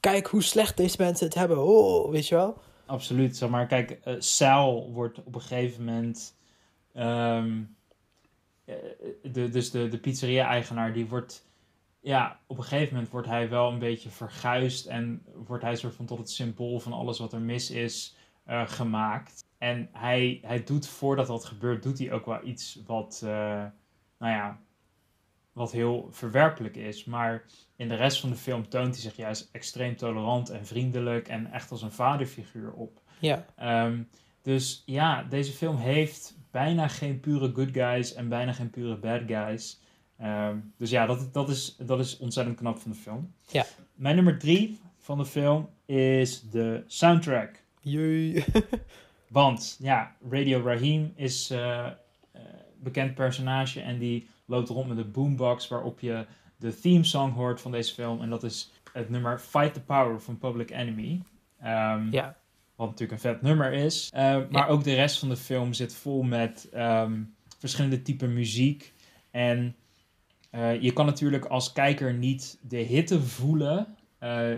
kijk 0.00 0.26
hoe 0.26 0.42
slecht 0.42 0.76
deze 0.76 0.96
mensen 0.98 1.26
het 1.26 1.34
hebben. 1.34 1.64
Oh, 1.64 2.10
weet 2.10 2.28
je 2.28 2.34
wel? 2.34 2.56
absoluut. 2.86 3.36
Zeg 3.36 3.48
maar, 3.48 3.66
kijk, 3.66 3.98
uh, 4.04 4.84
wordt 4.92 5.18
op 5.24 5.34
een 5.34 5.40
gegeven 5.40 5.84
moment. 5.84 6.34
ehm, 6.92 7.62
eh, 8.64 8.74
de, 9.22 9.48
dus 9.48 9.70
de, 9.70 9.88
de 9.88 9.98
pizzeria-eigenaar, 9.98 10.92
die 10.92 11.06
wordt. 11.06 11.44
Ja, 12.00 12.40
op 12.46 12.58
een 12.58 12.64
gegeven 12.64 12.94
moment 12.94 13.12
wordt 13.12 13.28
hij 13.28 13.48
wel 13.48 13.70
een 13.70 13.78
beetje 13.78 14.08
verguisd. 14.08 14.86
En 14.86 15.22
wordt 15.46 15.62
hij 15.62 15.76
soort 15.76 15.94
van 15.94 16.06
tot 16.06 16.18
het 16.18 16.30
symbool 16.30 16.80
van 16.80 16.92
alles 16.92 17.18
wat 17.18 17.32
er 17.32 17.40
mis 17.40 17.70
is 17.70 18.14
eh, 18.46 18.68
gemaakt. 18.68 19.44
En 19.58 19.88
hij, 19.92 20.38
hij 20.42 20.64
doet 20.64 20.88
voordat 20.88 21.26
dat 21.26 21.44
gebeurt, 21.44 21.82
doet 21.82 21.98
hij 21.98 22.12
ook 22.12 22.26
wel 22.26 22.44
iets 22.44 22.82
wat. 22.86 23.20
eh, 23.24 23.30
nou 24.18 24.32
ja. 24.32 24.58
Wat 25.52 25.72
heel 25.72 26.08
verwerpelijk 26.10 26.76
is. 26.76 27.04
Maar 27.04 27.44
in 27.76 27.88
de 27.88 27.94
rest 27.94 28.20
van 28.20 28.30
de 28.30 28.36
film 28.36 28.68
toont 28.68 28.92
hij 28.94 29.02
zich 29.02 29.16
juist 29.16 29.48
extreem 29.52 29.96
tolerant 29.96 30.50
en 30.50 30.66
vriendelijk. 30.66 31.28
En 31.28 31.52
echt 31.52 31.70
als 31.70 31.82
een 31.82 31.92
vaderfiguur 31.92 32.72
op. 32.72 33.00
Ja. 33.18 33.46
Ehm, 33.56 34.02
dus 34.42 34.82
ja, 34.86 35.22
deze 35.22 35.52
film 35.52 35.76
heeft 35.76 36.38
bijna 36.50 36.88
geen 36.88 37.20
pure 37.20 37.52
good 37.54 37.70
guys 37.72 38.14
en 38.14 38.28
bijna 38.28 38.52
geen 38.52 38.70
pure 38.70 38.96
bad 38.96 39.20
guys. 39.26 39.80
Ehm, 40.18 40.56
dus 40.76 40.90
ja, 40.90 41.06
dat, 41.06 41.34
dat, 41.34 41.48
is, 41.48 41.76
dat 41.76 41.98
is 42.00 42.18
ontzettend 42.18 42.56
knap 42.56 42.78
van 42.78 42.90
de 42.90 42.96
film. 42.96 43.32
Ja. 43.50 43.64
Mijn 43.94 44.14
nummer 44.14 44.38
drie 44.38 44.80
van 44.98 45.18
de 45.18 45.26
film 45.26 45.68
is 45.84 46.50
de 46.50 46.84
soundtrack. 46.86 47.64
Jee. 47.86 48.44
Want 49.28 49.76
ja, 49.80 50.16
Radio 50.30 50.62
Raheem 50.64 51.12
is 51.16 51.50
eh, 51.50 51.86
eh, 51.86 51.92
bekend 52.80 53.14
personage 53.14 53.80
en 53.80 53.98
die 53.98 54.28
loopt 54.44 54.68
rond 54.68 54.88
met 54.88 54.98
een 54.98 55.10
boombox 55.10 55.68
waarop 55.68 56.00
je 56.00 56.26
de 56.56 56.80
theme 56.80 57.04
song 57.04 57.32
hoort 57.32 57.60
van 57.60 57.70
deze 57.70 57.94
film. 57.94 58.22
En 58.22 58.30
dat 58.30 58.42
is 58.42 58.72
het 58.92 59.10
nummer 59.10 59.38
Fight 59.38 59.74
the 59.74 59.80
Power 59.80 60.20
van 60.20 60.38
Public 60.38 60.70
Enemy. 60.70 61.22
Ehm, 61.60 62.10
ja. 62.12 62.36
wat 62.76 62.86
natuurlijk 62.88 63.12
een 63.12 63.30
vet 63.30 63.42
nummer 63.42 63.72
is. 63.72 64.10
Uh, 64.14 64.20
maar 64.20 64.46
Ja. 64.50 64.66
ook 64.66 64.84
de 64.84 64.94
rest 64.94 65.18
van 65.18 65.28
de 65.28 65.36
film 65.36 65.72
zit 65.72 65.94
vol 65.94 66.22
met 66.22 66.68
ehm, 66.72 67.22
verschillende 67.58 68.02
typen 68.02 68.32
muziek. 68.34 68.92
En 69.30 69.76
eh, 70.50 70.82
je 70.82 70.92
kan 70.92 71.06
natuurlijk 71.06 71.44
als 71.44 71.72
kijker 71.72 72.14
niet 72.14 72.58
de 72.62 72.76
hitte 72.76 73.20
voelen 73.22 73.86
eh, 74.18 74.52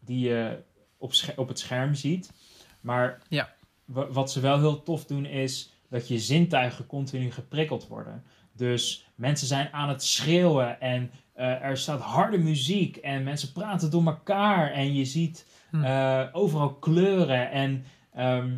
die 0.00 0.28
je 0.28 0.58
op, 1.02 1.12
op 1.36 1.48
het 1.48 1.58
scherm 1.58 1.94
ziet. 1.94 2.32
Maar 2.80 3.18
Ja. 3.28 3.52
wa- 3.84 4.10
wat 4.10 4.32
ze 4.32 4.40
wel 4.40 4.58
heel 4.58 4.82
tof 4.82 5.04
doen 5.04 5.26
is 5.26 5.72
dat 5.88 6.08
je 6.08 6.18
zintuigen 6.18 6.86
continu 6.86 7.30
geprikkeld 7.30 7.88
worden. 7.88 8.24
Dus 8.52 9.06
mensen 9.14 9.46
zijn 9.46 9.68
aan 9.72 9.88
het 9.88 10.02
schreeuwen 10.04 10.80
en 10.80 11.10
eh, 11.32 11.62
er 11.62 11.76
staat 11.76 12.00
harde 12.00 12.38
muziek 12.38 12.96
en 12.96 13.22
mensen 13.22 13.52
praten 13.52 13.90
door 13.90 14.06
elkaar 14.06 14.70
en 14.72 14.94
je 14.94 15.04
ziet 15.04 15.46
Hm. 15.70 15.84
eh, 15.84 16.26
overal 16.32 16.74
kleuren 16.74 17.50
en 17.50 17.84
ehm, 18.14 18.56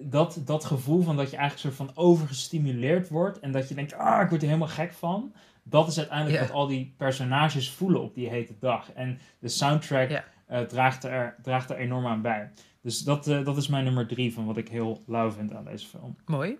dat, 0.00 0.40
dat 0.44 0.64
gevoel 0.64 1.02
van 1.02 1.16
dat 1.16 1.30
je 1.30 1.36
eigenlijk 1.36 1.74
soort 1.76 1.88
van 1.90 2.04
overgestimuleerd 2.04 3.08
wordt 3.08 3.40
en 3.40 3.52
dat 3.52 3.68
je 3.68 3.74
denkt, 3.74 3.92
ah, 3.94 4.22
ik 4.22 4.28
word 4.28 4.40
er 4.42 4.48
helemaal 4.48 4.68
gek 4.68 4.92
van. 4.92 5.32
Dat 5.62 5.88
is 5.88 5.98
uiteindelijk 5.98 6.40
wat 6.40 6.50
al 6.56 6.66
die 6.66 6.94
personages 6.96 7.70
voelen 7.70 8.02
op 8.02 8.14
die 8.14 8.28
hete 8.28 8.54
dag. 8.60 8.92
En 8.92 9.18
de 9.38 9.48
soundtrack. 9.48 10.10
Eh, 10.46 10.60
draagt, 10.60 11.04
er, 11.04 11.36
draagt 11.42 11.70
er 11.70 11.76
enorm 11.76 12.06
aan 12.06 12.22
bij. 12.22 12.50
Dus 12.80 12.98
dat, 12.98 13.26
eh, 13.26 13.44
dat 13.44 13.56
is 13.56 13.68
mijn 13.68 13.84
nummer 13.84 14.06
drie 14.06 14.32
van 14.32 14.46
wat 14.46 14.56
ik 14.56 14.68
heel 14.68 15.02
lauw 15.06 15.30
vind 15.30 15.54
aan 15.54 15.64
deze 15.64 15.86
film. 15.86 16.16
Mooi. 16.24 16.58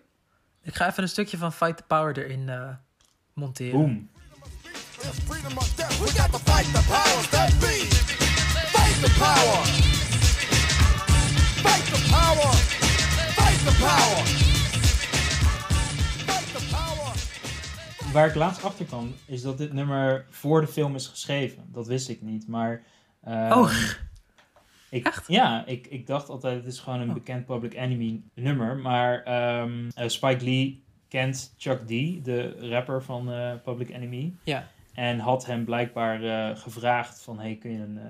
Ik 0.62 0.74
ga 0.74 0.88
even 0.88 1.02
een 1.02 1.08
stukje 1.08 1.36
van 1.36 1.52
Fight 1.52 1.76
the 1.76 1.82
Power 1.86 2.18
erin 2.18 2.48
eh, 2.48 2.74
monteren. 3.32 3.78
Boom. 3.78 4.10
Waar 18.12 18.28
ik 18.28 18.34
laatst 18.34 18.64
achter 18.64 18.84
kwam, 18.84 19.14
is 19.26 19.42
dat 19.42 19.58
dit 19.58 19.72
nummer 19.72 20.26
voor 20.30 20.60
de 20.60 20.66
film 20.66 20.94
is 20.94 21.06
geschreven. 21.06 21.64
Dat 21.72 21.86
wist 21.86 22.08
ik 22.08 22.22
niet, 22.22 22.48
maar... 22.48 22.82
Oh. 23.26 23.72
Ik, 24.90 25.06
Echt? 25.06 25.28
Ja, 25.28 25.66
ik, 25.66 25.86
ik 25.86 26.06
dacht 26.06 26.28
altijd, 26.28 26.56
het 26.56 26.66
is 26.72 26.78
gewoon 26.80 27.00
een 27.00 27.08
Oh. 27.08 27.14
bekend 27.14 27.46
Public 27.46 27.74
Enemy 27.74 28.20
nummer. 28.34 28.76
Maar 28.76 29.22
ehm, 29.22 29.88
eh, 29.94 30.08
Spike 30.08 30.44
Lee 30.44 30.84
kent 31.08 31.54
Chuck 31.58 31.80
D, 31.80 31.88
de 32.24 32.56
rapper 32.70 33.02
van 33.02 33.32
eh, 33.32 33.52
Public 33.64 33.88
Enemy. 33.88 34.34
Ja. 34.44 34.68
En 34.94 35.18
had 35.18 35.46
hem 35.46 35.64
blijkbaar 35.64 36.22
eh, 36.22 36.56
gevraagd 36.56 37.22
van, 37.22 37.38
hey, 37.38 37.56
kun 37.56 37.70
je 37.70 37.78
een, 37.78 38.00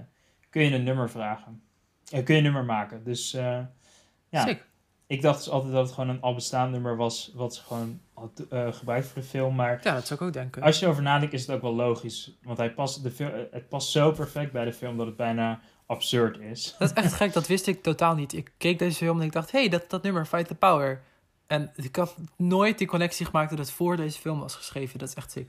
kun 0.51 0.63
je 0.63 0.75
een 0.75 0.85
nummer 0.85 1.11
vragen? 1.11 1.63
Kun 2.11 2.25
je 2.27 2.35
een 2.37 2.43
nummer 2.43 2.65
maken? 2.65 3.05
Dus 3.05 3.31
ja, 3.31 4.47
Sick. 4.47 4.65
Ik 5.07 5.23
dacht 5.23 5.39
dus 5.39 5.49
altijd 5.51 5.73
dat 5.73 5.85
het 5.87 5.95
gewoon 5.95 6.09
een 6.11 6.21
al 6.21 6.35
bestaand 6.35 6.71
nummer 6.73 6.97
was, 6.97 7.31
wat 7.35 7.55
ze 7.55 7.63
gewoon 7.63 8.01
had 8.15 8.43
eh, 8.51 8.73
gebruikt 8.73 9.07
voor 9.07 9.23
de 9.23 9.29
film. 9.29 9.55
Maar 9.55 9.81
Ja, 9.83 9.95
dat 9.95 10.07
zou 10.07 10.21
ik 10.21 10.27
ook 10.27 10.33
denken. 10.33 10.63
als 10.63 10.79
je 10.79 10.85
erover 10.85 11.03
nadenkt, 11.03 11.35
is 11.35 11.47
het 11.47 11.57
ook 11.57 11.63
wel 11.63 11.75
logisch. 11.75 12.37
Want 12.43 12.59
hij 12.59 12.73
past, 12.75 13.03
de 13.03 13.11
fil- 13.11 13.47
het 13.51 13.69
past 13.69 13.91
zo 13.91 14.11
perfect 14.13 14.53
bij 14.53 14.65
de 14.65 14.73
film 14.73 14.97
dat 14.97 15.07
het 15.07 15.17
bijna 15.17 15.61
absurd 15.87 16.39
is. 16.39 16.75
Dat 16.79 16.91
is 16.97 17.03
echt 17.05 17.13
gek, 17.13 17.33
dat 17.33 17.47
wist 17.47 17.67
ik 17.67 17.83
totaal 17.83 18.15
niet. 18.15 18.33
Ik 18.33 18.53
keek 18.57 18.79
deze 18.79 18.97
film 18.97 19.21
en 19.21 19.27
ik 19.27 19.33
dacht, 19.33 19.51
hé, 19.53 19.59
hey, 19.59 19.69
dat, 19.69 19.91
dat 19.91 20.03
nummer, 20.03 20.27
Fight 20.27 20.47
the 20.49 20.55
Power. 20.55 21.03
En 21.47 21.73
ik 21.77 21.97
had 21.97 22.17
nooit 22.37 22.79
die 22.79 22.87
connectie 22.87 23.27
gemaakt 23.27 23.51
dat 23.51 23.59
het 23.59 23.71
voor 23.71 23.97
deze 23.97 24.19
film 24.21 24.41
was 24.41 24.55
geschreven. 24.55 24.99
Dat 24.99 25.09
is 25.09 25.15
echt 25.15 25.31
sick. 25.31 25.49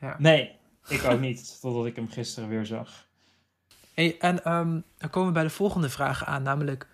Ja. 0.00 0.16
Nee, 0.18 0.50
ik 0.88 1.04
ook 1.04 1.20
niet. 1.20 1.58
Totdat 1.60 1.86
ik 1.86 1.96
hem 1.96 2.08
gisteren 2.08 2.48
weer 2.48 2.66
zag. 2.66 3.06
Hey, 3.94 4.16
en 4.18 4.44
ehm, 4.44 4.80
dan 4.98 5.10
komen 5.10 5.28
we 5.28 5.34
bij 5.34 5.42
de 5.42 5.50
volgende 5.50 5.88
vraag 5.90 6.24
aan, 6.24 6.42
namelijk... 6.42 6.86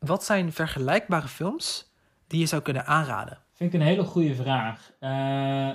Wat 0.00 0.24
zijn 0.24 0.52
vergelijkbare 0.52 1.28
films 1.28 1.92
die 2.26 2.40
je 2.40 2.46
zou 2.46 2.62
kunnen 2.62 2.86
aanraden? 2.86 3.38
Vind 3.52 3.74
ik 3.74 3.80
een 3.80 3.86
hele 3.86 4.04
goede 4.04 4.34
vraag. 4.34 4.92
Eh, 4.98 5.70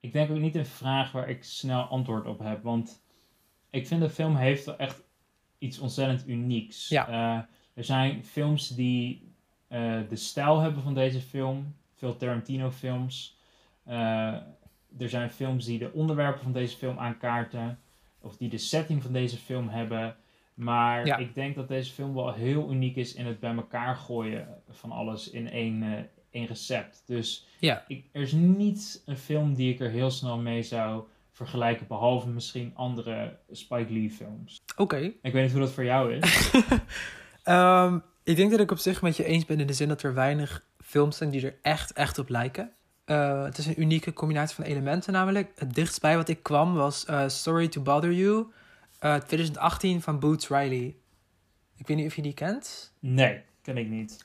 ik 0.00 0.12
denk 0.12 0.30
ook 0.30 0.38
niet 0.38 0.54
een 0.54 0.66
vraag 0.66 1.12
waar 1.12 1.28
ik 1.28 1.44
snel 1.44 1.82
antwoord 1.82 2.26
op 2.26 2.38
heb. 2.38 2.62
Want 2.62 3.02
ik 3.70 3.86
vind 3.86 4.00
de 4.00 4.10
film 4.10 4.36
heeft 4.36 4.64
wel 4.64 4.76
echt 4.76 5.02
iets 5.58 5.78
ontzettend 5.78 6.28
unieks. 6.28 6.88
Ja. 6.88 7.08
Eh, 7.08 7.44
er 7.74 7.84
zijn 7.84 8.24
films 8.24 8.68
die 8.68 9.32
eh, 9.68 9.98
de 10.08 10.16
stijl 10.16 10.60
hebben 10.60 10.82
van 10.82 10.94
deze 10.94 11.20
film. 11.20 11.74
Veel 11.94 12.16
Tarantino 12.16 12.70
films. 12.70 13.38
Eh, 13.84 14.32
er 14.98 15.08
zijn 15.08 15.30
films 15.30 15.64
die 15.64 15.78
de 15.78 15.92
onderwerpen 15.92 16.42
van 16.42 16.52
deze 16.52 16.76
film 16.76 16.98
aankaarten. 16.98 17.78
Of 18.20 18.36
die 18.36 18.48
de 18.48 18.58
setting 18.58 19.02
van 19.02 19.12
deze 19.12 19.36
film 19.36 19.68
hebben. 19.68 20.16
Maar 20.58 21.06
Ja. 21.06 21.16
ik 21.16 21.34
denk 21.34 21.54
dat 21.54 21.68
deze 21.68 21.92
film 21.92 22.14
wel 22.14 22.32
heel 22.32 22.70
uniek 22.70 22.96
is 22.96 23.14
in 23.14 23.26
het 23.26 23.40
bij 23.40 23.54
elkaar 23.54 23.96
gooien 23.96 24.48
van 24.70 24.90
alles 24.92 25.30
in 25.30 25.50
één, 25.50 25.82
eh, 25.82 25.88
één 26.30 26.46
recept. 26.46 27.02
Dus 27.06 27.46
Ja. 27.58 27.84
ik, 27.88 28.04
er 28.12 28.22
is 28.22 28.32
niet 28.32 29.02
een 29.06 29.16
film 29.16 29.54
die 29.54 29.72
ik 29.72 29.80
er 29.80 29.90
heel 29.90 30.10
snel 30.10 30.38
mee 30.38 30.62
zou 30.62 31.02
vergelijken. 31.32 31.86
Behalve 31.86 32.28
misschien 32.28 32.72
andere 32.74 33.36
Spike 33.50 33.92
Lee 33.92 34.10
films. 34.10 34.56
Oké. 34.76 34.96
Ik 35.22 35.32
weet 35.32 35.42
niet 35.42 35.52
hoe 35.52 35.60
dat 35.60 35.72
voor 35.72 35.84
jou 35.84 36.12
is. 36.14 36.50
Ehm, 37.42 37.98
ik 38.24 38.36
denk 38.36 38.50
dat 38.50 38.60
ik 38.60 38.70
op 38.70 38.78
zich 38.78 39.02
met 39.02 39.16
je 39.16 39.24
eens 39.24 39.44
ben 39.44 39.60
in 39.60 39.66
de 39.66 39.72
zin 39.72 39.88
dat 39.88 40.02
er 40.02 40.14
weinig 40.14 40.64
films 40.84 41.16
zijn 41.16 41.30
die 41.30 41.46
er 41.46 41.58
echt, 41.62 41.92
echt 41.92 42.18
op 42.18 42.28
lijken. 42.28 42.72
Eh, 43.04 43.44
het 43.44 43.58
is 43.58 43.66
een 43.66 43.80
unieke 43.80 44.12
combinatie 44.12 44.54
van 44.56 44.64
elementen 44.64 45.12
namelijk. 45.12 45.52
Het 45.56 45.74
dichtst 45.74 46.00
bij 46.00 46.16
wat 46.16 46.28
ik 46.28 46.42
kwam 46.42 46.74
was 46.74 47.04
eh, 47.04 47.28
Sorry 47.28 47.68
to 47.68 47.80
Bother 47.80 48.12
You, 48.12 48.46
eh, 48.98 49.14
2018 49.14 50.02
van 50.02 50.18
Boots 50.18 50.48
Riley. 50.48 50.96
Ik 51.76 51.86
weet 51.86 51.96
niet 51.96 52.06
of 52.06 52.16
je 52.16 52.22
die 52.22 52.34
kent. 52.34 52.94
Nee, 52.98 53.42
ken 53.62 53.76
ik 53.76 53.88
niet. 53.88 54.18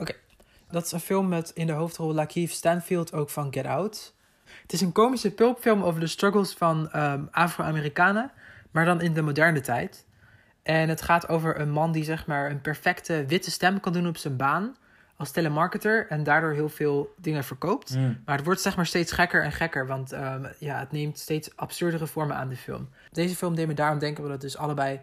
Dat 0.70 0.86
is 0.86 0.92
een 0.92 1.00
film 1.00 1.28
met 1.28 1.52
in 1.54 1.68
de 1.68 1.74
hoofdrol 1.74 2.14
Lakeith 2.14 2.52
Stanfield, 2.52 3.14
ook 3.14 3.30
van 3.30 3.54
Get 3.54 3.66
Out. 3.66 4.16
Het 4.62 4.74
is 4.74 4.82
een 4.82 4.92
komische 4.92 5.34
pulpfilm 5.34 5.84
over 5.84 6.00
de 6.00 6.08
struggles 6.08 6.54
van 6.54 6.92
ehm, 6.92 7.24
Afro-Amerikanen, 7.32 8.32
maar 8.72 8.86
dan 8.86 9.02
in 9.02 9.14
de 9.14 9.22
moderne 9.22 9.62
tijd. 9.62 10.06
En 10.64 10.90
het 10.90 11.02
gaat 11.02 11.28
over 11.28 11.60
een 11.60 11.72
man 11.72 11.92
die 11.92 12.04
zeg 12.04 12.28
maar 12.28 12.52
een 12.52 12.62
perfecte 12.62 13.26
witte 13.26 13.52
stem 13.52 13.80
kan 13.80 13.94
doen 13.94 14.08
op 14.08 14.18
zijn 14.18 14.38
baan 14.38 14.76
als 15.24 15.32
telemarketer 15.32 16.08
en 16.08 16.24
daardoor 16.24 16.52
heel 16.52 16.70
veel 16.70 17.14
dingen 17.18 17.44
verkoopt. 17.44 17.94
Hmm. 17.94 18.22
Maar 18.26 18.36
het 18.36 18.46
wordt 18.46 18.62
zeg 18.62 18.76
maar 18.76 18.86
steeds 18.86 19.12
gekker 19.12 19.44
en 19.44 19.52
gekker, 19.52 19.88
want 19.88 20.12
ehm, 20.12 20.46
ja, 20.60 20.80
het 20.80 20.92
neemt 20.92 21.20
steeds 21.20 21.56
absurdere 21.56 22.08
vormen 22.08 22.36
aan 22.36 22.50
de 22.50 22.56
film. 22.58 22.90
Deze 23.12 23.36
film 23.36 23.56
deed 23.56 23.68
me 23.68 23.74
daarom 23.74 24.00
denken 24.00 24.24
dat 24.24 24.32
het 24.32 24.42
dus 24.42 24.58
allebei 24.58 25.00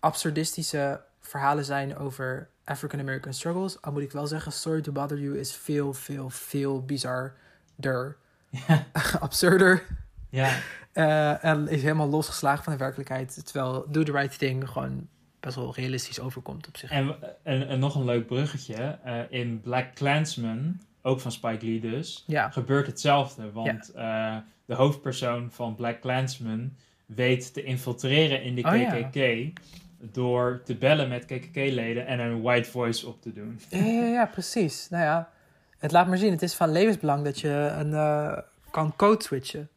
absurdistische 0.00 1.00
verhalen 1.20 1.64
zijn 1.64 1.96
over 1.96 2.48
African 2.64 3.00
American 3.00 3.34
struggles. 3.34 3.82
Al 3.82 3.92
moet 3.92 4.02
ik 4.02 4.12
wel 4.12 4.26
zeggen, 4.26 4.52
Sorry 4.52 4.80
to 4.80 4.92
Bother 4.92 5.18
You 5.18 5.38
is 5.38 5.54
veel, 5.54 5.92
veel, 5.92 6.30
veel 6.30 6.84
bizarder, 6.84 8.16
absurder. 9.20 9.82
ja. 10.30 10.58
eh, 10.92 11.44
en 11.44 11.68
is 11.68 11.82
helemaal 11.82 12.08
losgeslagen 12.08 12.64
van 12.64 12.72
de 12.72 12.78
werkelijkheid. 12.78 13.46
Terwijl 13.46 13.86
Do 13.88 14.02
the 14.02 14.12
Right 14.12 14.38
Thing 14.38 14.68
gewoon 14.68 15.08
best 15.46 15.58
wel 15.58 15.74
realistisch 15.74 16.20
overkomt 16.20 16.68
op 16.68 16.76
zich. 16.76 16.90
En, 16.90 17.16
en, 17.42 17.68
en 17.68 17.78
nog 17.78 17.94
een 17.94 18.04
leuk 18.04 18.26
bruggetje. 18.26 18.98
eh, 19.04 19.18
in 19.28 19.60
Black 19.60 19.94
Clansman, 19.94 20.80
ook 21.02 21.20
van 21.20 21.32
Spike 21.32 21.64
Lee 21.66 21.80
dus, 21.80 22.24
Ja, 22.26 22.50
gebeurt 22.50 22.86
hetzelfde. 22.86 23.52
Want 23.52 23.90
eh, 23.92 24.36
de 24.64 24.74
hoofdpersoon 24.74 25.50
van 25.50 25.74
Black 25.74 26.00
Clansman 26.00 26.72
weet 27.06 27.54
te 27.54 27.62
infiltreren 27.62 28.42
in 28.42 28.54
de 28.54 28.62
Oh, 28.64 28.76
ja. 28.76 29.02
KKK. 29.02 29.58
door 29.98 30.60
te 30.64 30.74
bellen 30.74 31.08
met 31.08 31.24
KKK-leden 31.24 32.06
en 32.06 32.18
een 32.20 32.42
white 32.42 32.70
voice 32.70 33.06
op 33.06 33.22
te 33.22 33.32
doen. 33.32 33.60
Ja, 33.70 33.84
ja, 33.84 34.04
ja, 34.04 34.26
precies. 34.26 34.88
Nou 34.90 35.04
ja, 35.04 35.30
het 35.78 35.92
laat 35.92 36.06
maar 36.08 36.18
zien. 36.18 36.30
Het 36.32 36.42
is 36.42 36.54
van 36.54 36.72
levensbelang 36.72 37.24
dat 37.24 37.40
je 37.40 37.48
een, 37.78 37.92
eh, 37.94 38.38
kan 38.70 38.96
code 38.96 39.22
switchen. 39.24 39.68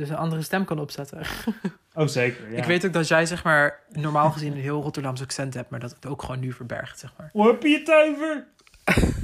Dus 0.00 0.08
een 0.08 0.16
andere 0.16 0.42
stem 0.42 0.64
kan 0.64 0.78
opzetten. 0.78 1.22
Oh, 1.94 2.06
zeker. 2.06 2.50
Ja. 2.50 2.56
Ik 2.56 2.64
weet 2.64 2.86
ook 2.86 2.92
dat 2.92 3.08
jij, 3.08 3.26
zeg 3.26 3.44
maar, 3.44 3.80
normaal 3.88 4.30
gezien 4.30 4.52
een 4.52 4.58
heel 4.58 4.82
Rotterdamse 4.82 5.22
accent 5.22 5.54
hebt, 5.54 5.70
maar 5.70 5.80
dat 5.80 5.90
het 5.90 6.06
ook 6.06 6.22
gewoon 6.22 6.40
nu 6.40 6.52
verbergt, 6.52 6.98
zeg 6.98 7.12
maar. 7.18 7.28
Hoe 7.32 7.46
heb 7.46 7.62
je 7.62 7.78
het 7.78 7.90
over? 7.90 8.46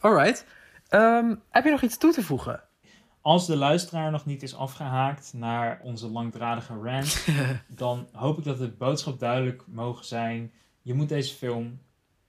Alright. 0.00 0.46
Ehm, 0.88 1.34
heb 1.50 1.64
je 1.64 1.70
nog 1.70 1.82
iets 1.82 1.98
toe 1.98 2.12
te 2.12 2.22
voegen? 2.22 2.62
Als 3.20 3.46
de 3.46 3.56
luisteraar 3.56 4.10
nog 4.10 4.26
niet 4.26 4.42
is 4.42 4.56
afgehaakt 4.56 5.32
naar 5.32 5.80
onze 5.82 6.08
langdradige 6.08 6.74
rant, 6.82 7.26
dan 7.68 8.08
hoop 8.12 8.38
ik 8.38 8.44
dat 8.44 8.58
de 8.58 8.68
boodschap 8.68 9.18
duidelijk 9.18 9.62
mogen 9.66 10.04
zijn. 10.04 10.52
Je 10.82 10.94
moet 10.94 11.08
deze 11.08 11.34
film 11.34 11.80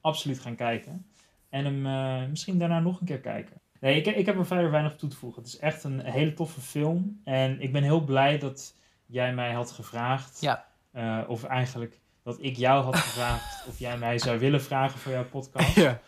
absoluut 0.01 0.39
gaan 0.39 0.55
kijken. 0.55 1.05
En 1.49 1.65
hem 1.65 1.85
eh, 1.85 2.29
misschien 2.29 2.59
daarna 2.59 2.79
nog 2.79 2.99
een 2.99 3.07
keer 3.07 3.19
kijken. 3.19 3.61
Nee, 3.79 3.95
ik, 3.95 4.05
ik 4.05 4.25
heb 4.25 4.37
er 4.37 4.45
verder 4.45 4.71
weinig 4.71 4.95
toe 4.95 5.09
te 5.09 5.15
voegen. 5.15 5.41
Het 5.41 5.51
is 5.51 5.59
echt 5.59 5.83
een 5.83 5.99
hele 5.99 6.33
toffe 6.33 6.61
film. 6.61 7.21
En 7.23 7.61
ik 7.61 7.71
ben 7.71 7.83
heel 7.83 8.03
blij 8.03 8.37
dat 8.37 8.75
jij 9.05 9.33
mij 9.33 9.51
had 9.51 9.71
gevraagd. 9.71 10.41
Ja. 10.41 10.65
eh, 10.91 11.23
of 11.27 11.43
eigenlijk 11.43 11.99
dat 12.23 12.37
ik 12.39 12.55
jou 12.55 12.83
had 12.83 12.95
gevraagd 12.95 13.63
of 13.69 13.79
jij 13.79 13.97
mij 13.97 14.17
zou 14.19 14.39
willen 14.39 14.61
vragen 14.61 14.99
voor 14.99 15.11
jouw 15.11 15.25
podcast. 15.25 15.75
Ja. 15.75 15.99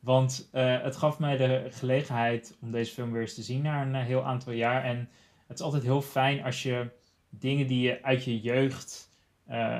Want 0.00 0.48
eh, 0.52 0.82
het 0.82 0.96
gaf 0.96 1.18
mij 1.18 1.36
de 1.36 1.66
gelegenheid 1.70 2.56
om 2.60 2.70
deze 2.70 2.92
film 2.92 3.12
weer 3.12 3.20
eens 3.20 3.34
te 3.34 3.42
zien 3.42 3.62
na 3.62 3.82
een 3.82 3.94
eh, 3.94 4.04
heel 4.04 4.24
aantal 4.24 4.52
jaar. 4.52 4.84
En 4.84 5.08
het 5.46 5.58
is 5.58 5.64
altijd 5.64 5.82
heel 5.82 6.02
fijn 6.02 6.44
als 6.44 6.62
je 6.62 6.90
dingen 7.30 7.66
die 7.66 7.80
je 7.80 8.02
uit 8.02 8.24
je 8.24 8.40
jeugd 8.40 9.06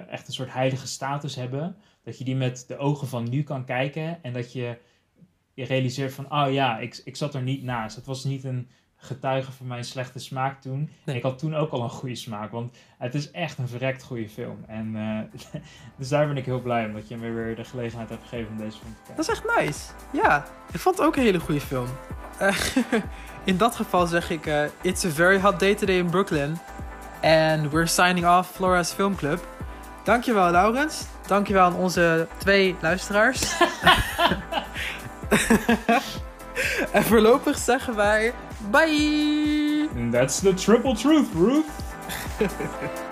echt 0.08 0.26
een 0.26 0.32
soort 0.32 0.52
heilige 0.52 0.86
status 0.86 1.34
hebben, 1.34 1.76
dat 2.02 2.18
je 2.18 2.24
die 2.24 2.36
met 2.36 2.64
de 2.68 2.76
ogen 2.76 3.08
van 3.08 3.28
nu 3.28 3.42
kan 3.42 3.64
kijken 3.64 4.22
en 4.22 4.32
dat 4.32 4.52
je 4.52 4.78
je 5.58 5.64
realiseert 5.64 6.12
van, 6.14 6.32
oh 6.32 6.52
ja, 6.52 6.78
ik, 6.78 7.00
ik 7.04 7.16
zat 7.16 7.34
er 7.34 7.42
niet 7.42 7.62
naast. 7.62 7.96
Het 7.96 8.06
was 8.06 8.24
niet 8.24 8.44
een 8.44 8.68
getuige 8.96 9.52
van 9.52 9.66
mijn 9.66 9.84
slechte 9.84 10.18
smaak 10.18 10.60
toen. 10.60 10.90
Nee. 11.04 11.16
Ik 11.16 11.22
had 11.22 11.38
toen 11.38 11.54
ook 11.54 11.70
al 11.70 11.82
een 11.82 11.90
goede 11.90 12.14
smaak, 12.14 12.50
want 12.50 12.76
het 12.98 13.14
is 13.14 13.30
echt 13.30 13.58
een 13.58 13.68
verrekt 13.68 14.02
goede 14.02 14.28
film. 14.28 14.64
En 14.66 14.96
eh, 14.96 15.40
dus 15.98 16.08
daar 16.08 16.26
ben 16.26 16.36
ik 16.36 16.44
heel 16.44 16.60
blij 16.60 16.86
om 16.86 16.92
dat 16.92 17.08
je 17.08 17.16
me 17.16 17.30
weer 17.30 17.56
de 17.56 17.64
gelegenheid 17.64 18.08
hebt 18.08 18.22
gegeven 18.22 18.50
om 18.50 18.58
deze 18.58 18.78
film 18.78 18.94
te 18.94 18.98
kijken. 19.06 19.16
Dat 19.16 19.28
is 19.28 19.30
echt 19.30 19.56
nice. 19.56 19.80
Ja, 20.12 20.46
ik 20.72 20.80
vond 20.80 20.98
het 20.98 21.06
ook 21.06 21.16
een 21.16 21.22
hele 21.22 21.40
goede 21.40 21.60
film. 21.60 21.88
Eh, 22.38 22.56
in 23.44 23.56
dat 23.56 23.76
geval 23.76 24.06
zeg 24.06 24.30
ik, 24.30 24.46
eh, 24.46 24.64
it's 24.82 25.04
a 25.04 25.10
very 25.10 25.40
hot 25.40 25.60
day 25.60 25.74
today 25.74 25.96
in 25.96 26.10
Brooklyn. 26.10 26.58
And 27.22 27.70
we're 27.70 27.86
signing 27.86 28.26
off 28.26 28.50
Flora's 28.50 28.92
Film 28.92 29.16
Club. 29.16 29.46
Dankjewel, 30.04 30.50
Laurens. 30.50 31.06
Dankjewel 31.26 31.64
aan 31.64 31.74
onze 31.74 32.28
twee 32.38 32.76
luisteraars. 32.80 33.40
en 36.92 37.04
voorlopig 37.04 37.58
zeggen 37.58 37.96
wij 37.96 38.32
bye! 38.70 39.88
That's 40.10 40.40
the 40.40 40.54
triple 40.54 40.94
truth, 40.94 41.26
Ruth. 41.34 41.66